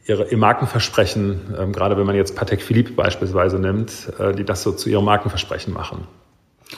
ihre, 0.09 0.27
ihr 0.29 0.37
Markenversprechen, 0.37 1.55
ähm, 1.57 1.71
gerade 1.71 1.95
wenn 1.95 2.05
man 2.05 2.15
jetzt 2.15 2.35
Patek 2.35 2.61
Philippe 2.61 2.93
beispielsweise 2.93 3.59
nimmt, 3.59 4.11
äh, 4.17 4.33
die 4.33 4.43
das 4.43 4.63
so 4.63 4.71
zu 4.71 4.89
ihrem 4.89 5.05
Markenversprechen 5.05 5.71
machen. 5.71 6.07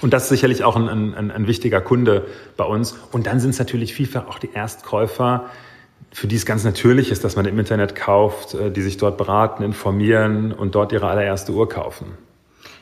Und 0.01 0.13
das 0.13 0.23
ist 0.23 0.29
sicherlich 0.29 0.63
auch 0.63 0.75
ein, 0.75 0.87
ein, 0.89 1.31
ein 1.31 1.47
wichtiger 1.47 1.81
Kunde 1.81 2.25
bei 2.55 2.63
uns. 2.63 2.97
Und 3.11 3.27
dann 3.27 3.39
sind 3.39 3.51
es 3.51 3.59
natürlich 3.59 3.93
vielfach 3.93 4.27
auch 4.27 4.39
die 4.39 4.51
Erstkäufer, 4.53 5.45
für 6.11 6.27
die 6.27 6.35
es 6.35 6.45
ganz 6.45 6.63
natürlich 6.63 7.11
ist, 7.11 7.23
dass 7.23 7.35
man 7.35 7.45
im 7.45 7.57
Internet 7.57 7.95
kauft, 7.95 8.53
äh, 8.53 8.69
die 8.69 8.81
sich 8.81 8.97
dort 8.97 9.17
beraten, 9.17 9.63
informieren 9.63 10.51
und 10.51 10.75
dort 10.75 10.91
ihre 10.91 11.07
allererste 11.07 11.53
Uhr 11.53 11.69
kaufen. 11.69 12.17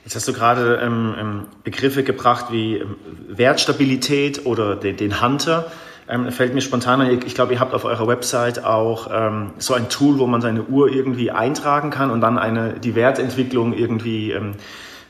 Jetzt 0.04 0.15
hast 0.15 0.28
du 0.28 0.34
gerade 0.34 0.80
ähm, 0.82 1.15
ähm 1.19 1.45
Begriffe 1.63 2.04
gebracht 2.04 2.48
wie 2.52 2.84
Wertstabilität 3.28 4.45
oder 4.48 4.76
den, 4.76 4.98
den 4.98 5.22
Hunter 5.22 5.72
ähm, 6.10 6.32
fällt 6.32 6.56
mir 6.56 6.62
spontan 6.62 7.02
ein, 7.02 7.19
ich 7.26 7.36
glaube, 7.36 7.54
ihr 7.54 7.60
habt 7.60 7.76
auf 7.76 7.86
eurer 7.86 8.08
Website 8.08 8.65
auch 8.65 9.10
ähm, 9.13 9.52
so 9.60 9.76
ein 9.76 9.89
Tool, 9.89 10.17
wo 10.17 10.26
man 10.26 10.41
seine 10.41 10.63
Uhr 10.63 10.91
irgendwie 10.91 11.30
eintragen 11.30 11.91
kann 11.91 12.10
und 12.10 12.22
dann 12.22 12.39
eine, 12.39 12.74
die 12.74 12.95
Wertentwicklung 12.95 13.74
irgendwie 13.74 14.32
ähm, 14.32 14.54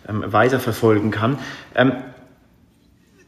ähm, 0.07 0.25
weiterverfolgen 0.27 1.11
kann. 1.11 1.39
Ähm, 1.73 1.93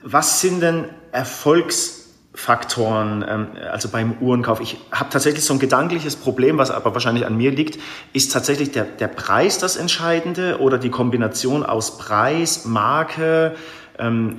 was 0.03 0.41
sind 0.41 0.61
denn 0.61 0.83
Erfolgsfaktoren, 1.13 3.23
ähm, 3.25 3.47
also 3.71 3.87
beim 3.87 4.17
Uhrenkauf? 4.19 4.59
Ich 4.59 4.77
habe 4.91 5.09
tatsächlich 5.09 5.45
so 5.45 5.53
ein 5.53 5.59
gedankliches 5.59 6.17
Problem, 6.17 6.57
was 6.57 6.71
aber 6.71 6.93
wahrscheinlich 6.93 7.25
an 7.25 7.37
mir 7.37 7.51
liegt. 7.51 7.79
Ist 8.11 8.33
tatsächlich 8.33 8.71
der, 8.71 8.83
der 8.83 9.07
Preis 9.07 9.59
das 9.59 9.77
Entscheidende 9.77 10.59
oder 10.59 10.77
die 10.77 10.89
Kombination 10.89 11.65
aus 11.65 11.97
Preis, 11.97 12.65
Marke, 12.65 13.55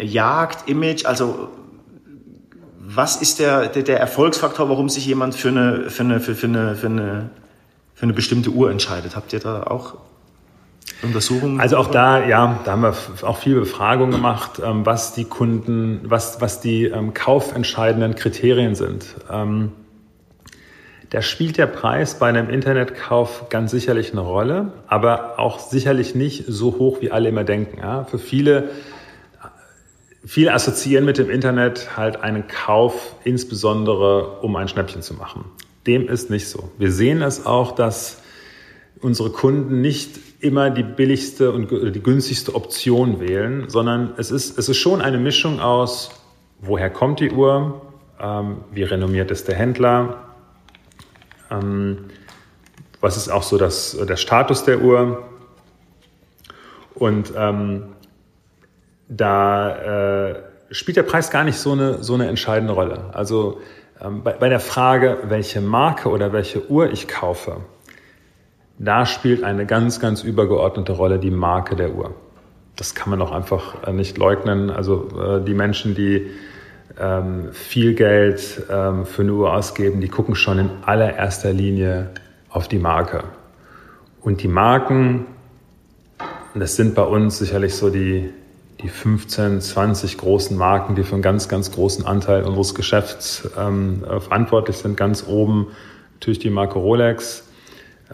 Jagd, 0.01 0.69
Image? 0.69 1.07
Also 1.07 1.49
was 2.95 3.17
ist 3.17 3.39
der, 3.39 3.69
der, 3.69 3.83
der, 3.83 4.01
Erfolgsfaktor, 4.01 4.69
warum 4.69 4.89
sich 4.89 5.07
jemand 5.07 5.35
für 5.35 5.49
eine, 5.49 5.91
für, 5.91 6.03
eine, 6.03 6.21
für, 6.21 6.35
für, 6.35 6.47
eine, 6.47 6.75
für, 6.75 6.87
eine, 6.87 7.31
für 7.95 8.03
eine 8.05 8.13
bestimmte 8.13 8.51
Uhr 8.51 8.71
entscheidet? 8.71 9.17
Habt 9.17 9.33
ihr 9.33 9.41
da 9.41 9.63
auch 9.65 9.95
Untersuchungen? 11.03 11.61
Also 11.61 11.77
auch 11.77 11.91
da, 11.91 12.27
ja, 12.27 12.61
da 12.65 12.73
haben 12.73 12.83
wir 12.83 12.95
auch 13.23 13.39
viel 13.39 13.55
Befragung 13.55 14.11
gemacht, 14.11 14.61
ähm, 14.65 14.85
was 14.87 15.15
die 15.15 15.25
Kunden, 15.25 16.01
was, 16.05 16.41
was 16.41 16.61
die 16.61 16.85
ähm, 16.85 17.15
kaufentscheidenden 17.15 18.15
Kriterien 18.15 18.75
sind. 18.75 19.07
Ähm, 19.31 19.73
da 21.11 21.21
spielt 21.21 21.59
der 21.59 21.67
Preis 21.67 22.19
bei 22.19 22.29
einem 22.29 22.49
Internetkauf 22.49 23.51
ganz 23.51 23.71
sicherlich 23.71 24.13
eine 24.13 24.23
Rolle, 24.23 24.73
aber 24.87 25.39
auch 25.39 25.59
sicherlich 25.59 26.15
nicht 26.15 26.45
so 26.49 26.79
hoch, 26.79 27.03
wie 27.03 27.11
alle 27.11 27.29
immer 27.29 27.45
denken. 27.45 27.79
Ja? 27.81 28.05
Für 28.05 28.19
viele 28.19 28.71
Viele 30.25 30.53
assoziieren 30.53 31.05
mit 31.05 31.19
dem 31.19 31.31
Internet 31.31 31.97
halt 31.97 32.21
einen 32.21 32.47
Kauf, 32.47 33.17
insbesondere 33.25 34.41
um 34.41 34.55
ein 34.57 34.69
Schnäppchen 34.69 35.03
zu 35.03 35.15
machen. 35.15 35.45
dem 35.87 36.09
ist 36.09 36.31
nicht 36.31 36.49
so. 36.49 36.71
Wir 36.79 36.93
sehen 36.93 37.23
es 37.23 37.45
auch, 37.45 37.73
dass 37.73 38.23
unsere 39.01 39.31
Kunden 39.31 39.81
nicht 39.81 40.21
immer 40.39 40.71
die 40.71 40.85
billigste 40.85 41.51
und 41.51 41.71
die 41.71 42.03
günstigste 42.03 42.55
Option 42.55 43.19
wählen, 43.19 43.69
sondern 43.69 44.15
es 44.17 44.31
ist, 44.31 44.59
es 44.59 44.69
ist 44.69 44.77
schon 44.77 45.03
eine 45.03 45.19
Mischung 45.19 45.61
aus, 45.61 46.11
woher 46.61 46.89
kommt 46.89 47.19
die 47.19 47.33
Uhr, 47.33 47.83
ähm, 48.21 48.59
wie 48.73 48.85
renommiert 48.85 49.33
ist 49.33 49.49
der 49.49 49.57
Händler, 49.57 50.29
ähm, 51.51 52.07
was 53.01 53.17
ist 53.17 53.29
auch 53.29 53.43
so 53.43 53.59
das, 53.59 53.97
der 53.97 54.17
Status 54.17 54.65
der 54.65 54.81
Uhr. 54.81 55.25
Und 56.95 57.33
ähm, 57.37 57.87
da 59.17 60.31
äh, 60.31 60.35
spielt 60.71 60.97
der 60.97 61.03
Preis 61.03 61.31
gar 61.31 61.45
nicht 61.45 61.59
so 61.59 61.73
eine, 61.73 62.03
so 62.03 62.15
eine 62.15 62.29
entscheidende 62.29 62.73
Rolle. 62.73 63.11
Also 63.13 63.61
ähm, 64.01 64.23
bei, 64.23 64.33
bei 64.33 64.49
der 64.49 64.61
Frage, 64.61 65.19
welche 65.25 65.61
Marke 65.61 66.09
oder 66.09 66.33
welche 66.33 66.69
Uhr 66.71 66.91
ich 66.91 67.09
kaufe, 67.09 67.59
da 68.79 69.07
spielt 69.07 69.45
eine 69.45 69.67
ganz, 69.67 70.01
ganz 70.01 70.23
übergeordnete 70.23 70.93
Rolle 70.93 71.19
die 71.19 71.31
Marke 71.31 71.77
der 71.77 71.95
Uhr. 71.95 72.15
Das 72.77 72.95
kann 72.95 73.11
man 73.11 73.21
auch 73.21 73.33
einfach 73.33 73.87
äh, 73.87 73.93
nicht 73.93 74.17
leugnen. 74.19 74.71
Also 74.71 75.09
äh, 75.21 75.45
die 75.45 75.55
Menschen, 75.55 75.95
die 75.95 76.31
ähm, 76.99 77.53
viel 77.53 77.95
Geld 77.95 78.63
ähm, 78.71 79.05
für 79.05 79.23
eine 79.23 79.33
Uhr 79.35 79.53
ausgeben, 79.53 80.01
die 80.01 80.09
gucken 80.09 80.35
schon 80.35 80.59
in 80.59 80.71
allererster 80.85 81.53
Linie 81.53 82.11
auf 82.49 82.69
die 82.69 82.79
Marke. 82.79 83.25
Und 84.21 84.43
die 84.43 84.49
Marken, 84.49 85.27
das 86.55 86.77
sind 86.77 86.95
bei 86.95 87.03
uns 87.03 87.39
sicherlich 87.39 87.75
so 87.75 87.91
die, 87.91 88.31
die 88.83 88.89
15, 88.89 89.61
20 89.61 90.19
großen 90.19 90.57
Marken, 90.57 90.95
die 90.97 91.05
für 91.05 91.15
einen 91.15 91.23
ganz, 91.23 91.49
ganz 91.49 91.71
großen 91.71 92.05
Anteil 92.05 92.45
unseres 92.45 92.75
Geschäfts 92.75 93.49
ähm, 93.57 94.03
verantwortlich 94.05 94.77
sind. 94.77 94.97
Ganz 94.97 95.25
oben 95.27 95.69
natürlich 96.15 96.41
die 96.41 96.51
Marke 96.51 96.79
Rolex. 96.79 97.49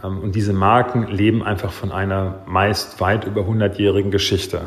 Ähm, 0.03 0.21
und 0.21 0.35
diese 0.35 0.53
Marken 0.53 1.07
leben 1.09 1.43
einfach 1.43 1.73
von 1.73 1.93
einer 1.93 2.43
meist 2.47 3.01
weit 3.01 3.25
über 3.25 3.43
100-jährigen 3.43 4.11
Geschichte. 4.11 4.63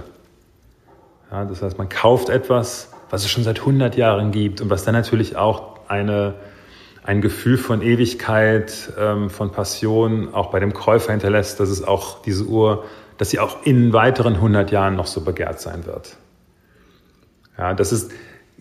Ja, 1.31 1.45
das 1.45 1.61
heißt, 1.61 1.77
man 1.77 1.89
kauft 1.89 2.29
etwas, 2.29 2.91
was 3.09 3.23
es 3.23 3.29
schon 3.29 3.43
seit 3.43 3.59
100 3.59 3.95
Jahren 3.95 4.31
gibt 4.31 4.61
und 4.61 4.69
was 4.69 4.83
dann 4.83 4.93
natürlich 4.93 5.35
auch 5.35 5.87
eine, 5.87 6.35
ein 7.03 7.21
Gefühl 7.21 7.57
von 7.57 7.81
Ewigkeit, 7.81 8.91
ähm, 8.97 9.29
von 9.29 9.51
Passion 9.51 10.33
auch 10.33 10.51
bei 10.51 10.59
dem 10.59 10.73
Käufer 10.73 11.11
hinterlässt, 11.11 11.59
dass 11.59 11.69
es 11.69 11.83
auch 11.83 12.21
diese 12.23 12.45
Uhr 12.45 12.85
dass 13.21 13.29
sie 13.29 13.37
auch 13.37 13.67
in 13.67 13.93
weiteren 13.93 14.33
100 14.33 14.71
Jahren 14.71 14.95
noch 14.95 15.05
so 15.05 15.21
begehrt 15.21 15.59
sein 15.59 15.85
wird. 15.85 16.17
Ja, 17.55 17.75
das 17.75 17.91
ist, 17.91 18.11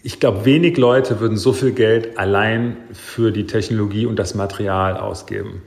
ich 0.02 0.20
glaube, 0.20 0.44
wenig 0.44 0.76
Leute 0.76 1.18
würden 1.18 1.38
so 1.38 1.54
viel 1.54 1.72
Geld 1.72 2.18
allein 2.18 2.76
für 2.92 3.32
die 3.32 3.46
Technologie 3.46 4.04
und 4.04 4.18
das 4.18 4.34
Material 4.34 4.98
ausgeben. 4.98 5.62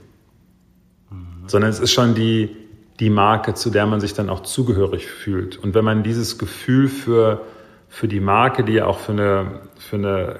Mhm. 1.10 1.48
Sondern 1.48 1.70
es 1.70 1.80
ist 1.80 1.90
schon 1.90 2.14
die, 2.14 2.54
die 3.00 3.10
Marke, 3.10 3.54
zu 3.54 3.70
der 3.70 3.86
man 3.86 4.00
sich 4.00 4.14
dann 4.14 4.30
auch 4.30 4.44
zugehörig 4.44 5.08
fühlt. 5.08 5.56
Und 5.56 5.74
wenn 5.74 5.84
man 5.84 6.04
dieses 6.04 6.38
Gefühl 6.38 6.86
für, 6.86 7.40
für 7.88 8.06
die 8.06 8.20
Marke, 8.20 8.62
die 8.62 8.74
ja 8.74 8.86
auch 8.86 9.00
für 9.00 9.10
eine, 9.10 9.62
für 9.76 9.96
eine 9.96 10.38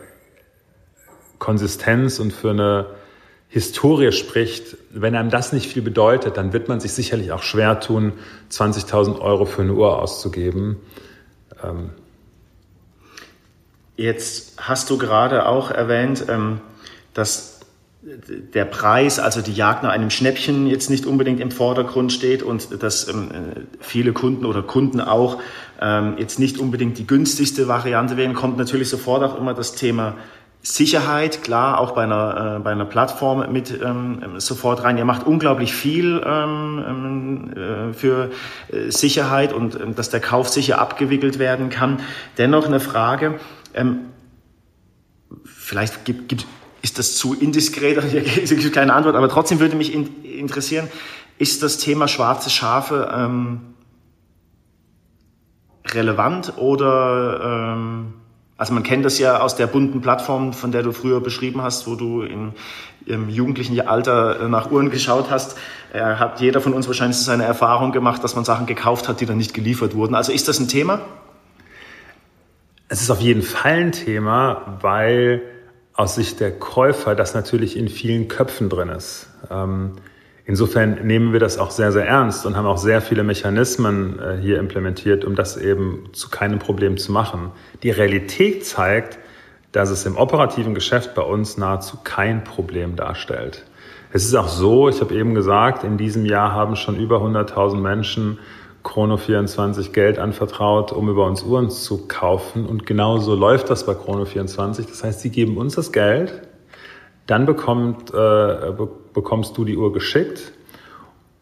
Konsistenz 1.40 2.20
und 2.20 2.32
für 2.32 2.50
eine 2.50 2.86
Historie 3.54 4.10
spricht, 4.10 4.76
wenn 4.90 5.14
einem 5.14 5.30
das 5.30 5.52
nicht 5.52 5.70
viel 5.70 5.80
bedeutet, 5.80 6.36
dann 6.36 6.52
wird 6.52 6.68
man 6.68 6.80
sich 6.80 6.90
sicherlich 6.90 7.30
auch 7.30 7.44
schwer 7.44 7.78
tun, 7.78 8.14
20.000 8.50 9.20
Euro 9.20 9.44
für 9.44 9.62
eine 9.62 9.74
Uhr 9.74 10.02
auszugeben. 10.02 10.78
Ähm 11.62 11.90
Jetzt 13.96 14.54
hast 14.56 14.90
du 14.90 14.98
gerade 14.98 15.46
auch 15.46 15.70
erwähnt, 15.70 16.24
ähm, 16.28 16.62
dass 17.12 17.60
der 18.02 18.64
Preis, 18.64 19.20
also 19.20 19.40
die 19.40 19.54
Jagd 19.54 19.84
nach 19.84 19.92
einem 19.92 20.10
Schnäppchen 20.10 20.66
jetzt 20.66 20.90
nicht 20.90 21.06
unbedingt 21.06 21.38
im 21.38 21.52
Vordergrund 21.52 22.12
steht 22.12 22.42
und 22.42 22.82
dass 22.82 23.06
ähm, 23.06 23.30
viele 23.78 24.12
Kunden 24.12 24.46
oder 24.46 24.62
Kunden 24.62 25.00
auch 25.00 25.38
jetzt 26.16 26.38
nicht 26.38 26.58
unbedingt 26.58 26.96
die 26.96 27.06
günstigste 27.06 27.68
Variante 27.68 28.16
wählen, 28.16 28.32
kommt 28.32 28.56
natürlich 28.56 28.88
sofort 28.88 29.22
auch 29.22 29.36
immer 29.36 29.52
das 29.52 29.74
Thema 29.74 30.14
Sicherheit, 30.66 31.42
klar, 31.42 31.78
auch 31.78 31.92
bei 31.92 32.04
einer, 32.04 32.56
äh, 32.56 32.58
bei 32.60 32.72
einer 32.72 32.86
Plattform 32.86 33.52
mit 33.52 33.70
ähm, 33.82 34.40
sofort 34.40 34.82
rein. 34.82 34.96
Ihr 34.96 35.04
macht 35.04 35.26
unglaublich 35.26 35.74
viel 35.74 36.22
ähm, 36.24 36.84
ähm 36.88 37.52
äh, 37.52 37.92
für 37.92 38.30
äh, 38.72 38.90
Sicherheit 38.90 39.52
und 39.52 39.78
ähm, 39.78 39.94
dass 39.94 40.08
der 40.08 40.20
Kauf 40.20 40.48
sicher 40.48 40.80
abgewickelt 40.80 41.38
werden 41.38 41.68
kann. 41.68 42.00
Dennoch 42.38 42.64
eine 42.64 42.80
Frage, 42.80 43.38
ähm, 43.74 44.06
vielleicht 45.44 46.06
gibt, 46.06 46.30
gibt, 46.30 46.46
ist 46.80 46.98
das 46.98 47.14
zu 47.16 47.34
indiskret, 47.34 48.02
hier 48.10 48.22
gibt 48.22 48.72
keine 48.72 48.94
Antwort, 48.94 49.16
aber 49.16 49.28
trotzdem 49.28 49.60
würde 49.60 49.76
mich 49.76 49.92
in, 49.92 50.24
interessieren, 50.24 50.88
ist 51.36 51.62
das 51.62 51.76
Thema 51.76 52.08
schwarze 52.08 52.48
Schafe 52.48 53.12
ähm, 53.14 53.74
relevant 55.92 56.54
oder... 56.56 57.74
Ähm, 57.74 58.14
also 58.56 58.72
man 58.72 58.84
kennt 58.84 59.04
das 59.04 59.18
ja 59.18 59.40
aus 59.40 59.56
der 59.56 59.66
bunten 59.66 60.00
Plattform, 60.00 60.52
von 60.52 60.70
der 60.70 60.82
du 60.82 60.92
früher 60.92 61.20
beschrieben 61.20 61.62
hast, 61.62 61.88
wo 61.88 61.96
du 61.96 62.22
in, 62.22 62.52
im 63.04 63.28
jugendlichen 63.28 63.80
Alter 63.80 64.48
nach 64.48 64.70
Uhren 64.70 64.90
geschaut 64.90 65.30
hast. 65.30 65.56
Er 65.92 66.20
hat 66.20 66.40
jeder 66.40 66.60
von 66.60 66.72
uns 66.72 66.86
wahrscheinlich 66.86 67.18
seine 67.18 67.44
Erfahrung 67.44 67.90
gemacht, 67.90 68.22
dass 68.22 68.36
man 68.36 68.44
Sachen 68.44 68.66
gekauft 68.66 69.08
hat, 69.08 69.20
die 69.20 69.26
dann 69.26 69.38
nicht 69.38 69.54
geliefert 69.54 69.94
wurden. 69.94 70.14
Also 70.14 70.30
ist 70.30 70.46
das 70.46 70.60
ein 70.60 70.68
Thema? 70.68 71.00
Es 72.88 73.02
ist 73.02 73.10
auf 73.10 73.20
jeden 73.20 73.42
Fall 73.42 73.72
ein 73.72 73.92
Thema, 73.92 74.78
weil 74.80 75.42
aus 75.94 76.14
Sicht 76.14 76.38
der 76.38 76.56
Käufer 76.56 77.14
das 77.14 77.34
natürlich 77.34 77.76
in 77.76 77.88
vielen 77.88 78.28
Köpfen 78.28 78.68
drin 78.68 78.88
ist. 78.88 79.28
Ähm, 79.50 79.92
Insofern 80.46 81.06
nehmen 81.06 81.32
wir 81.32 81.40
das 81.40 81.56
auch 81.58 81.70
sehr, 81.70 81.90
sehr 81.90 82.06
ernst 82.06 82.44
und 82.44 82.54
haben 82.56 82.66
auch 82.66 82.76
sehr 82.76 83.00
viele 83.00 83.24
Mechanismen 83.24 84.18
äh, 84.18 84.36
hier 84.40 84.58
implementiert, 84.58 85.24
um 85.24 85.34
das 85.34 85.56
eben 85.56 86.10
zu 86.12 86.28
keinem 86.28 86.58
Problem 86.58 86.98
zu 86.98 87.12
machen. 87.12 87.50
Die 87.82 87.90
Realität 87.90 88.66
zeigt, 88.66 89.18
dass 89.72 89.90
es 89.90 90.04
im 90.04 90.16
operativen 90.16 90.74
Geschäft 90.74 91.14
bei 91.14 91.22
uns 91.22 91.56
nahezu 91.56 91.98
kein 92.04 92.44
Problem 92.44 92.94
darstellt. 92.94 93.64
Es 94.12 94.24
ist 94.24 94.34
auch 94.34 94.48
so, 94.48 94.88
ich 94.88 95.00
habe 95.00 95.14
eben 95.14 95.34
gesagt, 95.34 95.82
in 95.82 95.96
diesem 95.96 96.26
Jahr 96.26 96.52
haben 96.52 96.76
schon 96.76 96.96
über 96.96 97.16
100.000 97.16 97.76
Menschen 97.76 98.38
Chrono24 98.84 99.92
Geld 99.92 100.18
anvertraut, 100.18 100.92
um 100.92 101.08
über 101.08 101.26
uns 101.26 101.42
Uhren 101.42 101.70
zu 101.70 102.06
kaufen. 102.06 102.66
Und 102.66 102.86
genauso 102.86 103.34
läuft 103.34 103.70
das 103.70 103.86
bei 103.86 103.94
Chrono24. 103.94 104.86
Das 104.88 105.02
heißt, 105.02 105.20
sie 105.20 105.30
geben 105.30 105.56
uns 105.56 105.74
das 105.74 105.90
Geld, 105.90 106.42
dann 107.26 107.46
bekommt, 107.46 108.12
äh, 108.12 108.16
bekommst 109.14 109.56
du 109.56 109.64
die 109.64 109.76
Uhr 109.76 109.92
geschickt 109.92 110.52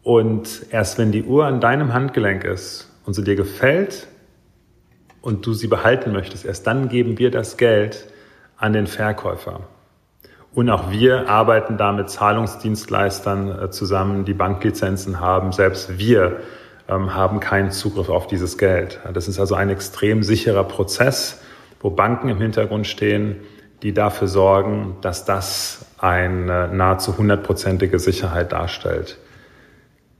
und 0.03 0.67
erst 0.69 0.97
wenn 0.97 1.11
die 1.11 1.23
Uhr 1.23 1.45
an 1.45 1.59
deinem 1.59 1.93
Handgelenk 1.93 2.43
ist 2.43 2.89
und 3.05 3.13
sie 3.13 3.23
dir 3.23 3.35
gefällt 3.35 4.07
und 5.21 5.45
du 5.45 5.53
sie 5.53 5.67
behalten 5.67 6.11
möchtest, 6.11 6.45
erst 6.45 6.67
dann 6.67 6.89
geben 6.89 7.17
wir 7.17 7.31
das 7.31 7.57
Geld 7.57 8.07
an 8.57 8.73
den 8.73 8.87
Verkäufer. 8.87 9.61
Und 10.53 10.69
auch 10.69 10.91
wir 10.91 11.29
arbeiten 11.29 11.77
da 11.77 11.91
mit 11.91 12.09
Zahlungsdienstleistern 12.09 13.59
äh, 13.59 13.69
zusammen, 13.71 14.23
die 14.23 14.33
Banklizenzen 14.33 15.19
haben. 15.19 15.51
Selbst 15.51 15.97
wir 15.97 16.41
ähm, 16.87 17.15
haben 17.15 17.39
keinen 17.39 17.71
Zugriff 17.71 18.09
auf 18.09 18.27
dieses 18.27 18.57
Geld. 18.57 18.99
Das 19.13 19.27
ist 19.27 19.39
also 19.39 19.55
ein 19.55 19.69
extrem 19.69 20.21
sicherer 20.21 20.63
Prozess, 20.63 21.41
wo 21.79 21.89
Banken 21.89 22.29
im 22.29 22.37
Hintergrund 22.37 22.85
stehen, 22.85 23.37
die 23.83 23.93
dafür 23.93 24.27
sorgen, 24.27 24.95
dass 25.01 25.25
das 25.25 25.85
eine 25.97 26.69
nahezu 26.69 27.17
hundertprozentige 27.17 27.99
Sicherheit 27.99 28.51
darstellt. 28.51 29.17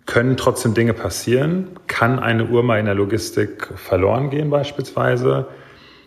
Können 0.06 0.36
trotzdem 0.36 0.73
Dinge 0.73 0.93
passieren? 0.93 1.69
Kann 1.88 2.19
eine 2.19 2.45
Uhr 2.45 2.62
mal 2.62 2.78
in 2.80 2.86
der 2.86 2.95
Logistik 2.95 3.71
verloren 3.76 4.30
gehen 4.30 4.49
beispielsweise? 4.49 5.47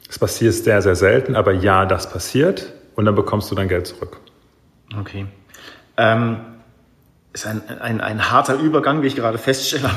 Das 0.06 0.18
passiert 0.18 0.52
sehr, 0.52 0.82
sehr 0.82 0.96
selten, 0.96 1.34
aber 1.34 1.52
ja, 1.52 1.86
das 1.86 2.10
passiert 2.10 2.74
und 2.94 3.06
dann 3.06 3.14
bekommst 3.14 3.50
du 3.50 3.54
dein 3.54 3.68
Geld 3.68 3.86
zurück. 3.86 4.18
Okay. 5.00 5.26
Ähm, 5.96 6.36
ist 7.36 7.46
ein, 7.46 7.62
ein, 7.80 8.00
ein 8.00 8.30
harter 8.30 8.54
Übergang, 8.54 9.02
wie 9.02 9.08
ich 9.08 9.16
gerade 9.16 9.36
feststelle. 9.36 9.90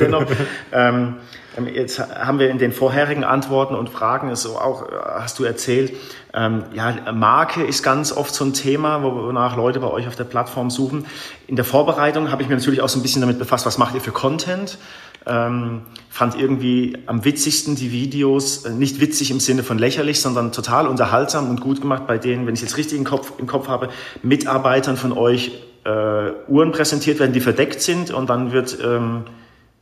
dennoch, 0.00 0.24
ähm, 0.72 1.16
ähm, 1.58 1.66
jetzt 1.66 1.98
haben 1.98 2.38
wir 2.38 2.48
in 2.48 2.56
den 2.56 2.72
vorherigen 2.72 3.22
Antworten 3.22 3.74
und 3.74 3.90
Fragen 3.90 4.34
so 4.34 4.56
auch 4.56 4.86
hast 4.90 5.38
du 5.38 5.44
erzählt, 5.44 5.92
ähm, 6.32 6.64
ja 6.72 7.12
Marke 7.12 7.62
ist 7.62 7.82
ganz 7.82 8.12
oft 8.12 8.34
so 8.34 8.44
ein 8.44 8.54
Thema, 8.54 9.02
wonach 9.02 9.56
Leute 9.56 9.80
bei 9.80 9.88
euch 9.88 10.08
auf 10.08 10.16
der 10.16 10.24
Plattform 10.24 10.70
suchen. 10.70 11.06
In 11.46 11.56
der 11.56 11.66
Vorbereitung 11.66 12.30
habe 12.30 12.42
ich 12.42 12.48
mir 12.48 12.56
natürlich 12.56 12.80
auch 12.80 12.88
so 12.88 12.98
ein 12.98 13.02
bisschen 13.02 13.20
damit 13.20 13.38
befasst, 13.38 13.66
was 13.66 13.76
macht 13.76 13.94
ihr 13.94 14.00
für 14.00 14.12
Content? 14.12 14.78
Ähm, 15.26 15.82
fand 16.08 16.34
irgendwie 16.34 16.96
am 17.04 17.26
witzigsten 17.26 17.76
die 17.76 17.92
Videos, 17.92 18.64
äh, 18.64 18.70
nicht 18.70 19.02
witzig 19.02 19.30
im 19.30 19.38
Sinne 19.38 19.62
von 19.62 19.78
lächerlich, 19.78 20.22
sondern 20.22 20.50
total 20.50 20.86
unterhaltsam 20.86 21.50
und 21.50 21.60
gut 21.60 21.82
gemacht 21.82 22.06
bei 22.06 22.16
denen, 22.16 22.46
wenn 22.46 22.54
ich 22.54 22.62
jetzt 22.62 22.78
richtig 22.78 22.96
im 22.96 23.04
Kopf, 23.04 23.34
im 23.36 23.46
Kopf 23.46 23.68
habe, 23.68 23.90
Mitarbeitern 24.22 24.96
von 24.96 25.12
euch 25.12 25.52
äh, 25.84 26.30
Uhren 26.48 26.72
präsentiert 26.72 27.18
werden, 27.18 27.32
die 27.32 27.40
verdeckt 27.40 27.80
sind 27.80 28.10
und 28.10 28.28
dann 28.28 28.52
wird 28.52 28.78
ähm, 28.82 29.24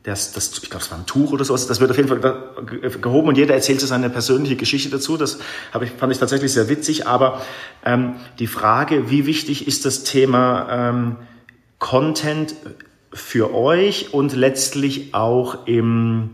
das, 0.03 0.31
das, 0.31 0.57
ich 0.63 0.69
glaube, 0.69 0.83
es 0.83 0.91
war 0.91 0.97
ein 0.97 1.05
Tuch 1.05 1.33
oder 1.33 1.43
sowas, 1.43 1.67
das 1.67 1.81
wird 1.81 1.91
auf 1.91 1.97
jeden 1.97 2.07
Fall 2.07 2.19
gehoben 3.01 3.27
und 3.27 3.37
jeder 3.37 3.53
erzählt 3.53 3.81
seine 3.81 4.09
persönliche 4.09 4.55
Geschichte 4.55 4.89
dazu. 4.89 5.17
Das 5.17 5.39
habe 5.73 5.85
ich, 5.85 5.91
fand 5.91 6.13
ich 6.13 6.19
tatsächlich 6.19 6.53
sehr 6.53 6.69
witzig. 6.69 7.05
Aber 7.05 7.41
ähm, 7.83 8.15
die 8.39 8.47
Frage, 8.47 9.09
wie 9.09 9.25
wichtig 9.25 9.67
ist 9.67 9.85
das 9.85 10.03
Thema 10.03 10.67
ähm, 10.71 11.15
Content 11.79 12.55
für 13.11 13.53
euch 13.53 14.13
und 14.13 14.35
letztlich 14.35 15.13
auch 15.13 15.67
im, 15.67 16.29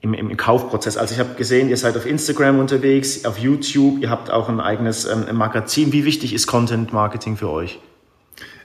im, 0.00 0.12
im 0.12 0.36
Kaufprozess. 0.36 0.98
Also 0.98 1.14
ich 1.14 1.20
habe 1.20 1.34
gesehen, 1.36 1.70
ihr 1.70 1.76
seid 1.78 1.96
auf 1.96 2.04
Instagram 2.04 2.58
unterwegs, 2.58 3.24
auf 3.24 3.38
YouTube, 3.38 4.02
ihr 4.02 4.10
habt 4.10 4.30
auch 4.30 4.50
ein 4.50 4.60
eigenes 4.60 5.06
ähm, 5.06 5.24
Magazin. 5.32 5.92
Wie 5.92 6.04
wichtig 6.04 6.34
ist 6.34 6.46
Content 6.46 6.92
Marketing 6.92 7.38
für 7.38 7.48
euch? 7.48 7.80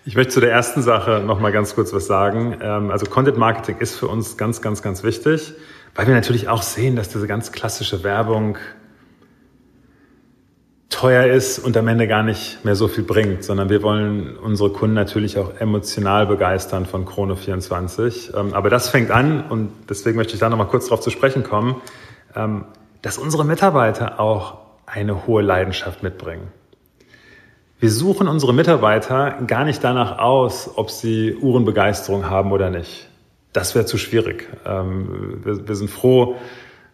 Ich 0.03 0.15
möchte 0.15 0.33
zu 0.33 0.39
der 0.39 0.51
ersten 0.51 0.81
Sache 0.81 1.21
noch 1.23 1.39
mal 1.39 1.51
ganz 1.51 1.75
kurz 1.75 1.93
was 1.93 2.07
sagen. 2.07 2.57
Ähm, 2.59 2.89
also 2.89 3.05
Content 3.05 3.37
Marketing 3.37 3.77
ist 3.77 3.95
für 3.95 4.07
uns 4.07 4.35
ganz, 4.35 4.61
ganz, 4.61 4.81
ganz 4.81 5.03
wichtig, 5.03 5.53
weil 5.93 6.07
wir 6.07 6.15
natürlich 6.15 6.49
auch 6.49 6.63
sehen, 6.63 6.95
dass 6.95 7.09
diese 7.09 7.27
ganz 7.27 7.51
klassische 7.51 8.03
Werbung 8.03 8.57
teuer 10.89 11.25
ist 11.25 11.59
und 11.59 11.77
am 11.77 11.87
Ende 11.87 12.07
gar 12.07 12.23
nicht 12.23 12.65
mehr 12.65 12.75
so 12.75 12.87
viel 12.87 13.03
bringt, 13.03 13.43
sondern 13.43 13.69
wir 13.69 13.83
wollen 13.83 14.37
unsere 14.37 14.71
Kunden 14.71 14.95
natürlich 14.95 15.37
auch 15.37 15.53
emotional 15.59 16.25
begeistern 16.25 16.87
von 16.87 17.05
Chrono 17.05 17.35
24. 17.35 18.33
Ähm, 18.35 18.55
aber 18.55 18.71
das 18.71 18.89
fängt 18.89 19.11
an 19.11 19.45
und 19.49 19.71
deswegen 19.87 20.17
möchte 20.17 20.33
ich 20.33 20.39
da 20.39 20.49
noch 20.49 20.57
mal 20.57 20.65
kurz 20.65 20.85
darauf 20.85 21.01
zu 21.01 21.11
sprechen 21.11 21.43
kommen, 21.43 21.75
ähm, 22.35 22.65
dass 23.03 23.19
unsere 23.19 23.45
Mitarbeiter 23.45 24.19
auch 24.19 24.57
eine 24.87 25.27
hohe 25.27 25.43
Leidenschaft 25.43 26.01
mitbringen. 26.01 26.47
Wir 27.81 27.89
suchen 27.89 28.27
unsere 28.27 28.53
Mitarbeiter 28.53 29.39
gar 29.47 29.65
nicht 29.65 29.83
danach 29.83 30.19
aus, 30.19 30.69
ob 30.75 30.91
sie 30.91 31.35
Uhrenbegeisterung 31.35 32.29
haben 32.29 32.51
oder 32.51 32.69
nicht. 32.69 33.09
Das 33.53 33.73
wäre 33.73 33.87
zu 33.87 33.97
schwierig. 33.97 34.47
Ähm, 34.67 35.41
wir 35.43 35.75
sind 35.75 35.89
froh, 35.89 36.35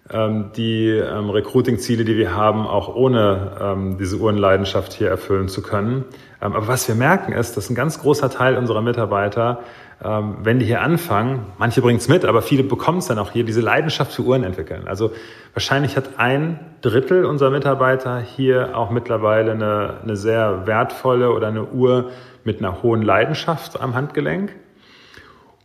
ähm, 0.10 0.52
die 0.56 0.88
ähm, 0.88 1.30
Recruiting-Ziele, 1.30 2.06
die 2.06 2.16
wir 2.16 2.34
haben, 2.34 2.66
auch 2.66 2.96
ohne 2.96 3.98
diese 4.00 4.16
Uhrenleidenschaft 4.16 4.94
hier 4.94 5.10
erfüllen 5.10 5.50
zu 5.50 5.62
können. 5.62 6.06
aber 6.40 6.70
was 6.70 6.88
wir 6.88 6.96
merken 6.96 7.34
ist, 7.34 7.58
dass 7.58 7.70
ein 7.70 7.76
ganz 7.76 8.00
großer 8.00 8.30
Teil 8.30 8.56
unserer 8.56 8.82
Mitarbeiter, 8.82 9.60
wenn 10.00 10.60
die 10.60 10.66
hier 10.66 10.82
anfangen, 10.82 11.46
manche 11.58 11.82
bringen 11.82 11.98
es 11.98 12.08
mit, 12.08 12.24
aber 12.24 12.44
viele 12.44 12.64
bekommen 12.64 13.00
es 13.00 13.08
dann 13.08 13.18
auch 13.18 13.32
hier, 13.32 13.44
diese 13.44 13.62
Leidenschaft 13.62 14.12
für 14.12 14.22
Uhren 14.22 14.44
entwickeln. 14.44 14.88
Also 14.88 15.12
wahrscheinlich 15.54 15.98
hat 15.98 16.20
ein 16.20 16.60
Drittel 16.82 17.26
unserer 17.26 17.50
Mitarbeiter 17.50 18.20
hier 18.20 18.78
auch 18.78 18.92
mittlerweile 18.92 19.54
eine, 19.54 19.96
eine 20.04 20.16
sehr 20.16 20.68
wertvolle 20.68 21.32
oder 21.32 21.48
eine 21.48 21.66
Uhr 21.66 22.12
mit 22.44 22.60
einer 22.60 22.84
hohen 22.84 23.02
Leidenschaft 23.02 23.82
am 23.82 23.96
Handgelenk. 23.96 24.56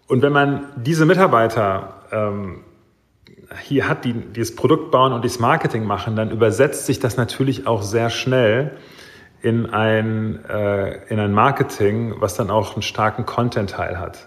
Und 0.09 0.23
wenn 0.23 0.33
man 0.33 0.65
diese 0.77 1.05
Mitarbeiter 1.05 1.95
ähm, 2.11 2.65
hier 3.61 3.87
hat, 3.87 4.07
die, 4.07 4.15
die 4.15 4.41
das 4.41 4.57
Produkt 4.57 4.91
bauen 4.91 5.13
und 5.13 5.25
das 5.27 5.39
Marketing 5.41 5.85
machen, 5.85 6.17
dann 6.17 6.31
übersetzt 6.31 6.87
sich 6.87 7.01
das 7.01 7.19
natürlich 7.19 7.67
auch 7.67 7.83
sehr 7.83 8.09
schnell 8.09 8.73
in 9.43 9.67
ein, 9.67 10.45
äh, 10.49 11.05
in 11.09 11.19
ein 11.19 11.33
Marketing, 11.33 12.15
was 12.19 12.35
dann 12.35 12.51
auch 12.51 12.75
einen 12.75 12.83
starken 12.83 13.27
Content-Teil 13.27 13.99
hat. 13.99 14.27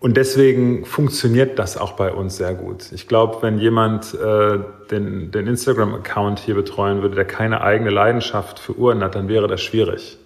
Und 0.00 0.16
deswegen 0.16 0.86
funktioniert 0.86 1.58
das 1.58 1.76
auch 1.76 1.92
bei 1.92 2.10
uns 2.10 2.38
sehr 2.38 2.54
gut. 2.54 2.90
Ich 2.92 3.06
glaube, 3.06 3.42
wenn 3.42 3.58
jemand 3.58 4.14
äh, 4.14 4.58
den, 4.90 5.30
den 5.30 5.46
Instagram-Account 5.46 6.38
hier 6.38 6.54
betreuen 6.54 7.02
würde, 7.02 7.16
der 7.16 7.26
keine 7.26 7.60
eigene 7.60 7.90
Leidenschaft 7.90 8.58
für 8.58 8.74
Uhren 8.76 9.04
hat, 9.04 9.14
dann 9.14 9.28
wäre 9.28 9.46
das 9.46 9.60
schwierig. 9.60 10.16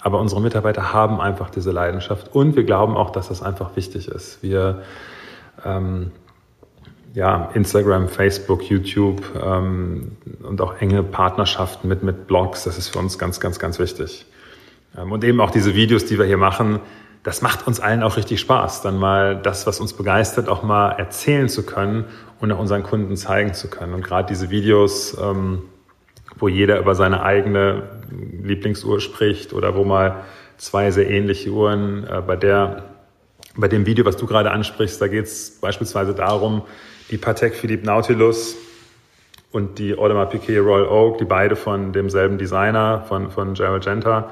Aber 0.00 0.20
unsere 0.20 0.40
Mitarbeiter 0.40 0.92
haben 0.92 1.20
einfach 1.20 1.50
diese 1.50 1.72
Leidenschaft 1.72 2.32
und 2.32 2.54
wir 2.54 2.62
glauben 2.62 2.96
auch, 2.96 3.10
dass 3.10 3.26
das 3.26 3.42
einfach 3.42 3.74
wichtig 3.74 4.06
ist. 4.06 4.40
Wir 4.40 4.82
ähm, 5.64 6.12
ja, 7.14 7.50
Instagram, 7.54 8.08
Facebook, 8.08 8.62
YouTube 8.70 9.22
ähm, 9.42 10.12
und 10.42 10.60
auch 10.60 10.80
enge 10.80 11.02
Partnerschaften 11.02 11.88
mit, 11.88 12.02
mit 12.02 12.26
Blogs, 12.26 12.64
das 12.64 12.78
ist 12.78 12.88
für 12.88 12.98
uns 12.98 13.18
ganz, 13.18 13.40
ganz, 13.40 13.58
ganz 13.58 13.78
wichtig. 13.78 14.26
Ähm, 14.96 15.12
und 15.12 15.24
eben 15.24 15.40
auch 15.40 15.50
diese 15.50 15.74
Videos, 15.74 16.04
die 16.04 16.18
wir 16.18 16.26
hier 16.26 16.36
machen, 16.36 16.80
das 17.22 17.42
macht 17.42 17.66
uns 17.66 17.80
allen 17.80 18.02
auch 18.02 18.16
richtig 18.16 18.40
Spaß, 18.40 18.82
dann 18.82 18.98
mal 18.98 19.36
das, 19.36 19.66
was 19.66 19.80
uns 19.80 19.92
begeistert, 19.92 20.48
auch 20.48 20.62
mal 20.62 20.90
erzählen 20.90 21.48
zu 21.48 21.64
können 21.64 22.04
und 22.40 22.52
auch 22.52 22.58
unseren 22.58 22.82
Kunden 22.82 23.16
zeigen 23.16 23.54
zu 23.54 23.68
können. 23.68 23.94
Und 23.94 24.04
gerade 24.04 24.28
diese 24.28 24.50
Videos, 24.50 25.16
ähm, 25.20 25.62
wo 26.38 26.48
jeder 26.48 26.78
über 26.78 26.94
seine 26.94 27.22
eigene 27.22 27.82
Lieblingsuhr 28.42 29.00
spricht 29.00 29.52
oder 29.52 29.74
wo 29.74 29.84
mal 29.84 30.24
zwei 30.56 30.90
sehr 30.90 31.10
ähnliche 31.10 31.50
Uhren, 31.50 32.04
äh, 32.04 32.22
bei 32.24 32.36
der 32.36 32.84
bei 33.56 33.66
dem 33.66 33.86
Video, 33.86 34.04
was 34.04 34.16
du 34.16 34.26
gerade 34.26 34.52
ansprichst, 34.52 35.02
da 35.02 35.08
geht 35.08 35.24
es 35.24 35.58
beispielsweise 35.60 36.14
darum, 36.14 36.62
die 37.10 37.18
Patek 37.18 37.54
Philippe 37.54 37.86
Nautilus 37.86 38.56
und 39.50 39.78
die 39.78 39.96
Audemars 39.96 40.30
Piguet 40.30 40.60
Royal 40.60 40.88
Oak, 40.88 41.18
die 41.18 41.24
beide 41.24 41.56
von 41.56 41.92
demselben 41.92 42.38
Designer, 42.38 43.04
von, 43.08 43.30
von 43.30 43.54
Gerald 43.54 43.84
Genta, 43.84 44.30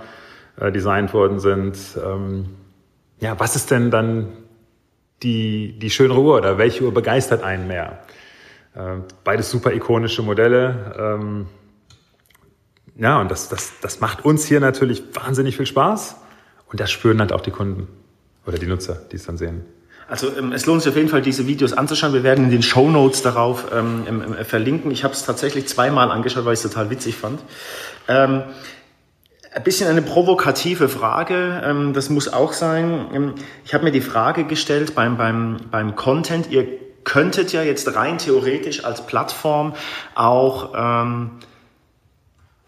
äh, 0.61 0.71
designt 0.71 1.15
worden 1.15 1.41
sind. 1.41 1.77
Ähm, 2.05 2.51
ja, 3.21 3.39
was 3.41 3.57
ist 3.57 3.71
denn 3.71 3.91
dann 3.91 4.33
die, 5.23 5.79
die 5.79 5.91
schönere 5.91 6.21
Uhr 6.21 6.37
oder 6.37 6.59
welche 6.59 6.85
Uhr 6.85 6.93
begeistert 6.93 7.43
einen 7.43 7.67
mehr? 7.67 8.01
Äh, 8.75 8.97
beides 9.25 9.51
super 9.51 9.73
ikonische 9.73 10.23
Modelle. 10.23 10.95
Ähm, 10.99 11.47
ja, 12.99 13.21
und 13.21 13.31
das, 13.31 13.49
das, 13.49 13.73
das 13.81 14.01
macht 14.01 14.25
uns 14.25 14.47
hier 14.47 14.61
natürlich 14.61 15.03
wahnsinnig 15.15 15.57
viel 15.57 15.67
Spaß. 15.67 16.17
Und 16.71 16.81
das 16.81 16.91
spüren 16.91 17.21
halt 17.21 17.33
auch 17.33 17.41
die 17.41 17.51
Kunden 17.51 17.89
oder 18.47 18.59
die 18.59 18.67
Nutzer, 18.67 19.01
die 19.11 19.17
es 19.17 19.25
dann 19.25 19.37
sehen. 19.39 19.65
Also 20.09 20.29
ähm, 20.37 20.53
es 20.53 20.67
lohnt 20.67 20.83
sich 20.83 20.91
auf 20.91 20.97
jeden 20.97 21.09
Fall, 21.09 21.23
diese 21.23 21.47
Videos 21.47 21.73
anzuschauen. 21.73 22.13
Wir 22.13 22.23
werden 22.23 22.45
in 22.45 22.51
den 22.51 22.63
Show 22.63 22.89
Notes 22.89 23.23
darauf 23.23 23.67
ähm, 23.73 24.35
äh, 24.35 24.45
verlinken. 24.45 24.91
Ich 24.91 25.05
habe 25.05 25.15
es 25.15 25.25
tatsächlich 25.25 25.67
zweimal 25.67 26.11
angeschaut, 26.11 26.45
weil 26.45 26.55
ich 26.55 26.63
es 26.63 26.71
total 26.71 26.91
witzig 26.91 27.17
fand. 27.17 27.41
Ähm, 28.07 28.43
ein 29.53 29.65
bisschen 29.65 29.89
eine 29.89 30.03
provokative 30.03 30.89
Frage, 30.89 31.63
ähm, 31.65 31.93
das 31.93 32.11
muss 32.11 32.33
auch 32.33 32.53
sein. 32.53 33.07
Ähm, 33.13 33.35
ich 33.65 33.75
habe 33.75 33.85
mir 33.85 33.91
die 33.91 34.01
Frage 34.01 34.45
gestellt 34.45 34.95
beim, 34.95 35.17
beim, 35.17 35.57
beim 35.71 35.97
Content, 35.97 36.51
ihr 36.51 36.67
könntet 37.03 37.53
ja 37.53 37.63
jetzt 37.63 37.95
rein 37.95 38.19
theoretisch 38.19 38.85
als 38.85 39.07
Plattform 39.07 39.75
auch 40.15 40.73
ähm, 40.77 41.31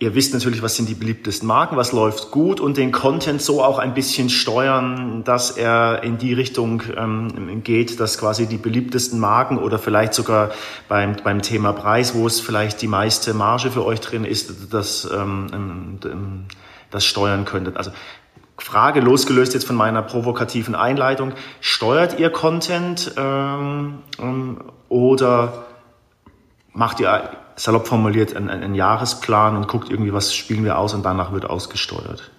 Ihr 0.00 0.14
wisst 0.14 0.32
natürlich, 0.32 0.62
was 0.62 0.76
sind 0.76 0.88
die 0.88 0.94
beliebtesten 0.94 1.48
Marken, 1.48 1.76
was 1.76 1.90
läuft 1.90 2.30
gut 2.30 2.60
und 2.60 2.76
den 2.76 2.92
Content 2.92 3.42
so 3.42 3.64
auch 3.64 3.80
ein 3.80 3.94
bisschen 3.94 4.30
steuern, 4.30 5.24
dass 5.24 5.50
er 5.50 6.04
in 6.04 6.18
die 6.18 6.32
Richtung 6.32 6.84
ähm, 6.96 7.64
geht, 7.64 7.98
dass 7.98 8.16
quasi 8.16 8.46
die 8.46 8.58
beliebtesten 8.58 9.18
Marken 9.18 9.58
oder 9.58 9.80
vielleicht 9.80 10.14
sogar 10.14 10.50
beim, 10.88 11.16
beim 11.24 11.42
Thema 11.42 11.72
Preis, 11.72 12.14
wo 12.14 12.28
es 12.28 12.38
vielleicht 12.38 12.80
die 12.80 12.86
meiste 12.86 13.34
Marge 13.34 13.72
für 13.72 13.84
euch 13.84 13.98
drin 14.00 14.24
ist, 14.24 14.72
das, 14.72 15.08
ähm, 15.12 15.98
ähm, 16.04 16.44
das 16.92 17.04
steuern 17.04 17.44
könntet. 17.44 17.76
Also 17.76 17.90
Frage 18.56 19.00
losgelöst 19.00 19.52
jetzt 19.54 19.66
von 19.66 19.74
meiner 19.74 20.02
provokativen 20.02 20.76
Einleitung. 20.76 21.32
Steuert 21.60 22.20
ihr 22.20 22.30
Content 22.30 23.14
ähm, 23.16 23.98
ähm 24.20 24.58
oder 24.88 25.66
macht 26.78 27.00
ihr 27.00 27.30
salopp 27.56 27.88
formuliert 27.88 28.36
einen, 28.36 28.48
einen 28.48 28.74
Jahresplan 28.76 29.56
und 29.56 29.66
guckt 29.66 29.90
irgendwie, 29.90 30.12
was 30.12 30.32
spielen 30.32 30.64
wir 30.64 30.78
aus 30.78 30.94
und 30.94 31.04
danach 31.04 31.32
wird 31.32 31.44
ausgesteuert? 31.44 32.30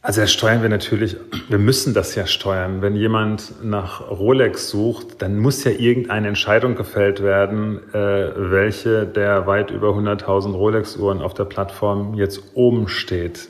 Also 0.00 0.20
das 0.20 0.32
steuern 0.32 0.62
wir 0.62 0.68
natürlich, 0.68 1.16
wir 1.48 1.58
müssen 1.58 1.94
das 1.94 2.14
ja 2.14 2.28
steuern. 2.28 2.80
Wenn 2.80 2.94
jemand 2.94 3.64
nach 3.64 4.08
Rolex 4.08 4.70
sucht, 4.70 5.20
dann 5.20 5.36
muss 5.36 5.64
ja 5.64 5.72
irgendeine 5.72 6.28
Entscheidung 6.28 6.76
gefällt 6.76 7.24
werden, 7.24 7.80
äh, 7.92 8.30
welche 8.36 9.04
der 9.04 9.48
weit 9.48 9.72
über 9.72 9.88
100.000 9.88 10.54
Rolex-Uhren 10.54 11.20
auf 11.20 11.34
der 11.34 11.44
Plattform 11.44 12.14
jetzt 12.14 12.54
oben 12.54 12.86
steht. 12.86 13.48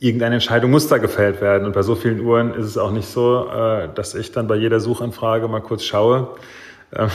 Irgendeine 0.00 0.34
Entscheidung 0.34 0.72
muss 0.72 0.88
da 0.88 0.98
gefällt 0.98 1.40
werden. 1.40 1.64
Und 1.64 1.72
bei 1.72 1.82
so 1.82 1.94
vielen 1.94 2.20
Uhren 2.20 2.52
ist 2.54 2.66
es 2.66 2.76
auch 2.76 2.90
nicht 2.90 3.06
so, 3.06 3.46
äh, 3.48 3.88
dass 3.94 4.16
ich 4.16 4.32
dann 4.32 4.48
bei 4.48 4.56
jeder 4.56 4.80
Suchanfrage 4.80 5.46
mal 5.46 5.62
kurz 5.62 5.84
schaue, 5.84 6.34
äh, 6.90 7.06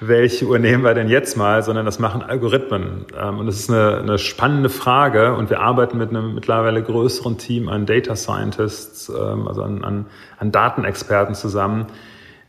welche 0.00 0.46
Uhr 0.46 0.58
nehmen 0.58 0.84
wir 0.84 0.94
denn 0.94 1.08
jetzt 1.08 1.36
mal, 1.36 1.62
sondern 1.62 1.84
das 1.86 1.98
machen 1.98 2.22
Algorithmen. 2.22 3.06
Ähm, 3.18 3.38
und 3.38 3.46
das 3.46 3.56
ist 3.56 3.70
eine, 3.70 3.98
eine 3.98 4.18
spannende 4.18 4.68
Frage 4.68 5.34
und 5.34 5.50
wir 5.50 5.60
arbeiten 5.60 5.98
mit 5.98 6.10
einem 6.10 6.34
mittlerweile 6.34 6.82
größeren 6.82 7.38
Team 7.38 7.68
an 7.68 7.86
Data 7.86 8.16
Scientists, 8.16 9.08
ähm, 9.08 9.46
also 9.48 9.62
an, 9.62 9.84
an, 9.84 10.06
an 10.38 10.52
Datenexperten 10.52 11.34
zusammen, 11.34 11.86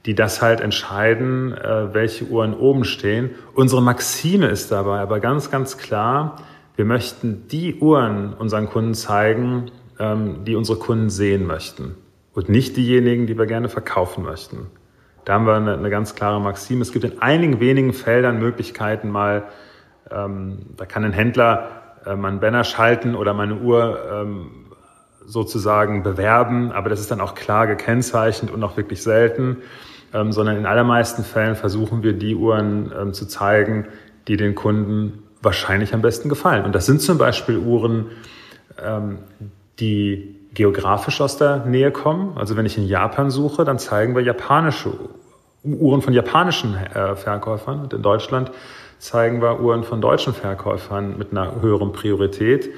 die 0.06 0.16
das 0.16 0.42
halt 0.42 0.62
entscheiden, 0.62 1.54
äh, 1.54 1.94
welche 1.94 2.26
Uhren 2.26 2.54
oben 2.54 2.84
stehen. 2.86 3.32
Unsere 3.54 3.82
Maxime 3.82 4.48
ist 4.48 4.72
dabei 4.72 5.00
aber 5.00 5.20
ganz, 5.20 5.50
ganz 5.52 5.78
klar, 5.78 6.38
wir 6.76 6.86
möchten 6.86 7.48
die 7.48 7.76
Uhren 7.76 8.34
unseren 8.34 8.70
Kunden 8.70 8.94
zeigen, 8.94 9.72
ähm, 10.00 10.44
die 10.46 10.56
unsere 10.56 10.78
Kunden 10.78 11.10
sehen 11.10 11.48
möchten 11.48 11.96
und 12.34 12.50
nicht 12.50 12.76
diejenigen, 12.76 13.28
die 13.28 13.38
wir 13.38 13.46
gerne 13.46 13.70
verkaufen 13.70 14.24
möchten. 14.24 14.68
Da 15.26 15.34
haben 15.34 15.48
wir 15.48 15.56
eine, 15.56 15.74
eine 15.74 15.90
ganz 15.90 16.16
klare 16.16 16.40
Maxime. 16.40 16.82
Es 16.82 16.92
gibt 16.92 17.04
in 17.04 17.22
einigen 17.22 17.60
wenigen 17.60 17.94
Feldern 17.94 18.40
Möglichkeiten 18.40 19.10
mal, 19.10 19.44
ähm, 20.12 20.60
da 20.78 20.86
kann 20.86 21.04
ein 21.04 21.14
Händler 21.14 21.70
äh, 22.06 22.16
mal 22.16 22.30
einen 22.30 22.40
Banner 22.40 22.64
schalten 22.64 23.16
oder 23.16 23.34
meine 23.34 23.56
Uhr 23.56 24.00
ähm, 24.12 24.52
sozusagen 25.26 26.04
bewerben, 26.04 26.72
aber 26.72 26.90
das 26.90 27.00
ist 27.00 27.10
dann 27.10 27.20
auch 27.20 27.34
klar 27.34 27.66
gekennzeichnet 27.66 28.52
und 28.52 28.64
auch 28.64 28.78
wirklich 28.78 29.02
selten, 29.02 29.58
ähm, 30.14 30.32
sondern 30.32 30.58
in 30.58 30.68
allermeisten 30.68 31.24
Fällen 31.24 31.56
versuchen 31.56 32.04
wir 32.04 32.14
die 32.14 32.36
Uhren 32.36 32.92
ähm, 32.98 33.14
zu 33.14 33.26
zeigen, 33.26 33.88
die 34.28 34.38
den 34.38 34.54
Kunden 34.54 35.24
wahrscheinlich 35.42 35.94
am 35.94 36.02
besten 36.02 36.30
gefallen. 36.30 36.66
Und 36.66 36.76
das 36.76 36.86
sind 36.86 37.02
zum 37.02 37.18
Beispiel 37.18 37.58
Uhren, 37.58 38.08
ähm, 38.84 39.20
die 39.80 40.35
geografisch 40.56 41.22
aus 41.22 41.38
der 41.38 41.66
Nähe 41.66 41.92
kommen. 41.92 42.38
Also 42.38 42.58
wenn 42.58 42.66
ich 42.66 42.78
in 42.78 42.88
Japan 42.88 43.30
suche, 43.30 43.64
dann 43.66 43.78
zeigen 43.78 44.16
wir 44.16 44.24
japanische 44.24 44.92
Uhren 45.64 46.02
von 46.02 46.14
japanischen 46.14 46.76
äh, 46.76 47.16
Verkäufern. 47.16 47.82
Und 47.82 47.94
in 47.94 48.02
Deutschland 48.02 48.52
zeigen 48.98 49.42
wir 49.42 49.60
Uhren 49.60 49.84
von 49.84 50.02
deutschen 50.02 50.34
Verkäufern 50.34 51.18
mit 51.18 51.32
einer 51.32 51.62
höheren 51.62 51.92
Priorität. 51.92 52.70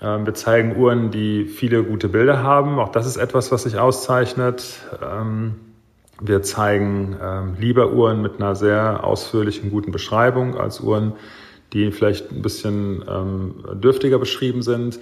Ähm, 0.00 0.26
wir 0.26 0.34
zeigen 0.34 0.76
Uhren, 0.76 1.10
die 1.10 1.44
viele 1.44 1.84
gute 1.84 2.08
Bilder 2.08 2.42
haben. 2.42 2.78
Auch 2.78 2.90
das 2.90 3.06
ist 3.06 3.16
etwas, 3.16 3.52
was 3.52 3.62
sich 3.62 3.78
auszeichnet. 3.78 4.64
Ähm, 5.02 5.54
wir 6.20 6.42
zeigen 6.42 7.16
ähm, 7.22 7.56
lieber 7.58 7.92
Uhren 7.92 8.20
mit 8.20 8.36
einer 8.36 8.56
sehr 8.56 9.04
ausführlichen, 9.04 9.70
guten 9.70 9.92
Beschreibung 9.92 10.58
als 10.58 10.80
Uhren, 10.80 11.12
die 11.72 11.90
vielleicht 11.90 12.30
ein 12.30 12.42
bisschen 12.42 13.02
dürftiger 13.80 14.18
beschrieben 14.18 14.60
sind. 14.60 15.00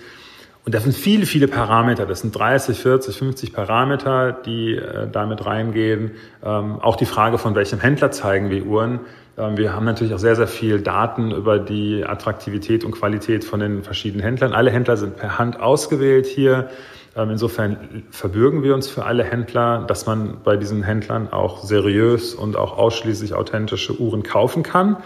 Und 0.64 0.75
das 0.75 0.83
sind 0.83 0.94
viele, 0.94 1.25
viele 1.27 1.49
Parameter. 1.49 2.05
Das 2.07 2.20
sind 2.20 2.37
30, 2.37 2.79
40, 2.79 3.16
50 3.16 3.53
Parameter, 3.53 4.33
die 4.33 4.77
äh, 4.77 5.09
damit 5.11 5.46
reingehen. 5.46 6.12
Ähm, 6.44 6.81
auch 6.81 6.96
die 6.96 7.07
Frage, 7.07 7.38
von 7.38 7.55
welchem 7.55 7.81
Händler 7.81 8.11
zeigen 8.11 8.51
wir 8.51 8.66
Uhren. 8.66 9.01
Ähm, 9.38 9.57
wir 9.57 9.73
haben 9.73 9.87
natürlich 9.87 10.12
auch 10.12 10.18
sehr, 10.18 10.37
sehr 10.37 10.46
viel 10.46 10.81
Daten 10.81 11.31
über 11.31 11.59
die 11.59 12.05
Attraktivität 12.05 12.85
und 12.85 12.92
Qualität 12.92 13.44
von 13.44 13.61
den 13.61 13.83
verschiedenen 13.83 14.23
Händlern. 14.23 14.53
Alle 14.53 14.70
Händler 14.70 14.96
sind 14.96 15.16
per 15.16 15.38
Hand 15.38 15.59
ausgewählt 15.59 16.27
hier. 16.27 16.68
Ähm, 17.16 17.31
insofern 17.31 18.05
verbürgen 18.11 18.62
wir 18.62 18.75
uns 18.75 18.88
für 18.88 19.05
alle 19.05 19.25
Händler, 19.25 19.85
dass 19.87 20.07
man 20.07 20.38
bei 20.44 20.57
diesen 20.57 20.83
Händlern 20.83 21.33
auch 21.33 21.64
seriös 21.64 22.35
und 22.35 22.57
auch 22.57 22.77
ausschließlich 22.77 23.35
authentische 23.35 23.99
Uhren 23.99 24.23
kaufen 24.23 24.62
kann. 24.62 24.99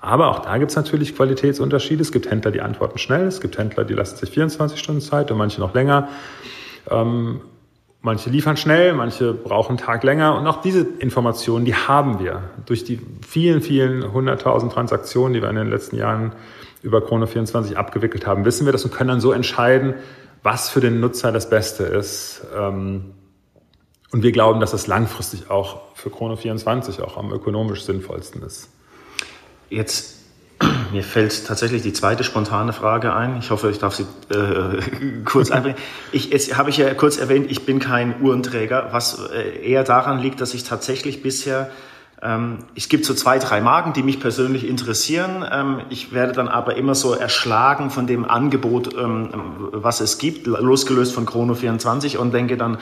Aber 0.00 0.28
auch 0.28 0.38
da 0.40 0.56
gibt 0.58 0.70
es 0.70 0.76
natürlich 0.76 1.14
Qualitätsunterschiede. 1.14 2.00
Es 2.00 2.12
gibt 2.12 2.30
Händler, 2.30 2.50
die 2.50 2.62
antworten 2.62 2.98
schnell. 2.98 3.26
Es 3.26 3.40
gibt 3.40 3.58
Händler, 3.58 3.84
die 3.84 3.94
lassen 3.94 4.16
sich 4.16 4.30
24 4.30 4.78
Stunden 4.78 5.00
Zeit 5.00 5.30
und 5.30 5.38
manche 5.38 5.60
noch 5.60 5.74
länger. 5.74 6.08
Ähm, 6.90 7.42
manche 8.00 8.30
liefern 8.30 8.56
schnell, 8.56 8.94
manche 8.94 9.34
brauchen 9.34 9.70
einen 9.70 9.78
Tag 9.78 10.02
länger. 10.02 10.38
Und 10.38 10.46
auch 10.46 10.62
diese 10.62 10.80
Informationen, 10.80 11.66
die 11.66 11.74
haben 11.74 12.18
wir 12.18 12.44
durch 12.64 12.84
die 12.84 12.98
vielen, 13.26 13.60
vielen 13.60 14.12
hunderttausend 14.12 14.72
Transaktionen, 14.72 15.34
die 15.34 15.42
wir 15.42 15.50
in 15.50 15.56
den 15.56 15.68
letzten 15.68 15.96
Jahren 15.96 16.32
über 16.82 17.02
Chrono 17.02 17.26
24 17.26 17.76
abgewickelt 17.76 18.26
haben, 18.26 18.46
wissen 18.46 18.64
wir 18.64 18.72
das 18.72 18.84
und 18.86 18.94
können 18.94 19.08
dann 19.08 19.20
so 19.20 19.32
entscheiden, 19.32 19.94
was 20.42 20.70
für 20.70 20.80
den 20.80 21.00
Nutzer 21.00 21.30
das 21.30 21.50
Beste 21.50 21.84
ist. 21.84 22.46
Ähm, 22.56 23.12
und 24.12 24.22
wir 24.22 24.32
glauben, 24.32 24.60
dass 24.60 24.70
das 24.70 24.86
langfristig 24.86 25.50
auch 25.50 25.94
für 25.94 26.08
Chrono 26.08 26.36
24 26.36 27.02
auch 27.02 27.18
am 27.18 27.32
ökonomisch 27.32 27.84
sinnvollsten 27.84 28.42
ist. 28.42 28.70
Jetzt, 29.70 30.16
mir 30.92 31.04
fällt 31.04 31.46
tatsächlich 31.46 31.82
die 31.82 31.92
zweite 31.92 32.24
spontane 32.24 32.72
Frage 32.72 33.14
ein. 33.14 33.38
Ich 33.38 33.50
hoffe, 33.50 33.70
ich 33.70 33.78
darf 33.78 33.94
sie 33.94 34.04
äh, 34.34 34.82
kurz 35.24 35.50
einbringen. 35.50 35.78
Ich, 36.12 36.30
jetzt 36.30 36.58
habe 36.58 36.70
ich 36.70 36.76
ja 36.76 36.92
kurz 36.94 37.16
erwähnt, 37.16 37.50
ich 37.50 37.64
bin 37.64 37.78
kein 37.78 38.20
Uhrenträger, 38.20 38.88
was 38.90 39.20
äh, 39.32 39.64
eher 39.64 39.84
daran 39.84 40.18
liegt, 40.18 40.40
dass 40.40 40.52
ich 40.52 40.64
tatsächlich 40.64 41.22
bisher 41.22 41.70
ähm, 42.22 42.58
es 42.74 42.90
gibt 42.90 43.06
so 43.06 43.14
zwei, 43.14 43.38
drei 43.38 43.62
Marken, 43.62 43.94
die 43.94 44.02
mich 44.02 44.20
persönlich 44.20 44.68
interessieren. 44.68 45.42
Ähm, 45.50 45.82
ich 45.88 46.12
werde 46.12 46.32
dann 46.32 46.48
aber 46.48 46.76
immer 46.76 46.94
so 46.94 47.14
erschlagen 47.14 47.90
von 47.90 48.06
dem 48.06 48.26
Angebot, 48.26 48.94
ähm, 48.94 49.30
was 49.72 50.00
es 50.00 50.18
gibt, 50.18 50.46
losgelöst 50.46 51.14
von 51.14 51.24
Chrono 51.24 51.54
24 51.54 52.18
und 52.18 52.34
denke 52.34 52.58
dann, 52.58 52.76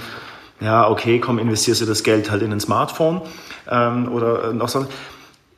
ja, 0.61 0.89
okay, 0.91 1.21
komm, 1.21 1.39
investierst 1.39 1.83
du 1.83 1.87
das 1.87 2.03
Geld 2.03 2.33
halt 2.33 2.43
in 2.43 2.51
ein 2.51 2.59
Smartphone 2.59 3.23
oder 3.69 4.53
noch 4.53 4.69
so. 4.69 4.87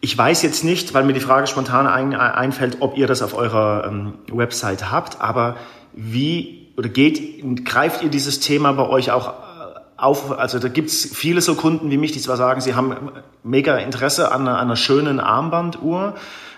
Ich 0.02 0.16
weiß 0.16 0.42
jetzt 0.42 0.64
nicht, 0.64 0.94
weil 0.94 1.04
mir 1.04 1.12
die 1.12 1.20
Frage 1.20 1.46
spontan 1.46 1.86
ein, 1.86 2.14
einfällt, 2.14 2.78
ob 2.80 2.96
ihr 2.96 3.06
das 3.06 3.20
auf 3.20 3.34
eurer 3.34 3.84
ähm, 3.86 4.14
Website 4.32 4.90
habt, 4.90 5.20
aber 5.20 5.56
wie 5.92 6.72
oder 6.76 6.88
geht, 6.88 7.66
greift 7.66 8.02
ihr 8.02 8.08
dieses 8.08 8.40
Thema 8.40 8.72
bei 8.72 8.88
euch 8.88 9.10
auch 9.10 9.28
äh, 9.28 9.32
auf? 9.98 10.38
Also 10.38 10.58
da 10.58 10.68
gibt's 10.68 11.06
viele 11.12 11.42
so 11.42 11.54
Kunden 11.54 11.90
wie 11.90 11.98
mich, 11.98 12.12
die 12.12 12.20
zwar 12.20 12.38
sagen, 12.38 12.62
sie 12.62 12.74
haben 12.74 13.10
mega 13.42 13.76
Interesse 13.76 14.32
an 14.32 14.42
einer, 14.42 14.58
an 14.58 14.68
einer 14.68 14.76
schönen 14.76 15.20
Armbanduhr, 15.20 16.14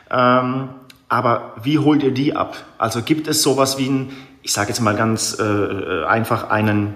ähm, 0.08 0.68
aber 1.08 1.54
wie 1.62 1.80
holt 1.80 2.04
ihr 2.04 2.12
die 2.12 2.36
ab? 2.36 2.56
Also 2.78 3.02
gibt 3.02 3.26
es 3.26 3.42
sowas 3.42 3.76
wie 3.76 3.88
ein, 3.88 4.12
ich 4.42 4.52
sage 4.52 4.68
jetzt 4.68 4.80
mal 4.80 4.94
ganz 4.94 5.36
äh, 5.40 5.42
äh 5.42 6.04
einfach 6.04 6.48
einen 6.48 6.94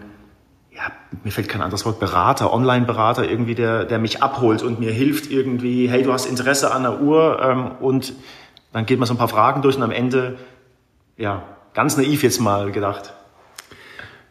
mir 1.25 1.31
fällt 1.31 1.49
kein 1.49 1.63
anderes 1.63 1.85
Wort, 1.87 2.01
Berater, 2.01 2.53
Online-Berater 2.53 3.29
irgendwie, 3.29 3.55
der, 3.55 3.85
der 3.85 3.99
mich 3.99 4.23
abholt 4.23 4.63
und 4.63 4.81
mir 4.81 4.93
hilft 4.93 5.31
irgendwie, 5.31 5.89
hey, 5.89 6.03
du 6.03 6.13
hast 6.13 6.27
Interesse 6.27 6.73
an 6.73 6.83
der 6.83 7.01
Uhr 7.01 7.41
ähm, 7.43 7.71
und 7.81 8.13
dann 8.73 8.87
geht 8.87 8.99
man 8.99 9.07
so 9.07 9.15
ein 9.15 9.19
paar 9.19 9.29
Fragen 9.29 9.63
durch 9.63 9.77
und 9.77 9.83
am 9.83 9.91
Ende, 9.91 10.37
ja, 11.17 11.43
ganz 11.75 11.97
naiv 11.97 12.23
jetzt 12.23 12.41
mal 12.41 12.73
gedacht. 12.73 13.13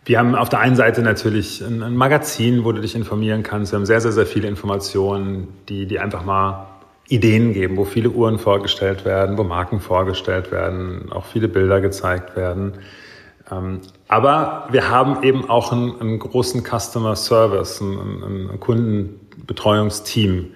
Wir 0.03 0.19
haben 0.19 0.35
auf 0.35 0.49
der 0.49 0.59
einen 0.59 0.75
Seite 0.75 1.01
natürlich 1.01 1.61
ein, 1.61 1.95
Magazin, 1.95 2.63
wo 2.63 2.71
du 2.71 2.79
dich 2.79 2.95
informieren 2.95 3.41
kannst. 3.41 3.71
Wir 3.71 3.77
haben 3.77 3.87
sehr, 3.87 4.01
sehr, 4.01 4.11
sehr 4.11 4.27
viele 4.27 4.47
Informationen, 4.47 5.47
die, 5.67 5.87
die 5.87 5.99
einfach 5.99 6.23
mal 6.23 6.67
Ideen 7.07 7.53
geben, 7.53 7.77
wo 7.77 7.85
viele 7.85 8.09
Uhren 8.09 8.37
vorgestellt 8.37 9.03
werden, 9.03 9.37
wo 9.37 9.43
Marken 9.43 9.79
vorgestellt 9.79 10.51
werden, 10.51 11.11
auch 11.11 11.25
viele 11.25 11.47
Bilder 11.47 11.81
gezeigt 11.81 12.35
werden. 12.35 12.73
Aber 14.07 14.67
wir 14.69 14.89
haben 14.89 15.23
eben 15.23 15.49
auch 15.49 15.71
einen, 15.71 15.99
einen 15.99 16.19
großen 16.19 16.63
Customer 16.63 17.15
Service, 17.15 17.81
ein, 17.81 18.49
ein 18.51 18.59
Kundenbetreuungsteam, 18.59 20.51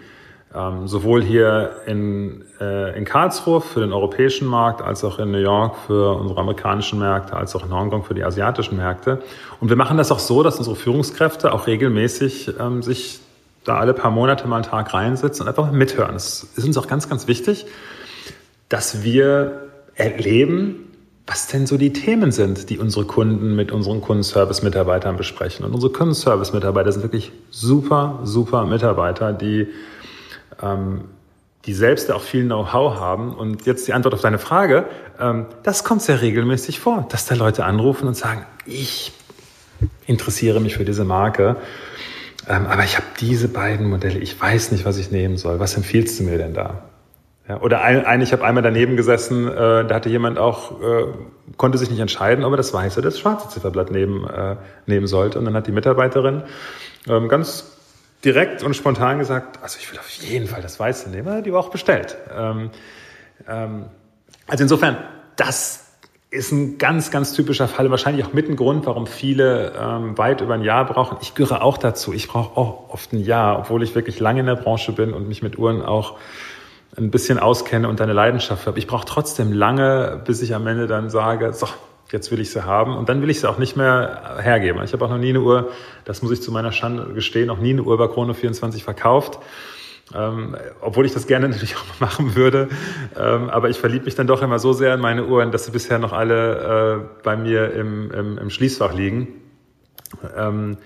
ähm, 0.53 0.87
sowohl 0.87 1.23
hier 1.23 1.77
in, 1.85 2.43
äh, 2.59 2.97
in 2.97 3.05
Karlsruhe 3.05 3.61
für 3.61 3.79
den 3.79 3.93
europäischen 3.93 4.47
Markt, 4.47 4.81
als 4.81 5.03
auch 5.03 5.19
in 5.19 5.31
New 5.31 5.39
York 5.39 5.75
für 5.87 6.15
unsere 6.19 6.39
amerikanischen 6.39 6.99
Märkte, 6.99 7.35
als 7.35 7.55
auch 7.55 7.65
in 7.65 7.73
Hongkong 7.73 8.03
für 8.03 8.13
die 8.13 8.23
asiatischen 8.23 8.77
Märkte. 8.77 9.21
Und 9.59 9.69
wir 9.69 9.75
machen 9.75 9.97
das 9.97 10.11
auch 10.11 10.19
so, 10.19 10.43
dass 10.43 10.57
unsere 10.57 10.75
Führungskräfte 10.75 11.51
auch 11.51 11.67
regelmäßig 11.67 12.59
ähm, 12.59 12.83
sich 12.83 13.19
da 13.63 13.77
alle 13.77 13.93
paar 13.93 14.11
Monate 14.11 14.47
mal 14.47 14.57
einen 14.57 14.65
Tag 14.65 14.93
reinsitzen 14.93 15.43
und 15.43 15.49
einfach 15.49 15.71
mithören. 15.71 16.15
Es 16.15 16.43
ist 16.55 16.65
uns 16.65 16.77
auch 16.77 16.87
ganz, 16.87 17.09
ganz 17.09 17.27
wichtig, 17.27 17.65
dass 18.69 19.03
wir 19.03 19.69
erleben, 19.95 20.88
was 21.29 21.45
denn 21.45 21.67
so 21.67 21.77
die 21.77 21.93
Themen 21.93 22.31
sind, 22.31 22.71
die 22.71 22.79
unsere 22.79 23.05
Kunden 23.05 23.55
mit 23.55 23.71
unseren 23.71 24.01
Kundenservice-Mitarbeitern 24.01 25.15
besprechen. 25.15 25.63
Und 25.63 25.75
unsere 25.75 25.93
Kundenservice-Mitarbeiter 25.93 26.91
sind 26.91 27.03
wirklich 27.03 27.31
super, 27.51 28.21
super 28.23 28.65
Mitarbeiter, 28.65 29.31
die, 29.31 29.67
ähm, 30.59 31.01
die 31.65 31.73
selbst 31.75 32.11
auch 32.11 32.23
viel 32.23 32.45
Know-how 32.45 32.95
haben. 32.95 33.35
Und 33.35 33.67
jetzt 33.67 33.87
die 33.87 33.93
Antwort 33.93 34.15
auf 34.15 34.21
deine 34.21 34.39
Frage. 34.39 34.85
Ähm, 35.19 35.45
das 35.61 35.83
kommt 35.83 36.01
sehr 36.01 36.19
regelmäßig 36.19 36.79
vor, 36.79 37.05
dass 37.09 37.27
da 37.27 37.35
Leute 37.35 37.63
anrufen 37.63 38.07
und 38.07 38.17
sagen, 38.17 38.43
ich 38.65 39.11
interessiere 40.07 40.59
mich 40.59 40.77
für 40.77 40.85
diese 40.85 41.05
Marke. 41.05 41.57
Ähm, 42.47 42.65
aber 42.65 42.83
ich 42.85 42.97
habe 42.97 43.05
diese 43.19 43.49
beiden 43.49 43.87
Modelle, 43.87 44.17
ich 44.17 44.41
weiß 44.41 44.71
nicht, 44.71 44.83
was 44.83 44.97
ich 44.97 45.11
nehmen 45.11 45.37
soll. 45.37 45.59
Was 45.59 45.75
empfiehlst 45.75 46.19
du 46.19 46.23
mir 46.23 46.39
denn 46.39 46.55
da? 46.55 46.88
Ja, 47.49 47.59
oder 47.61 47.81
ein, 47.81 48.05
ein, 48.05 48.21
ich 48.21 48.31
habe 48.31 48.45
einmal 48.45 48.61
daneben 48.61 48.95
gesessen, 48.95 49.47
äh, 49.47 49.83
da 49.83 49.95
hatte 49.95 50.07
jemand 50.07 50.37
auch, 50.37 50.79
äh, 50.81 51.05
konnte 51.57 51.79
sich 51.79 51.89
nicht 51.89 51.99
entscheiden, 51.99 52.45
ob 52.45 52.53
er 52.53 52.57
das 52.57 52.71
weiße 52.75 52.99
oder 52.99 53.09
das 53.09 53.17
schwarze 53.17 53.49
Zifferblatt 53.49 53.89
nehmen, 53.89 54.23
äh, 54.29 54.55
nehmen 54.85 55.07
sollte. 55.07 55.39
Und 55.39 55.45
dann 55.45 55.55
hat 55.55 55.65
die 55.65 55.71
Mitarbeiterin 55.71 56.43
ähm, 57.07 57.27
ganz 57.27 57.75
direkt 58.23 58.61
und 58.61 58.75
spontan 58.75 59.17
gesagt, 59.17 59.63
also 59.63 59.79
ich 59.79 59.91
will 59.91 59.97
auf 59.97 60.09
jeden 60.09 60.45
Fall 60.45 60.61
das 60.61 60.79
weiße 60.79 61.09
nehmen, 61.09 61.43
die 61.43 61.51
war 61.51 61.61
auch 61.61 61.71
bestellt. 61.71 62.17
Ähm, 62.31 62.69
ähm, 63.47 63.85
also 64.45 64.63
insofern, 64.63 64.97
das 65.35 65.87
ist 66.29 66.51
ein 66.51 66.77
ganz, 66.77 67.09
ganz 67.09 67.33
typischer 67.33 67.67
Fall, 67.67 67.89
wahrscheinlich 67.89 68.23
auch 68.27 68.33
mit 68.33 68.47
ein 68.47 68.57
Grund, 68.57 68.85
warum 68.85 69.07
viele 69.07 69.73
ähm, 69.75 70.15
weit 70.19 70.41
über 70.41 70.53
ein 70.53 70.61
Jahr 70.61 70.85
brauchen. 70.85 71.17
Ich 71.21 71.33
gehöre 71.33 71.63
auch 71.63 71.79
dazu. 71.79 72.13
Ich 72.13 72.27
brauche 72.27 72.55
auch 72.59 72.89
oft 72.89 73.11
ein 73.11 73.23
Jahr, 73.23 73.57
obwohl 73.57 73.81
ich 73.81 73.95
wirklich 73.95 74.19
lange 74.19 74.41
in 74.41 74.45
der 74.45 74.55
Branche 74.55 74.91
bin 74.91 75.13
und 75.13 75.27
mich 75.27 75.41
mit 75.41 75.57
Uhren 75.57 75.81
auch 75.81 76.19
ein 76.99 77.11
bisschen 77.11 77.39
auskenne 77.39 77.87
und 77.87 78.01
eine 78.01 78.13
Leidenschaft 78.13 78.67
habe. 78.67 78.77
Ich 78.77 78.87
brauche 78.87 79.05
trotzdem 79.05 79.53
lange, 79.53 80.21
bis 80.25 80.41
ich 80.41 80.53
am 80.53 80.67
Ende 80.67 80.87
dann 80.87 81.09
sage, 81.09 81.53
so, 81.53 81.67
jetzt 82.11 82.31
will 82.31 82.39
ich 82.39 82.51
sie 82.51 82.65
haben 82.65 82.95
und 82.95 83.09
dann 83.09 83.21
will 83.21 83.29
ich 83.29 83.39
sie 83.39 83.49
auch 83.49 83.57
nicht 83.57 83.75
mehr 83.75 84.37
hergeben. 84.39 84.83
Ich 84.83 84.93
habe 84.93 85.05
auch 85.05 85.09
noch 85.09 85.17
nie 85.17 85.29
eine 85.29 85.41
Uhr, 85.41 85.71
das 86.05 86.21
muss 86.21 86.31
ich 86.31 86.41
zu 86.41 86.51
meiner 86.51 86.71
Schande 86.71 87.13
gestehen, 87.13 87.47
noch 87.47 87.59
nie 87.59 87.71
eine 87.71 87.83
Uhr 87.83 87.97
bei 87.97 88.07
Chrono 88.07 88.33
24 88.33 88.83
verkauft. 88.83 89.39
Ähm, 90.15 90.57
obwohl 90.81 91.05
ich 91.05 91.13
das 91.13 91.27
gerne 91.27 91.49
natürlich 91.49 91.75
auch 91.75 91.99
machen 91.99 92.35
würde. 92.35 92.69
Ähm, 93.17 93.49
aber 93.49 93.69
ich 93.69 93.79
verliebe 93.79 94.05
mich 94.05 94.15
dann 94.15 94.27
doch 94.27 94.41
immer 94.41 94.59
so 94.59 94.73
sehr 94.73 94.95
in 94.95 95.01
meine 95.01 95.25
Uhren, 95.25 95.51
dass 95.51 95.65
sie 95.65 95.71
bisher 95.71 95.99
noch 95.99 96.13
alle 96.13 96.97
äh, 96.97 97.23
bei 97.23 97.37
mir 97.37 97.73
im, 97.73 98.11
im, 98.11 98.37
im 98.39 98.49
Schließfach 98.49 98.93
liegen. 98.93 99.27
Ähm, 100.35 100.77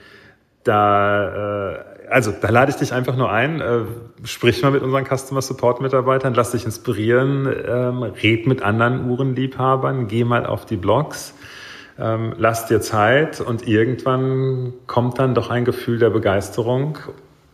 da 0.64 1.72
äh, 1.72 1.93
also 2.14 2.32
da 2.32 2.50
lade 2.50 2.70
ich 2.70 2.78
dich 2.78 2.94
einfach 2.94 3.16
nur 3.16 3.32
ein, 3.32 3.60
äh, 3.60 3.82
sprich 4.24 4.62
mal 4.62 4.72
mit 4.72 4.84
unseren 4.84 5.06
Customer 5.06 5.42
Support 5.42 5.82
Mitarbeitern, 5.82 6.36
lass 6.36 6.52
dich 6.52 6.64
inspirieren, 6.64 7.52
ähm, 7.68 8.04
red 8.04 8.46
mit 8.46 8.62
anderen 8.62 9.10
Uhrenliebhabern, 9.10 10.08
geh 10.08 10.24
mal 10.24 10.46
auf 10.46 10.66
die 10.66 10.78
Blogs. 10.78 11.34
ähm, 12.00 12.34
lass 12.38 12.66
dir 12.66 12.82
Zeit 12.82 13.40
und 13.40 13.68
irgendwann 13.68 14.74
kommt 14.88 15.20
dann 15.20 15.36
doch 15.36 15.52
ein 15.52 15.64
Gefühl 15.64 16.00
der 16.00 16.10
Begeisterung 16.10 16.98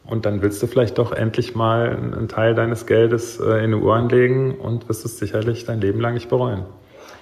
und 0.05 0.25
dann 0.25 0.41
willst 0.41 0.63
du 0.63 0.67
vielleicht 0.67 0.97
doch 0.97 1.11
endlich 1.11 1.55
mal 1.55 1.89
einen 1.89 2.29
Teil 2.29 2.55
deines 2.55 2.85
Geldes 2.85 3.37
äh, 3.39 3.43
in 3.43 3.73
eine 3.73 3.77
Uhr 3.79 3.95
anlegen 3.95 4.55
und 4.55 4.87
wirst 4.87 5.03
es 5.03 5.19
sicherlich 5.19 5.65
dein 5.65 5.81
Leben 5.81 5.99
lang 5.99 6.13
nicht 6.13 6.29
bereuen. 6.29 6.63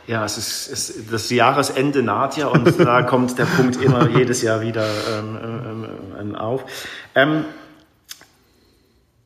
Ja, 0.07 0.23
es 0.23 0.37
ist, 0.37 0.71
es, 0.71 0.93
das 1.11 1.29
Jahresende 1.29 2.01
naht 2.01 2.37
ja 2.37 2.47
und 2.47 2.79
da 2.79 3.01
kommt 3.03 3.37
der 3.37 3.45
Punkt 3.45 3.81
immer 3.81 4.07
jedes 4.07 4.41
Jahr 4.41 4.61
wieder 4.61 4.85
ähm, 4.85 5.37
ähm, 5.43 5.85
ähm 6.19 6.35
auf. 6.35 6.63
Ähm, 7.13 7.43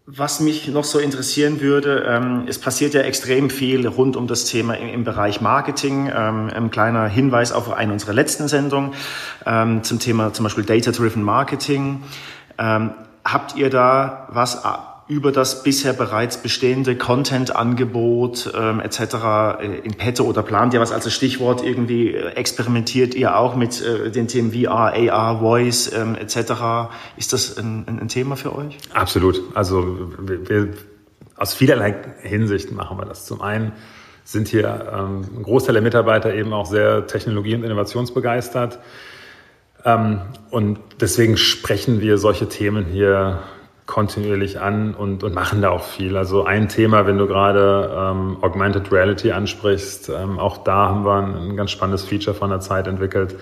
was 0.08 0.40
mich 0.40 0.68
noch 0.68 0.84
so 0.84 0.98
interessieren 0.98 1.62
würde, 1.62 2.06
ähm, 2.08 2.46
es 2.48 2.58
passiert 2.58 2.96
ja 2.96 3.02
extrem 3.02 3.52
viel 3.52 3.88
rund 3.88 4.18
um 4.18 4.26
das 4.26 4.46
Thema 4.46 4.74
im, 4.74 4.90
im 4.90 5.04
Bereich 5.04 5.40
Marketing. 5.40 6.12
Ähm, 6.14 6.50
ein 6.54 6.72
kleiner 6.72 7.08
Hinweis 7.08 7.52
auf 7.52 7.72
eine 7.72 7.94
unserer 7.94 8.14
letzten 8.14 8.48
Sendungen 8.48 8.94
ähm, 9.46 9.84
zum 9.84 10.00
Thema 10.00 10.34
zum 10.34 10.44
Beispiel 10.44 10.66
Data-Driven 10.66 11.22
Marketing. 11.22 12.04
Ähm, 12.58 12.92
habt 13.24 13.56
ihr 13.56 13.70
da 13.70 14.28
was 14.32 14.66
über 15.12 15.34
das 15.34 15.62
bisher 15.64 15.92
bereits 15.92 16.38
bestehende 16.38 16.96
Content-Angebot 16.96 18.54
ähm, 18.56 18.80
etc. 18.80 19.00
Äh, 19.60 19.80
in 19.84 19.96
petto 19.96 20.24
oder 20.24 20.42
plant 20.42 20.74
ihr 20.74 20.80
was? 20.80 20.94
Also 20.94 21.10
Stichwort 21.10 21.62
irgendwie 21.62 22.14
äh, 22.14 22.30
experimentiert 22.30 23.14
ihr 23.14 23.36
auch 23.36 23.58
mit 23.58 23.82
äh, 23.82 24.10
den 24.10 24.30
Themen 24.30 24.54
VR, 24.54 24.94
AR, 24.94 25.40
Voice 25.40 25.92
ähm, 25.94 26.16
etc. 26.16 26.94
Ist 27.18 27.34
das 27.34 27.58
ein, 27.58 27.86
ein, 27.88 28.08
Thema 28.08 28.38
für 28.38 28.56
euch? 28.56 28.78
Absolut. 28.94 29.42
Also 29.54 30.12
wir, 30.18 30.70
aus 31.36 31.54
vielerlei 31.54 31.94
Hinsicht 32.22 32.72
machen 32.72 32.98
wir 32.98 33.06
das. 33.06 33.26
Zum 33.26 33.42
einen 33.42 33.74
sind 34.24 34.48
hier 34.48 34.94
ähm, 34.98 35.26
ein 35.40 35.44
Großteil 35.44 35.74
der 35.74 35.82
Mitarbeiter 35.82 36.34
eben 36.34 36.54
auch 36.54 36.66
sehr 36.66 37.06
technologie- 37.06 37.56
und 37.56 37.66
innovationsbegeistert. 37.66 38.80
Ähm, 39.84 40.22
und 40.52 40.80
deswegen 41.02 41.36
sprechen 41.36 42.00
wir 42.00 42.18
solche 42.18 42.48
Themen 42.48 42.86
hier 42.86 43.42
kontinuierlich 43.92 44.62
an 44.62 44.94
und, 44.94 45.22
und 45.22 45.36
machen 45.36 45.62
da 45.62 45.70
auch 45.70 45.84
viel. 45.84 46.16
Also 46.16 46.46
ein 46.46 46.70
Thema, 46.70 47.06
wenn 47.06 47.18
du 47.18 47.28
gerade 47.28 47.92
ähm, 47.94 48.38
Augmented 48.42 48.90
Reality 48.90 49.34
ansprichst, 49.34 50.08
ähm, 50.10 50.40
auch 50.40 50.60
da 50.60 50.88
haben 50.88 51.04
wir 51.04 51.16
ein, 51.16 51.36
ein, 51.36 51.58
ganz 51.58 51.72
spannendes 51.72 52.06
Feature 52.06 52.34
von 52.34 52.50
der 52.50 52.62
Zeit 52.62 52.88
entwickelt, 52.88 53.36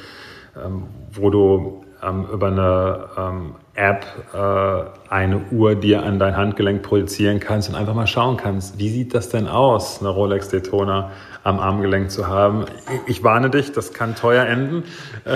ähm, 0.57 0.85
wo 1.11 1.29
du 1.29 1.85
ähm, 2.01 2.25
über 2.33 2.47
eine 2.47 3.09
ähm, 3.15 3.55
App 3.75 4.07
äh, 4.33 5.13
eine 5.13 5.39
Uhr 5.51 5.75
dir 5.75 6.01
an 6.01 6.17
dein 6.17 6.35
Handgelenk 6.35 6.81
projizieren 6.81 7.39
kannst 7.39 7.69
und 7.69 7.75
einfach 7.75 7.93
mal 7.93 8.07
schauen 8.07 8.35
kannst, 8.35 8.79
wie 8.79 8.89
sieht 8.89 9.13
das 9.13 9.29
denn 9.29 9.47
aus, 9.47 9.99
eine 9.99 10.09
Rolex 10.09 10.49
Daytona 10.49 11.11
am 11.43 11.59
Armgelenk 11.59 12.09
zu 12.09 12.27
haben. 12.27 12.65
Ich 13.05 13.23
warne 13.23 13.51
dich, 13.51 13.71
das 13.71 13.93
kann 13.93 14.15
teuer 14.15 14.45
enden. 14.45 14.83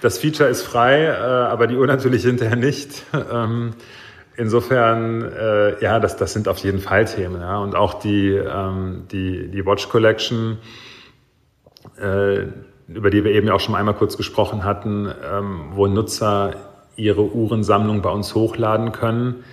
Das 0.00 0.18
Feature 0.18 0.50
ist 0.50 0.62
frei, 0.62 1.06
äh, 1.06 1.16
aber 1.16 1.66
die 1.66 1.76
Uhr 1.76 1.86
natürlich 1.86 2.24
hinterher 2.24 2.56
nicht. 2.56 3.04
Insofern, 4.36 5.22
äh, 5.22 5.80
ja, 5.82 6.00
das, 6.00 6.16
das 6.16 6.32
sind 6.32 6.48
auf 6.48 6.58
jeden 6.58 6.80
Fall 6.80 7.04
Themen. 7.04 7.40
Ja. 7.40 7.58
Und 7.58 7.76
auch 7.76 7.94
die, 7.94 8.30
ähm, 8.30 9.04
die, 9.10 9.48
die 9.48 9.64
Watch 9.64 9.88
Collection, 9.88 10.58
äh, 12.00 12.46
über 12.88 13.10
die 13.10 13.24
wir 13.24 13.32
eben 13.32 13.48
auch 13.48 13.60
schon 13.60 13.74
einmal 13.74 13.94
kurz 13.94 14.16
gesprochen 14.16 14.64
hatten, 14.64 15.08
ähm, 15.08 15.66
wo 15.70 15.86
Nutzer 15.86 16.54
ihre 16.96 17.22
Uhrensammlung 17.22 18.02
bei 18.02 18.10
uns 18.10 18.34
hochladen 18.34 18.92
können, 18.92 19.44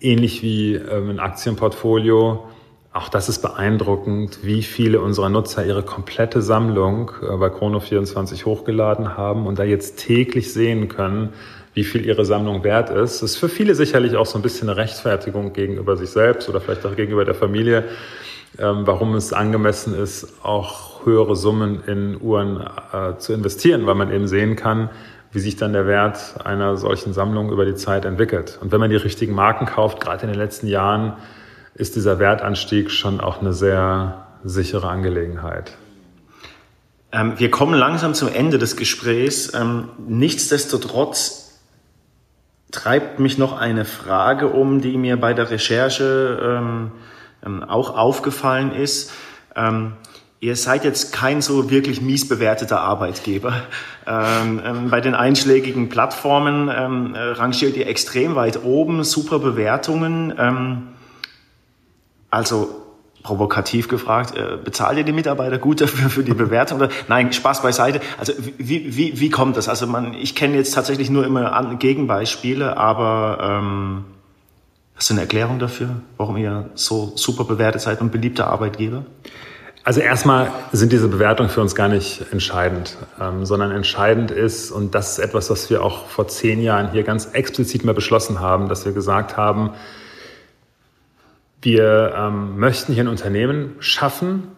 ähnlich 0.00 0.42
wie 0.42 0.74
ähm, 0.74 1.10
ein 1.10 1.20
Aktienportfolio. 1.20 2.48
Auch 2.94 3.08
das 3.08 3.30
ist 3.30 3.40
beeindruckend, 3.40 4.40
wie 4.42 4.62
viele 4.62 5.00
unserer 5.00 5.30
Nutzer 5.30 5.64
ihre 5.64 5.82
komplette 5.82 6.42
Sammlung 6.42 7.10
äh, 7.22 7.36
bei 7.36 7.46
Chrono24 7.46 8.44
hochgeladen 8.44 9.16
haben 9.16 9.46
und 9.46 9.58
da 9.58 9.64
jetzt 9.64 9.98
täglich 9.98 10.52
sehen 10.52 10.88
können, 10.88 11.30
wie 11.72 11.84
viel 11.84 12.04
ihre 12.04 12.26
Sammlung 12.26 12.64
wert 12.64 12.90
ist. 12.90 13.22
Das 13.22 13.30
ist 13.30 13.36
für 13.38 13.48
viele 13.48 13.74
sicherlich 13.74 14.16
auch 14.16 14.26
so 14.26 14.38
ein 14.38 14.42
bisschen 14.42 14.68
eine 14.68 14.76
Rechtfertigung 14.76 15.54
gegenüber 15.54 15.96
sich 15.96 16.10
selbst 16.10 16.50
oder 16.50 16.60
vielleicht 16.60 16.84
auch 16.84 16.94
gegenüber 16.94 17.24
der 17.24 17.34
Familie, 17.34 17.84
ähm, 18.58 18.82
warum 18.84 19.14
es 19.14 19.32
angemessen 19.32 19.94
ist, 19.94 20.44
auch 20.44 21.06
höhere 21.06 21.34
Summen 21.34 21.82
in 21.86 22.20
Uhren 22.20 22.62
äh, 22.92 23.16
zu 23.16 23.32
investieren, 23.32 23.86
weil 23.86 23.94
man 23.94 24.12
eben 24.12 24.28
sehen 24.28 24.54
kann, 24.54 24.90
wie 25.32 25.40
sich 25.40 25.56
dann 25.56 25.72
der 25.72 25.86
Wert 25.86 26.44
einer 26.44 26.76
solchen 26.76 27.14
Sammlung 27.14 27.50
über 27.50 27.64
die 27.64 27.74
Zeit 27.74 28.04
entwickelt. 28.04 28.58
Und 28.60 28.70
wenn 28.70 28.80
man 28.80 28.90
die 28.90 28.96
richtigen 28.96 29.34
Marken 29.34 29.64
kauft, 29.64 29.98
gerade 29.98 30.24
in 30.24 30.28
den 30.28 30.38
letzten 30.38 30.66
Jahren, 30.66 31.14
ist 31.74 31.96
dieser 31.96 32.18
Wertanstieg 32.18 32.90
schon 32.90 33.20
auch 33.20 33.40
eine 33.40 33.52
sehr 33.52 34.26
sichere 34.44 34.88
Angelegenheit. 34.88 35.76
Ähm, 37.12 37.38
wir 37.38 37.50
kommen 37.50 37.74
langsam 37.74 38.14
zum 38.14 38.28
Ende 38.28 38.58
des 38.58 38.76
Gesprächs. 38.76 39.52
Ähm, 39.54 39.88
nichtsdestotrotz 40.06 41.60
treibt 42.70 43.18
mich 43.20 43.38
noch 43.38 43.58
eine 43.58 43.84
Frage 43.84 44.48
um, 44.48 44.80
die 44.80 44.96
mir 44.96 45.20
bei 45.20 45.34
der 45.34 45.50
Recherche 45.50 46.40
ähm, 46.42 46.92
ähm, 47.44 47.62
auch 47.62 47.96
aufgefallen 47.96 48.72
ist. 48.72 49.12
Ähm, 49.54 49.92
ihr 50.40 50.56
seid 50.56 50.84
jetzt 50.84 51.12
kein 51.12 51.42
so 51.42 51.70
wirklich 51.70 52.00
mies 52.00 52.26
bewerteter 52.26 52.80
Arbeitgeber. 52.80 53.54
Ähm, 54.06 54.60
ähm, 54.64 54.90
bei 54.90 55.00
den 55.00 55.14
einschlägigen 55.14 55.88
Plattformen 55.88 56.70
ähm, 56.74 57.14
äh, 57.14 57.18
rangiert 57.18 57.76
ihr 57.76 57.86
extrem 57.86 58.34
weit 58.34 58.64
oben, 58.64 59.04
super 59.04 59.38
Bewertungen. 59.38 60.34
Also 62.32 62.70
provokativ 63.22 63.88
gefragt, 63.88 64.34
äh, 64.34 64.56
bezahlt 64.56 64.96
ihr 64.96 65.04
die 65.04 65.12
Mitarbeiter 65.12 65.58
gut 65.58 65.82
dafür 65.82 66.08
für 66.08 66.24
die 66.24 66.32
Bewertung? 66.32 66.78
Oder 66.78 66.88
nein, 67.08 67.30
Spaß 67.30 67.62
beiseite. 67.62 68.00
Also 68.18 68.32
wie, 68.56 68.96
wie, 68.96 69.20
wie 69.20 69.28
kommt 69.28 69.58
das? 69.58 69.68
Also 69.68 69.86
man, 69.86 70.14
ich 70.14 70.34
kenne 70.34 70.56
jetzt 70.56 70.74
tatsächlich 70.74 71.10
nur 71.10 71.26
immer 71.26 71.76
Gegenbeispiele, 71.78 72.78
aber 72.78 73.38
ähm, 73.42 74.04
hast 74.96 75.10
du 75.10 75.14
eine 75.14 75.20
Erklärung 75.20 75.58
dafür, 75.58 75.90
warum 76.16 76.38
ihr 76.38 76.70
so 76.74 77.12
super 77.14 77.44
bewertet 77.44 77.82
seid 77.82 78.00
und 78.00 78.12
beliebter 78.12 78.46
Arbeitgeber? 78.46 79.04
Also 79.84 80.00
erstmal 80.00 80.50
sind 80.72 80.90
diese 80.90 81.08
Bewertungen 81.08 81.50
für 81.50 81.60
uns 81.60 81.74
gar 81.74 81.88
nicht 81.88 82.24
entscheidend, 82.32 82.96
ähm, 83.20 83.44
sondern 83.44 83.72
entscheidend 83.72 84.30
ist, 84.30 84.70
und 84.70 84.94
das 84.94 85.12
ist 85.12 85.18
etwas, 85.18 85.50
was 85.50 85.68
wir 85.68 85.84
auch 85.84 86.06
vor 86.06 86.28
zehn 86.28 86.62
Jahren 86.62 86.92
hier 86.92 87.02
ganz 87.02 87.26
explizit 87.34 87.84
mal 87.84 87.92
beschlossen 87.92 88.40
haben, 88.40 88.70
dass 88.70 88.86
wir 88.86 88.92
gesagt 88.92 89.36
haben, 89.36 89.72
wir 91.62 92.14
ähm, 92.16 92.58
möchten 92.58 92.92
hier 92.92 93.04
ein 93.04 93.08
Unternehmen 93.08 93.76
schaffen 93.78 94.48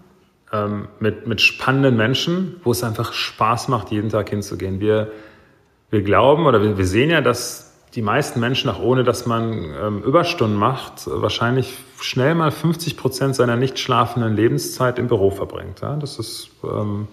ähm, 0.52 0.88
mit, 1.00 1.26
mit 1.26 1.40
spannenden 1.42 1.96
Menschen, 1.96 2.60
wo 2.64 2.72
es 2.72 2.82
einfach 2.82 3.12
Spaß 3.12 3.68
macht, 3.68 3.90
jeden 3.90 4.08
Tag 4.08 4.30
hinzugehen. 4.30 4.80
Wir, 4.80 5.12
wir 5.90 6.02
glauben 6.02 6.46
oder 6.46 6.62
wir, 6.62 6.78
wir 6.78 6.86
sehen 6.86 7.10
ja, 7.10 7.20
dass 7.20 7.72
die 7.94 8.02
meisten 8.02 8.40
Menschen, 8.40 8.70
auch 8.70 8.80
ohne 8.80 9.04
dass 9.04 9.26
man 9.26 9.52
ähm, 9.52 10.02
Überstunden 10.02 10.58
macht, 10.58 11.02
wahrscheinlich 11.06 11.76
schnell 12.00 12.34
mal 12.34 12.50
50 12.50 12.96
Prozent 12.96 13.36
seiner 13.36 13.56
nicht 13.56 13.78
schlafenden 13.78 14.34
Lebenszeit 14.34 14.98
im 14.98 15.06
Büro 15.06 15.30
verbringt. 15.30 15.82
Ja? 15.82 15.96
Das 15.96 16.18
ist, 16.18 16.50
ähm, 16.64 17.06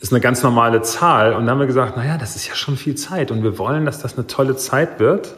ist 0.00 0.12
eine 0.12 0.20
ganz 0.20 0.42
normale 0.42 0.82
Zahl. 0.82 1.34
Und 1.34 1.46
dann 1.46 1.50
haben 1.50 1.60
wir 1.60 1.66
gesagt, 1.66 1.96
naja, 1.96 2.18
das 2.18 2.36
ist 2.36 2.48
ja 2.48 2.54
schon 2.54 2.76
viel 2.76 2.96
Zeit 2.96 3.30
und 3.30 3.44
wir 3.44 3.58
wollen, 3.58 3.86
dass 3.86 4.00
das 4.00 4.18
eine 4.18 4.26
tolle 4.26 4.56
Zeit 4.56 4.98
wird 4.98 5.36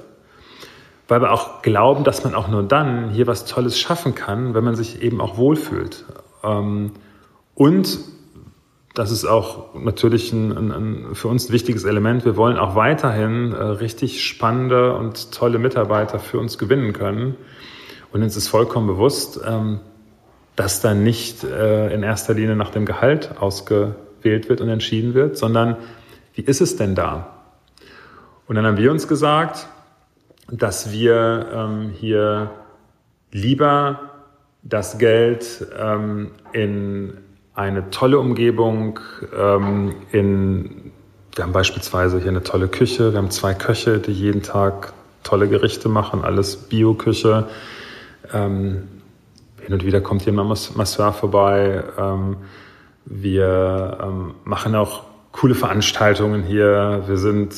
weil 1.08 1.20
wir 1.20 1.32
auch 1.32 1.62
glauben, 1.62 2.04
dass 2.04 2.24
man 2.24 2.34
auch 2.34 2.48
nur 2.48 2.62
dann 2.62 3.10
hier 3.10 3.26
was 3.26 3.44
Tolles 3.44 3.78
schaffen 3.78 4.14
kann, 4.14 4.54
wenn 4.54 4.64
man 4.64 4.74
sich 4.74 5.02
eben 5.02 5.20
auch 5.20 5.36
wohlfühlt. 5.36 6.04
Ähm, 6.42 6.92
und 7.54 7.98
das 8.94 9.10
ist 9.10 9.24
auch 9.24 9.74
natürlich 9.74 10.32
ein, 10.32 10.70
ein, 10.70 11.14
für 11.14 11.28
uns 11.28 11.48
ein 11.48 11.52
wichtiges 11.52 11.84
Element. 11.84 12.24
Wir 12.24 12.36
wollen 12.36 12.56
auch 12.56 12.76
weiterhin 12.76 13.52
äh, 13.52 13.62
richtig 13.62 14.24
spannende 14.24 14.94
und 14.94 15.32
tolle 15.32 15.58
Mitarbeiter 15.58 16.20
für 16.20 16.38
uns 16.38 16.58
gewinnen 16.58 16.92
können. 16.92 17.34
Und 18.12 18.22
uns 18.22 18.36
ist 18.36 18.46
vollkommen 18.46 18.86
bewusst, 18.86 19.40
ähm, 19.44 19.80
dass 20.54 20.80
da 20.80 20.94
nicht 20.94 21.42
äh, 21.42 21.92
in 21.92 22.04
erster 22.04 22.34
Linie 22.34 22.54
nach 22.54 22.70
dem 22.70 22.86
Gehalt 22.86 23.38
ausgewählt 23.40 24.48
wird 24.48 24.60
und 24.60 24.68
entschieden 24.68 25.14
wird, 25.14 25.36
sondern 25.36 25.76
wie 26.34 26.42
ist 26.42 26.60
es 26.60 26.76
denn 26.76 26.94
da? 26.94 27.42
Und 28.46 28.54
dann 28.54 28.64
haben 28.64 28.76
wir 28.76 28.92
uns 28.92 29.08
gesagt, 29.08 29.66
dass 30.50 30.92
wir 30.92 31.46
ähm, 31.52 31.90
hier 31.90 32.50
lieber 33.32 34.10
das 34.62 34.98
Geld 34.98 35.66
ähm, 35.78 36.32
in 36.52 37.18
eine 37.54 37.90
tolle 37.90 38.18
Umgebung, 38.18 39.00
ähm, 39.36 39.94
in, 40.10 40.92
wir 41.34 41.44
haben 41.44 41.52
beispielsweise 41.52 42.18
hier 42.18 42.30
eine 42.30 42.42
tolle 42.42 42.68
Küche, 42.68 43.12
wir 43.12 43.18
haben 43.18 43.30
zwei 43.30 43.54
Köche, 43.54 43.98
die 43.98 44.12
jeden 44.12 44.42
Tag 44.42 44.92
tolle 45.22 45.48
Gerichte 45.48 45.88
machen, 45.88 46.24
alles 46.24 46.56
Bio-Küche. 46.56 47.48
Ähm, 48.32 48.88
hin 49.60 49.72
und 49.72 49.84
wieder 49.84 50.00
kommt 50.00 50.26
jemand 50.26 50.76
Masseur 50.76 51.12
vorbei. 51.12 51.82
Ähm, 51.98 52.36
wir 53.06 53.98
ähm, 54.02 54.34
machen 54.44 54.74
auch 54.74 55.04
coole 55.32 55.54
Veranstaltungen 55.54 56.42
hier. 56.42 57.04
Wir 57.06 57.16
sind 57.16 57.54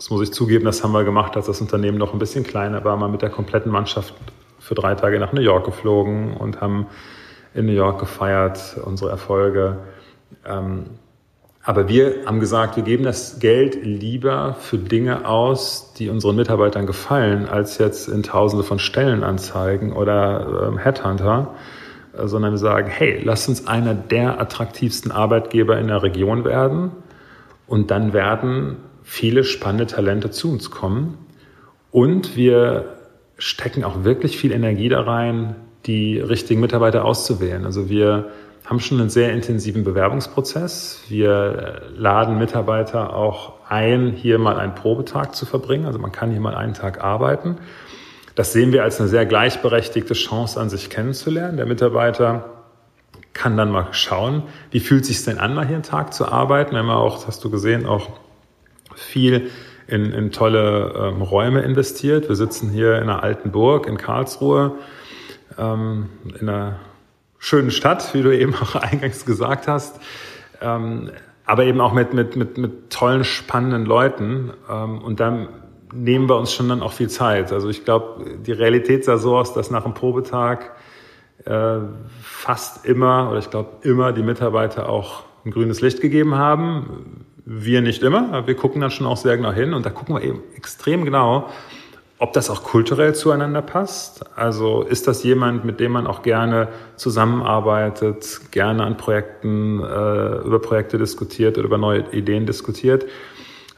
das 0.00 0.08
muss 0.08 0.22
ich 0.22 0.32
zugeben, 0.32 0.64
das 0.64 0.82
haben 0.82 0.92
wir 0.92 1.04
gemacht, 1.04 1.36
als 1.36 1.44
das 1.44 1.60
Unternehmen 1.60 1.98
noch 1.98 2.14
ein 2.14 2.18
bisschen 2.18 2.42
kleiner 2.42 2.82
war, 2.84 2.96
mal 2.96 3.10
mit 3.10 3.20
der 3.20 3.28
kompletten 3.28 3.70
Mannschaft 3.70 4.14
für 4.58 4.74
drei 4.74 4.94
Tage 4.94 5.20
nach 5.20 5.34
New 5.34 5.42
York 5.42 5.66
geflogen 5.66 6.38
und 6.38 6.62
haben 6.62 6.86
in 7.52 7.66
New 7.66 7.72
York 7.72 8.00
gefeiert, 8.00 8.80
unsere 8.82 9.10
Erfolge. 9.10 9.76
Ähm, 10.46 10.84
Aber 11.62 11.86
wir 11.86 12.24
haben 12.24 12.40
gesagt, 12.40 12.76
wir 12.76 12.82
geben 12.82 13.04
das 13.04 13.40
Geld 13.40 13.84
lieber 13.84 14.56
für 14.58 14.78
Dinge 14.78 15.28
aus, 15.28 15.92
die 15.92 16.08
unseren 16.08 16.36
Mitarbeitern 16.36 16.86
gefallen, 16.86 17.46
als 17.46 17.76
jetzt 17.76 18.08
in 18.08 18.22
Tausende 18.22 18.64
von 18.64 18.78
Stellenanzeigen 18.78 19.92
oder 19.92 20.72
äh, 20.72 20.78
Headhunter, 20.78 21.54
äh, 22.16 22.26
sondern 22.26 22.52
wir 22.52 22.58
sagen, 22.58 22.88
hey, 22.88 23.20
lass 23.22 23.46
uns 23.48 23.66
einer 23.66 23.92
der 23.92 24.40
attraktivsten 24.40 25.12
Arbeitgeber 25.12 25.76
in 25.78 25.88
der 25.88 26.02
Region 26.02 26.46
werden 26.46 26.92
und 27.66 27.90
dann 27.90 28.14
werden 28.14 28.78
viele 29.10 29.42
spannende 29.42 29.88
Talente 29.88 30.30
zu 30.30 30.52
uns 30.52 30.70
kommen 30.70 31.18
und 31.90 32.36
wir 32.36 32.96
stecken 33.38 33.82
auch 33.82 34.04
wirklich 34.04 34.38
viel 34.38 34.52
Energie 34.52 34.88
da 34.88 35.00
rein, 35.00 35.56
die 35.86 36.20
richtigen 36.20 36.60
Mitarbeiter 36.60 37.04
auszuwählen. 37.04 37.64
Also 37.64 37.90
wir 37.90 38.30
haben 38.64 38.78
schon 38.78 39.00
einen 39.00 39.10
sehr 39.10 39.32
intensiven 39.32 39.82
Bewerbungsprozess. 39.82 41.02
Wir 41.08 41.82
laden 41.96 42.38
Mitarbeiter 42.38 43.12
auch 43.12 43.54
ein, 43.68 44.12
hier 44.12 44.38
mal 44.38 44.60
einen 44.60 44.76
Probetag 44.76 45.34
zu 45.34 45.44
verbringen. 45.44 45.86
Also 45.86 45.98
man 45.98 46.12
kann 46.12 46.30
hier 46.30 46.40
mal 46.40 46.54
einen 46.54 46.74
Tag 46.74 47.02
arbeiten. 47.02 47.56
Das 48.36 48.52
sehen 48.52 48.70
wir 48.70 48.84
als 48.84 49.00
eine 49.00 49.08
sehr 49.08 49.26
gleichberechtigte 49.26 50.14
Chance 50.14 50.60
an, 50.60 50.70
sich 50.70 50.88
kennenzulernen. 50.88 51.56
Der 51.56 51.66
Mitarbeiter 51.66 52.44
kann 53.32 53.56
dann 53.56 53.72
mal 53.72 53.88
schauen, 53.90 54.44
wie 54.70 54.78
fühlt 54.78 55.02
es 55.02 55.08
sich 55.08 55.24
denn 55.24 55.38
an, 55.38 55.52
mal 55.52 55.66
hier 55.66 55.74
einen 55.74 55.82
Tag 55.82 56.14
zu 56.14 56.28
arbeiten. 56.28 56.70
Wir 56.70 56.78
haben 56.78 56.90
auch, 56.90 57.16
das 57.16 57.26
hast 57.26 57.44
du 57.44 57.50
gesehen, 57.50 57.86
auch 57.86 58.08
viel 59.00 59.50
in, 59.86 60.12
in 60.12 60.30
tolle 60.30 60.94
ähm, 60.96 61.22
Räume 61.22 61.62
investiert. 61.62 62.28
Wir 62.28 62.36
sitzen 62.36 62.70
hier 62.70 62.96
in 62.96 63.04
einer 63.04 63.22
alten 63.22 63.50
Burg 63.50 63.86
in 63.86 63.96
Karlsruhe, 63.96 64.76
ähm, 65.58 66.08
in 66.38 66.48
einer 66.48 66.78
schönen 67.38 67.70
Stadt, 67.70 68.14
wie 68.14 68.22
du 68.22 68.36
eben 68.36 68.54
auch 68.60 68.76
eingangs 68.76 69.26
gesagt 69.26 69.66
hast. 69.66 70.00
Ähm, 70.60 71.10
aber 71.44 71.64
eben 71.64 71.80
auch 71.80 71.92
mit, 71.92 72.14
mit, 72.14 72.36
mit, 72.36 72.58
mit 72.58 72.90
tollen, 72.90 73.24
spannenden 73.24 73.84
Leuten. 73.84 74.52
Ähm, 74.70 74.98
und 74.98 75.18
dann 75.18 75.48
nehmen 75.92 76.28
wir 76.28 76.36
uns 76.36 76.52
schon 76.52 76.68
dann 76.68 76.82
auch 76.82 76.92
viel 76.92 77.08
Zeit. 77.08 77.52
Also 77.52 77.68
ich 77.68 77.84
glaube, 77.84 78.24
die 78.46 78.52
Realität 78.52 79.04
sah 79.04 79.18
so 79.18 79.36
aus, 79.36 79.52
dass 79.54 79.70
nach 79.70 79.84
einem 79.84 79.94
Probetag 79.94 80.70
äh, 81.44 81.78
fast 82.22 82.86
immer, 82.86 83.28
oder 83.30 83.40
ich 83.40 83.50
glaube 83.50 83.70
immer, 83.82 84.12
die 84.12 84.22
Mitarbeiter 84.22 84.88
auch 84.88 85.24
ein 85.44 85.50
grünes 85.50 85.80
Licht 85.80 86.00
gegeben 86.00 86.36
haben. 86.36 87.24
Wir 87.52 87.82
nicht 87.82 88.04
immer, 88.04 88.32
aber 88.32 88.46
wir 88.46 88.54
gucken 88.54 88.80
dann 88.80 88.92
schon 88.92 89.08
auch 89.08 89.16
sehr 89.16 89.36
genau 89.36 89.50
hin 89.50 89.74
und 89.74 89.84
da 89.84 89.90
gucken 89.90 90.14
wir 90.14 90.22
eben 90.22 90.40
extrem 90.54 91.04
genau, 91.04 91.50
ob 92.18 92.32
das 92.32 92.48
auch 92.48 92.62
kulturell 92.62 93.12
zueinander 93.16 93.60
passt. 93.60 94.24
Also 94.38 94.82
ist 94.82 95.08
das 95.08 95.24
jemand, 95.24 95.64
mit 95.64 95.80
dem 95.80 95.90
man 95.90 96.06
auch 96.06 96.22
gerne 96.22 96.68
zusammenarbeitet, 96.94 98.52
gerne 98.52 98.84
an 98.84 98.96
Projekten, 98.96 99.80
äh, 99.80 100.46
über 100.46 100.60
Projekte 100.60 100.96
diskutiert 100.96 101.58
oder 101.58 101.66
über 101.66 101.76
neue 101.76 102.04
Ideen 102.12 102.46
diskutiert. 102.46 103.06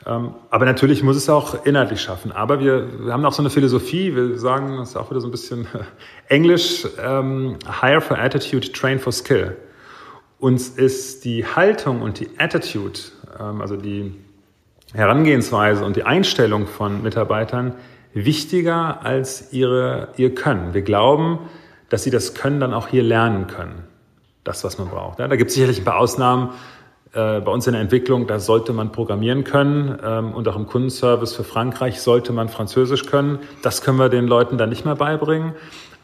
Ähm, 0.05 0.35
aber 0.51 0.67
natürlich 0.67 1.03
muss 1.03 1.17
es 1.17 1.31
auch 1.31 1.65
inhaltlich 1.65 2.03
schaffen. 2.03 2.31
Aber 2.31 2.61
wir, 2.61 3.07
wir 3.07 3.13
haben 3.15 3.25
auch 3.25 3.33
so 3.33 3.41
eine 3.41 3.49
Philosophie, 3.49 4.15
wir 4.15 4.37
sagen, 4.39 4.77
das 4.77 4.91
ist 4.91 4.97
auch 4.97 5.11
wieder 5.11 5.23
so 5.23 5.29
ein 5.29 5.31
bisschen 5.31 5.67
Englisch, 6.29 6.87
ähm, 7.03 7.57
hire 7.81 8.03
for 8.03 8.19
attitude, 8.19 8.71
train 8.73 8.99
for 8.99 9.15
skill. 9.15 9.57
Uns 10.43 10.71
ist 10.71 11.25
die 11.25 11.47
Haltung 11.47 12.03
und 12.03 12.19
die 12.19 12.29
Attitude, 12.37 12.99
ähm, 13.39 13.61
also 13.61 13.77
die 13.77 14.13
Herangehensweise 14.93 15.85
und 15.85 15.95
die 15.95 16.03
Einstellung 16.03 16.67
von 16.67 17.01
Mitarbeitern 17.01 17.77
wichtiger 18.13 19.05
als 19.05 19.53
ihre, 19.53 20.09
ihr 20.17 20.35
Können. 20.35 20.75
Wir 20.75 20.83
glauben, 20.83 21.39
dass 21.91 22.03
sie 22.03 22.11
das 22.11 22.35
Können 22.35 22.59
dann 22.59 22.75
auch 22.75 22.89
hier 22.89 23.05
lernen 23.05 23.47
können. 23.47 23.85
Das, 24.43 24.65
was 24.65 24.79
man 24.79 24.89
braucht. 24.89 25.21
Da 25.21 25.29
gibt 25.29 25.51
es 25.51 25.55
sicherlich 25.55 25.79
ein 25.79 25.85
paar 25.85 26.01
Ausnahmen. 26.01 26.49
Äh, 27.13 27.39
bei 27.39 27.53
uns 27.53 27.69
in 27.69 27.75
der 27.75 27.81
Entwicklung, 27.81 28.27
da 28.27 28.41
sollte 28.41 28.73
man 28.73 28.91
programmieren 28.91 29.45
können 29.45 29.97
ähm, 30.03 30.33
und 30.35 30.49
auch 30.49 30.57
im 30.57 30.67
Kundenservice 30.67 31.37
für 31.37 31.45
Frankreich 31.45 32.01
sollte 32.01 32.33
man 32.33 32.49
Französisch 32.49 33.07
können. 33.07 33.39
Das 33.63 33.81
können 33.81 34.01
wir 34.01 34.09
den 34.09 34.27
Leuten 34.27 34.59
dann 34.59 34.71
nicht 34.71 34.85
mehr 34.85 34.97
beibringen. 34.97 35.55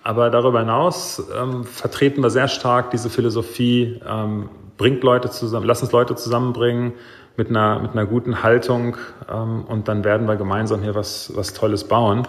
Aber 0.03 0.31
darüber 0.31 0.61
hinaus 0.61 1.23
ähm, 1.37 1.65
vertreten 1.65 2.23
wir 2.23 2.31
sehr 2.31 2.49
stark 2.49 2.91
diese 2.91 3.11
Philosophie, 3.11 4.01
ähm, 4.09 4.49
bringt 4.77 5.03
Leute 5.03 5.31
zusammen, 5.31 5.67
lass 5.67 5.83
uns 5.83 5.93
Leute 5.93 6.15
zusammenbringen, 6.15 6.93
mit 7.39 7.51
einer, 7.51 7.79
mit 7.79 7.93
einer 7.93 8.05
guten 8.05 8.43
Haltung 8.43 8.97
ähm, 9.33 9.65
und 9.65 9.87
dann 9.89 10.03
werden 10.05 10.27
wir 10.27 10.37
gemeinsam 10.37 10.83
hier 10.83 10.95
was, 10.97 11.33
was 11.35 11.55
Tolles 11.55 11.85
bauen. 11.85 12.27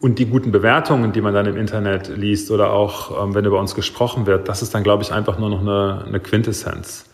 Und 0.00 0.20
die 0.20 0.26
guten 0.26 0.52
Bewertungen, 0.52 1.10
die 1.10 1.20
man 1.20 1.34
dann 1.34 1.46
im 1.46 1.56
Internet 1.56 2.06
liest 2.06 2.52
oder 2.52 2.72
auch, 2.72 3.24
ähm, 3.24 3.34
wenn 3.34 3.44
über 3.44 3.58
uns 3.58 3.74
gesprochen 3.74 4.26
wird, 4.26 4.48
das 4.48 4.62
ist 4.62 4.72
dann, 4.74 4.84
glaube 4.84 5.02
ich, 5.02 5.12
einfach 5.12 5.40
nur 5.40 5.50
noch 5.50 5.60
eine, 5.60 6.04
eine 6.06 6.20
Quintessenz. 6.20 7.10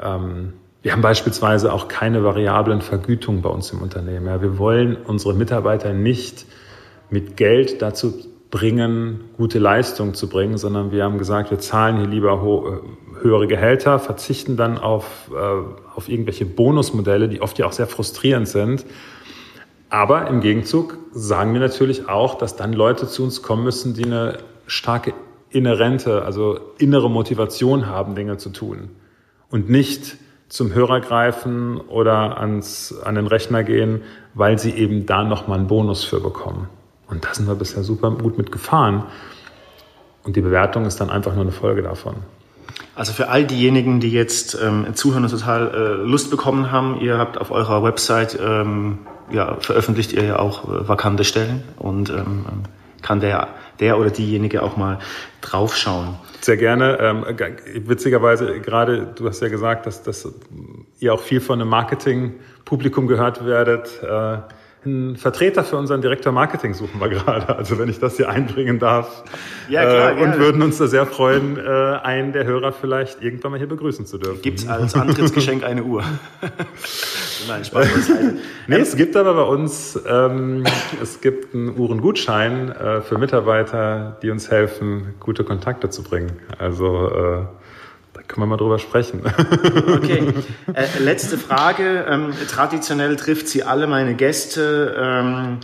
Ähm, 0.00 0.54
wir 0.80 0.92
haben 0.92 1.02
beispielsweise 1.02 1.70
auch 1.70 1.88
keine 1.88 2.24
variablen 2.24 2.80
Vergütungen 2.80 3.42
bei 3.42 3.50
uns 3.50 3.70
im 3.72 3.82
Unternehmen. 3.82 4.26
Ja. 4.26 4.40
Wir 4.40 4.56
wollen 4.56 4.96
unsere 4.96 5.34
Mitarbeiter 5.34 5.92
nicht 5.92 6.46
mit 7.10 7.36
Geld 7.36 7.82
dazu 7.82 8.14
bringen, 8.50 9.20
gute 9.36 9.58
Leistung 9.58 10.14
zu 10.14 10.28
bringen, 10.28 10.56
sondern 10.56 10.90
wir 10.90 11.04
haben 11.04 11.18
gesagt, 11.18 11.50
wir 11.50 11.58
zahlen 11.58 11.98
hier 11.98 12.06
lieber 12.06 12.32
äh, 12.34 13.22
höhere 13.22 13.46
Gehälter, 13.46 13.98
verzichten 13.98 14.56
dann 14.56 14.78
auf, 14.78 15.30
äh, 15.32 15.94
auf 15.94 16.08
irgendwelche 16.08 16.46
Bonusmodelle, 16.46 17.28
die 17.28 17.42
oft 17.42 17.58
ja 17.58 17.66
auch 17.66 17.72
sehr 17.72 17.86
frustrierend 17.86 18.48
sind. 18.48 18.86
Aber 19.90 20.28
im 20.28 20.40
Gegenzug 20.40 20.98
sagen 21.12 21.52
wir 21.52 21.60
natürlich 21.60 22.08
auch, 22.08 22.36
dass 22.36 22.56
dann 22.56 22.72
Leute 22.72 23.06
zu 23.08 23.22
uns 23.22 23.42
kommen 23.42 23.64
müssen, 23.64 23.94
die 23.94 24.04
eine 24.04 24.38
starke 24.66 25.14
inhärente, 25.50 26.22
also 26.24 26.58
innere 26.78 27.10
Motivation 27.10 27.86
haben, 27.86 28.14
Dinge 28.14 28.36
zu 28.36 28.50
tun. 28.50 28.90
Und 29.50 29.70
nicht 29.70 30.16
zum 30.48 30.72
Hörer 30.74 31.00
greifen 31.00 31.78
oder 31.78 32.38
ans, 32.38 32.94
an 33.04 33.14
den 33.14 33.26
Rechner 33.26 33.64
gehen, 33.64 34.02
weil 34.34 34.58
sie 34.58 34.72
eben 34.72 35.06
da 35.06 35.24
nochmal 35.24 35.58
einen 35.58 35.68
Bonus 35.68 36.04
für 36.04 36.20
bekommen. 36.20 36.68
Und 37.08 37.24
da 37.24 37.34
sind 37.34 37.46
wir 37.46 37.54
bisher 37.54 37.82
super 37.82 38.10
gut 38.10 38.38
mitgefahren. 38.38 39.04
Und 40.24 40.36
die 40.36 40.40
Bewertung 40.40 40.84
ist 40.84 41.00
dann 41.00 41.10
einfach 41.10 41.34
nur 41.34 41.42
eine 41.42 41.52
Folge 41.52 41.82
davon. 41.82 42.16
Also 42.94 43.12
für 43.12 43.28
all 43.28 43.44
diejenigen, 43.44 44.00
die 44.00 44.10
jetzt 44.10 44.58
ähm, 44.60 44.94
zuhören 44.94 45.24
und 45.24 45.30
total 45.30 45.70
äh, 45.74 46.06
Lust 46.06 46.30
bekommen 46.30 46.70
haben, 46.70 47.00
ihr 47.00 47.16
habt 47.18 47.38
auf 47.38 47.50
eurer 47.50 47.82
Website 47.82 48.38
ähm, 48.40 48.98
ja, 49.30 49.56
veröffentlicht 49.60 50.12
ihr 50.12 50.24
ja 50.24 50.38
auch 50.38 50.64
äh, 50.64 50.88
vakante 50.88 51.24
Stellen 51.24 51.62
und 51.76 52.10
ähm, 52.10 52.44
kann 53.02 53.20
der, 53.20 53.48
der 53.80 53.98
oder 53.98 54.10
diejenige 54.10 54.62
auch 54.62 54.76
mal 54.76 54.98
draufschauen. 55.40 56.16
Sehr 56.40 56.56
gerne. 56.56 56.98
Ähm, 57.00 57.24
witzigerweise, 57.86 58.60
gerade 58.60 59.06
du 59.14 59.28
hast 59.28 59.40
ja 59.40 59.48
gesagt, 59.48 59.86
dass, 59.86 60.02
dass 60.02 60.28
ihr 60.98 61.14
auch 61.14 61.20
viel 61.20 61.40
von 61.40 61.60
einem 61.60 61.70
Marketing-Publikum 61.70 63.06
gehört 63.06 63.44
werdet. 63.44 64.02
Äh, 64.02 64.38
einen 64.84 65.16
Vertreter 65.16 65.64
für 65.64 65.76
unseren 65.76 66.02
Direktor 66.02 66.32
Marketing 66.32 66.74
suchen 66.74 67.00
wir 67.00 67.08
gerade, 67.08 67.56
also 67.56 67.78
wenn 67.78 67.88
ich 67.88 67.98
das 67.98 68.16
hier 68.16 68.28
einbringen 68.28 68.78
darf. 68.78 69.24
Ja, 69.68 69.82
klar, 69.82 70.18
äh, 70.18 70.22
und 70.22 70.32
ja. 70.32 70.38
würden 70.38 70.62
uns 70.62 70.78
da 70.78 70.86
sehr 70.86 71.06
freuen, 71.06 71.58
äh, 71.58 71.60
einen 71.60 72.32
der 72.32 72.44
Hörer 72.44 72.72
vielleicht 72.72 73.22
irgendwann 73.22 73.52
mal 73.52 73.58
hier 73.58 73.68
begrüßen 73.68 74.06
zu 74.06 74.18
dürfen. 74.18 74.42
Gibt 74.42 74.60
es 74.60 74.68
als 74.68 74.94
Antrittsgeschenk 74.94 75.64
eine 75.64 75.82
Uhr? 75.82 76.02
Nein, 77.48 77.64
Spaß 77.64 77.88
beiseite. 77.88 78.36
nee, 78.66 78.76
es 78.76 78.96
gibt 78.96 79.16
aber 79.16 79.34
bei 79.34 79.42
uns, 79.42 79.98
ähm, 80.08 80.64
es 81.02 81.20
gibt 81.20 81.54
einen 81.54 81.78
Uhrengutschein 81.78 82.70
äh, 82.70 83.00
für 83.00 83.18
Mitarbeiter, 83.18 84.18
die 84.22 84.30
uns 84.30 84.50
helfen, 84.50 85.14
gute 85.20 85.44
Kontakte 85.44 85.90
zu 85.90 86.02
bringen. 86.02 86.32
Also 86.58 87.08
äh, 87.08 87.67
können 88.28 88.42
wir 88.42 88.46
mal 88.46 88.56
drüber 88.56 88.78
sprechen. 88.78 89.22
Okay, 89.88 90.22
äh, 90.74 91.02
letzte 91.02 91.38
Frage. 91.38 92.06
Ähm, 92.08 92.32
traditionell 92.48 93.16
trifft 93.16 93.48
sie 93.48 93.64
alle 93.64 93.86
meine 93.86 94.14
Gäste. 94.14 94.94
Ähm, 94.98 95.58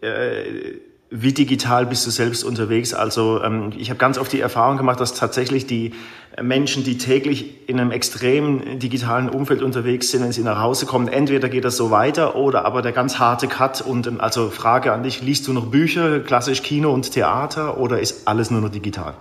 äh, 0.00 0.78
wie 1.10 1.32
digital 1.32 1.86
bist 1.86 2.06
du 2.06 2.10
selbst 2.10 2.44
unterwegs? 2.44 2.94
Also 2.94 3.42
ähm, 3.42 3.72
ich 3.76 3.90
habe 3.90 3.98
ganz 3.98 4.18
oft 4.18 4.32
die 4.32 4.40
Erfahrung 4.40 4.76
gemacht, 4.76 5.00
dass 5.00 5.14
tatsächlich 5.14 5.66
die 5.66 5.94
Menschen, 6.40 6.84
die 6.84 6.98
täglich 6.98 7.68
in 7.68 7.80
einem 7.80 7.90
extrem 7.90 8.78
digitalen 8.78 9.28
Umfeld 9.28 9.62
unterwegs 9.62 10.10
sind, 10.10 10.22
wenn 10.22 10.32
sie 10.32 10.42
nach 10.42 10.60
Hause 10.60 10.86
kommen, 10.86 11.08
entweder 11.08 11.48
geht 11.48 11.64
das 11.64 11.76
so 11.76 11.90
weiter 11.90 12.36
oder 12.36 12.64
aber 12.64 12.82
der 12.82 12.92
ganz 12.92 13.18
harte 13.18 13.48
Cut. 13.48 13.80
Und 13.80 14.06
ähm, 14.06 14.20
also 14.20 14.50
Frage 14.50 14.92
an 14.92 15.02
dich, 15.02 15.22
liest 15.22 15.46
du 15.46 15.52
noch 15.52 15.66
Bücher, 15.66 16.20
klassisch 16.20 16.62
Kino 16.62 16.92
und 16.92 17.10
Theater 17.10 17.78
oder 17.78 18.00
ist 18.00 18.28
alles 18.28 18.50
nur 18.50 18.60
noch 18.60 18.70
digital? 18.70 19.14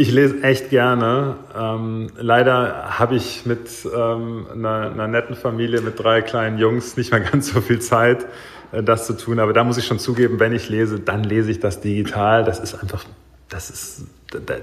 Ich 0.00 0.12
lese 0.12 0.44
echt 0.44 0.70
gerne. 0.70 1.34
Ähm, 1.58 2.06
leider 2.16 3.00
habe 3.00 3.16
ich 3.16 3.46
mit 3.46 3.68
ähm, 3.92 4.46
einer, 4.52 5.08
netten 5.08 5.34
Familie 5.34 5.80
mit 5.80 5.98
drei 5.98 6.22
kleinen 6.22 6.56
Jungs 6.56 6.96
nicht 6.96 7.10
mehr 7.10 7.20
ganz 7.32 7.52
so 7.52 7.60
viel 7.60 7.80
Zeit, 7.80 8.24
äh, 8.70 8.80
das 8.80 9.08
zu 9.08 9.16
tun. 9.16 9.40
Aber 9.40 9.52
da 9.52 9.64
muss 9.64 9.76
ich 9.76 9.86
schon 9.86 9.98
zugeben, 9.98 10.38
wenn 10.38 10.52
ich 10.52 10.68
lese, 10.68 11.00
dann 11.00 11.24
lese 11.24 11.50
ich 11.50 11.58
das 11.58 11.80
digital. 11.80 12.44
Das 12.44 12.60
ist 12.60 12.80
einfach, 12.80 13.04
das 13.48 13.70
ist, 13.70 14.06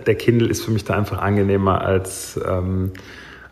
der 0.05 0.15
Kindle 0.15 0.47
ist 0.47 0.63
für 0.63 0.71
mich 0.71 0.85
da 0.85 0.95
einfach 0.95 1.17
angenehmer 1.21 1.81
als, 1.81 2.39
ähm, 2.47 2.93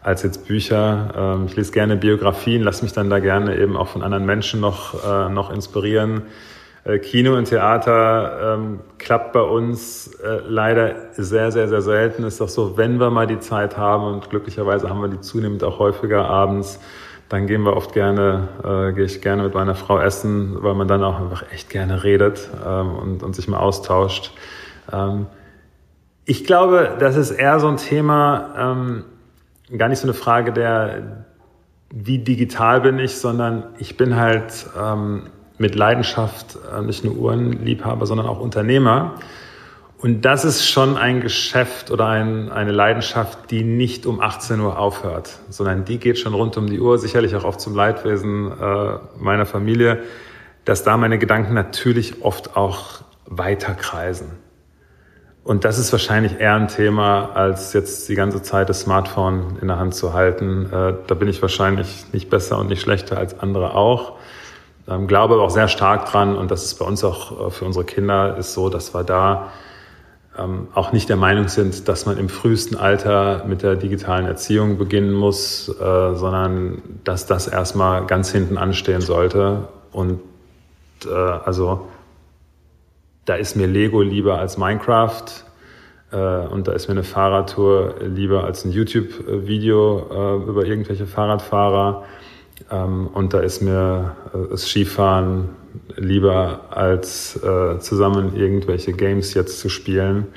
als 0.01 0.23
jetzt 0.23 0.47
Bücher. 0.47 1.35
Ähm, 1.35 1.47
ich 1.47 1.57
lese 1.57 1.73
gerne 1.73 1.97
Biografien, 1.97 2.61
lasse 2.61 2.85
mich 2.85 2.93
dann 2.93 3.09
da 3.09 3.19
gerne 3.19 3.57
eben 3.59 3.75
auch 3.75 3.89
von 3.89 4.03
anderen 4.03 4.25
Menschen 4.25 4.61
noch, 4.61 5.03
äh, 5.03 5.29
noch 5.29 5.51
inspirieren. 5.51 6.21
Äh, 6.85 6.99
Kino 6.99 7.37
und 7.37 7.45
Theater 7.45 8.55
ähm, 8.55 8.79
klappt 8.97 9.33
bei 9.33 9.41
uns 9.41 10.07
äh, 10.15 10.39
leider 10.45 10.95
sehr, 11.13 11.51
sehr, 11.51 11.67
sehr 11.67 11.81
selten. 11.81 12.23
Ist 12.23 12.41
doch 12.41 12.49
so, 12.49 12.77
wenn 12.77 12.99
wir 12.99 13.09
mal 13.09 13.27
die 13.27 13.39
Zeit 13.39 13.77
haben 13.77 14.03
und 14.03 14.29
glücklicherweise 14.29 14.89
haben 14.89 15.01
wir 15.01 15.07
die 15.07 15.21
zunehmend 15.21 15.63
auch 15.63 15.79
häufiger 15.79 16.25
abends, 16.25 16.79
dann 17.29 17.47
gehen 17.47 17.63
wir 17.63 17.75
oft 17.75 17.93
gerne, 17.93 18.49
äh, 18.63 18.93
gehe 18.93 19.05
ich 19.05 19.21
gerne 19.21 19.43
mit 19.43 19.53
meiner 19.53 19.75
Frau 19.75 19.99
essen, 19.99 20.61
weil 20.61 20.75
man 20.75 20.87
dann 20.87 21.03
auch 21.03 21.19
einfach 21.19 21.51
echt 21.51 21.69
gerne 21.69 22.03
redet 22.03 22.49
ähm, 22.65 22.95
und, 22.95 23.23
und 23.23 23.35
sich 23.35 23.47
mal 23.47 23.59
austauscht. 23.59 24.33
Ähm, 24.91 25.27
ich 26.25 26.45
glaube, 26.45 26.97
das 26.99 27.15
ist 27.15 27.31
eher 27.31 27.59
so 27.59 27.67
ein 27.67 27.77
Thema, 27.77 28.53
ähm, 28.57 29.05
gar 29.77 29.87
nicht 29.87 29.99
so 29.99 30.05
eine 30.05 30.13
Frage 30.13 30.51
der, 30.51 31.25
wie 31.89 32.19
digital 32.19 32.81
bin 32.81 32.99
ich, 32.99 33.17
sondern 33.17 33.67
ich 33.77 33.97
bin 33.97 34.15
halt 34.15 34.67
ähm, 34.79 35.23
mit 35.57 35.75
Leidenschaft 35.75 36.57
äh, 36.75 36.81
nicht 36.81 37.03
nur 37.03 37.15
Uhrenliebhaber, 37.15 38.05
sondern 38.05 38.27
auch 38.27 38.39
Unternehmer. 38.39 39.15
Und 40.03 40.25
das 40.25 40.43
ist 40.43 40.67
schon 40.67 40.97
ein 40.97 41.21
Geschäft 41.21 41.89
oder 41.89 42.07
ein, 42.07 42.51
eine 42.51 42.73
Leidenschaft, 42.73 43.51
die 43.51 43.63
nicht 43.63 44.05
um 44.05 44.19
18 44.19 44.59
Uhr 44.59 44.77
aufhört, 44.77 45.39
sondern 45.49 45.85
die 45.85 45.97
geht 45.97 46.19
schon 46.19 46.33
rund 46.33 46.57
um 46.57 46.67
die 46.67 46.81
Uhr, 46.81 46.97
sicherlich 46.97 47.35
auch 47.35 47.45
oft 47.45 47.61
zum 47.61 47.73
Leidwesen 47.73 48.51
äh, 48.51 48.97
meiner 49.17 49.45
Familie, 49.45 50.03
dass 50.65 50.83
da 50.83 50.97
meine 50.97 51.19
Gedanken 51.19 51.53
natürlich 51.53 52.21
oft 52.21 52.57
auch 52.57 53.01
weiter 53.25 53.75
kreisen. 53.75 54.31
Und 55.43 55.65
das 55.65 55.77
ist 55.77 55.91
wahrscheinlich 55.91 56.39
eher 56.39 56.55
ein 56.55 56.69
Thema, 56.69 57.31
als 57.33 57.73
jetzt 57.73 58.07
die 58.07 58.15
ganze 58.15 58.41
Zeit 58.41 58.69
das 58.69 58.81
Smartphone 58.81 59.57
in 59.61 59.67
der 59.67 59.77
Hand 59.77 59.93
zu 59.93 60.13
halten. 60.13 60.65
Äh, 60.65 60.93
da 61.07 61.15
bin 61.15 61.27
ich 61.27 61.41
wahrscheinlich 61.41 62.05
nicht 62.13 62.29
besser 62.29 62.57
und 62.57 62.67
nicht 62.67 62.81
schlechter 62.81 63.17
als 63.17 63.39
andere 63.39 63.73
auch. 63.75 64.17
Ähm, 64.87 65.07
glaube 65.07 65.35
aber 65.35 65.43
auch 65.43 65.49
sehr 65.49 65.67
stark 65.67 66.05
dran 66.05 66.35
und 66.35 66.51
das 66.51 66.65
ist 66.65 66.75
bei 66.75 66.85
uns 66.85 67.03
auch 67.03 67.47
äh, 67.47 67.51
für 67.51 67.65
unsere 67.65 67.85
Kinder 67.85 68.37
ist 68.37 68.53
so, 68.53 68.69
dass 68.69 68.93
wir 68.93 69.03
da 69.03 69.51
ähm, 70.37 70.67
auch 70.73 70.91
nicht 70.91 71.09
der 71.09 71.15
Meinung 71.15 71.47
sind, 71.47 71.87
dass 71.87 72.05
man 72.05 72.17
im 72.17 72.27
frühesten 72.27 72.75
Alter 72.75 73.45
mit 73.45 73.61
der 73.61 73.75
digitalen 73.75 74.25
Erziehung 74.25 74.77
beginnen 74.77 75.13
muss, 75.13 75.69
äh, 75.69 76.15
sondern 76.15 76.81
dass 77.03 77.25
das 77.25 77.47
erstmal 77.47 78.05
ganz 78.07 78.31
hinten 78.31 78.57
anstehen 78.57 79.01
sollte. 79.01 79.67
Und 79.91 80.19
äh, 81.05 81.13
also 81.13 81.87
da 83.25 83.35
ist 83.35 83.55
mir 83.55 83.67
Lego 83.67 84.01
lieber 84.01 84.39
als 84.39 84.57
Minecraft 84.57 85.23
äh, 86.11 86.17
und 86.17 86.67
da 86.67 86.73
ist 86.73 86.87
mir 86.87 86.93
eine 86.93 87.03
Fahrradtour 87.03 87.95
lieber 88.01 88.43
als 88.43 88.65
ein 88.65 88.71
YouTube-Video 88.71 90.07
äh, 90.11 90.49
über 90.49 90.65
irgendwelche 90.65 91.05
Fahrradfahrer. 91.05 92.03
Ähm, 92.73 93.07
und 93.13 93.33
da 93.33 93.39
ist 93.39 93.61
mir 93.61 94.15
äh, 94.33 94.49
das 94.49 94.67
Skifahren 94.67 95.49
lieber 95.95 96.61
als 96.71 97.35
äh, 97.43 97.79
zusammen 97.79 98.35
irgendwelche 98.35 98.93
Games 98.93 99.33
jetzt 99.33 99.59
zu 99.59 99.69
spielen. 99.69 100.27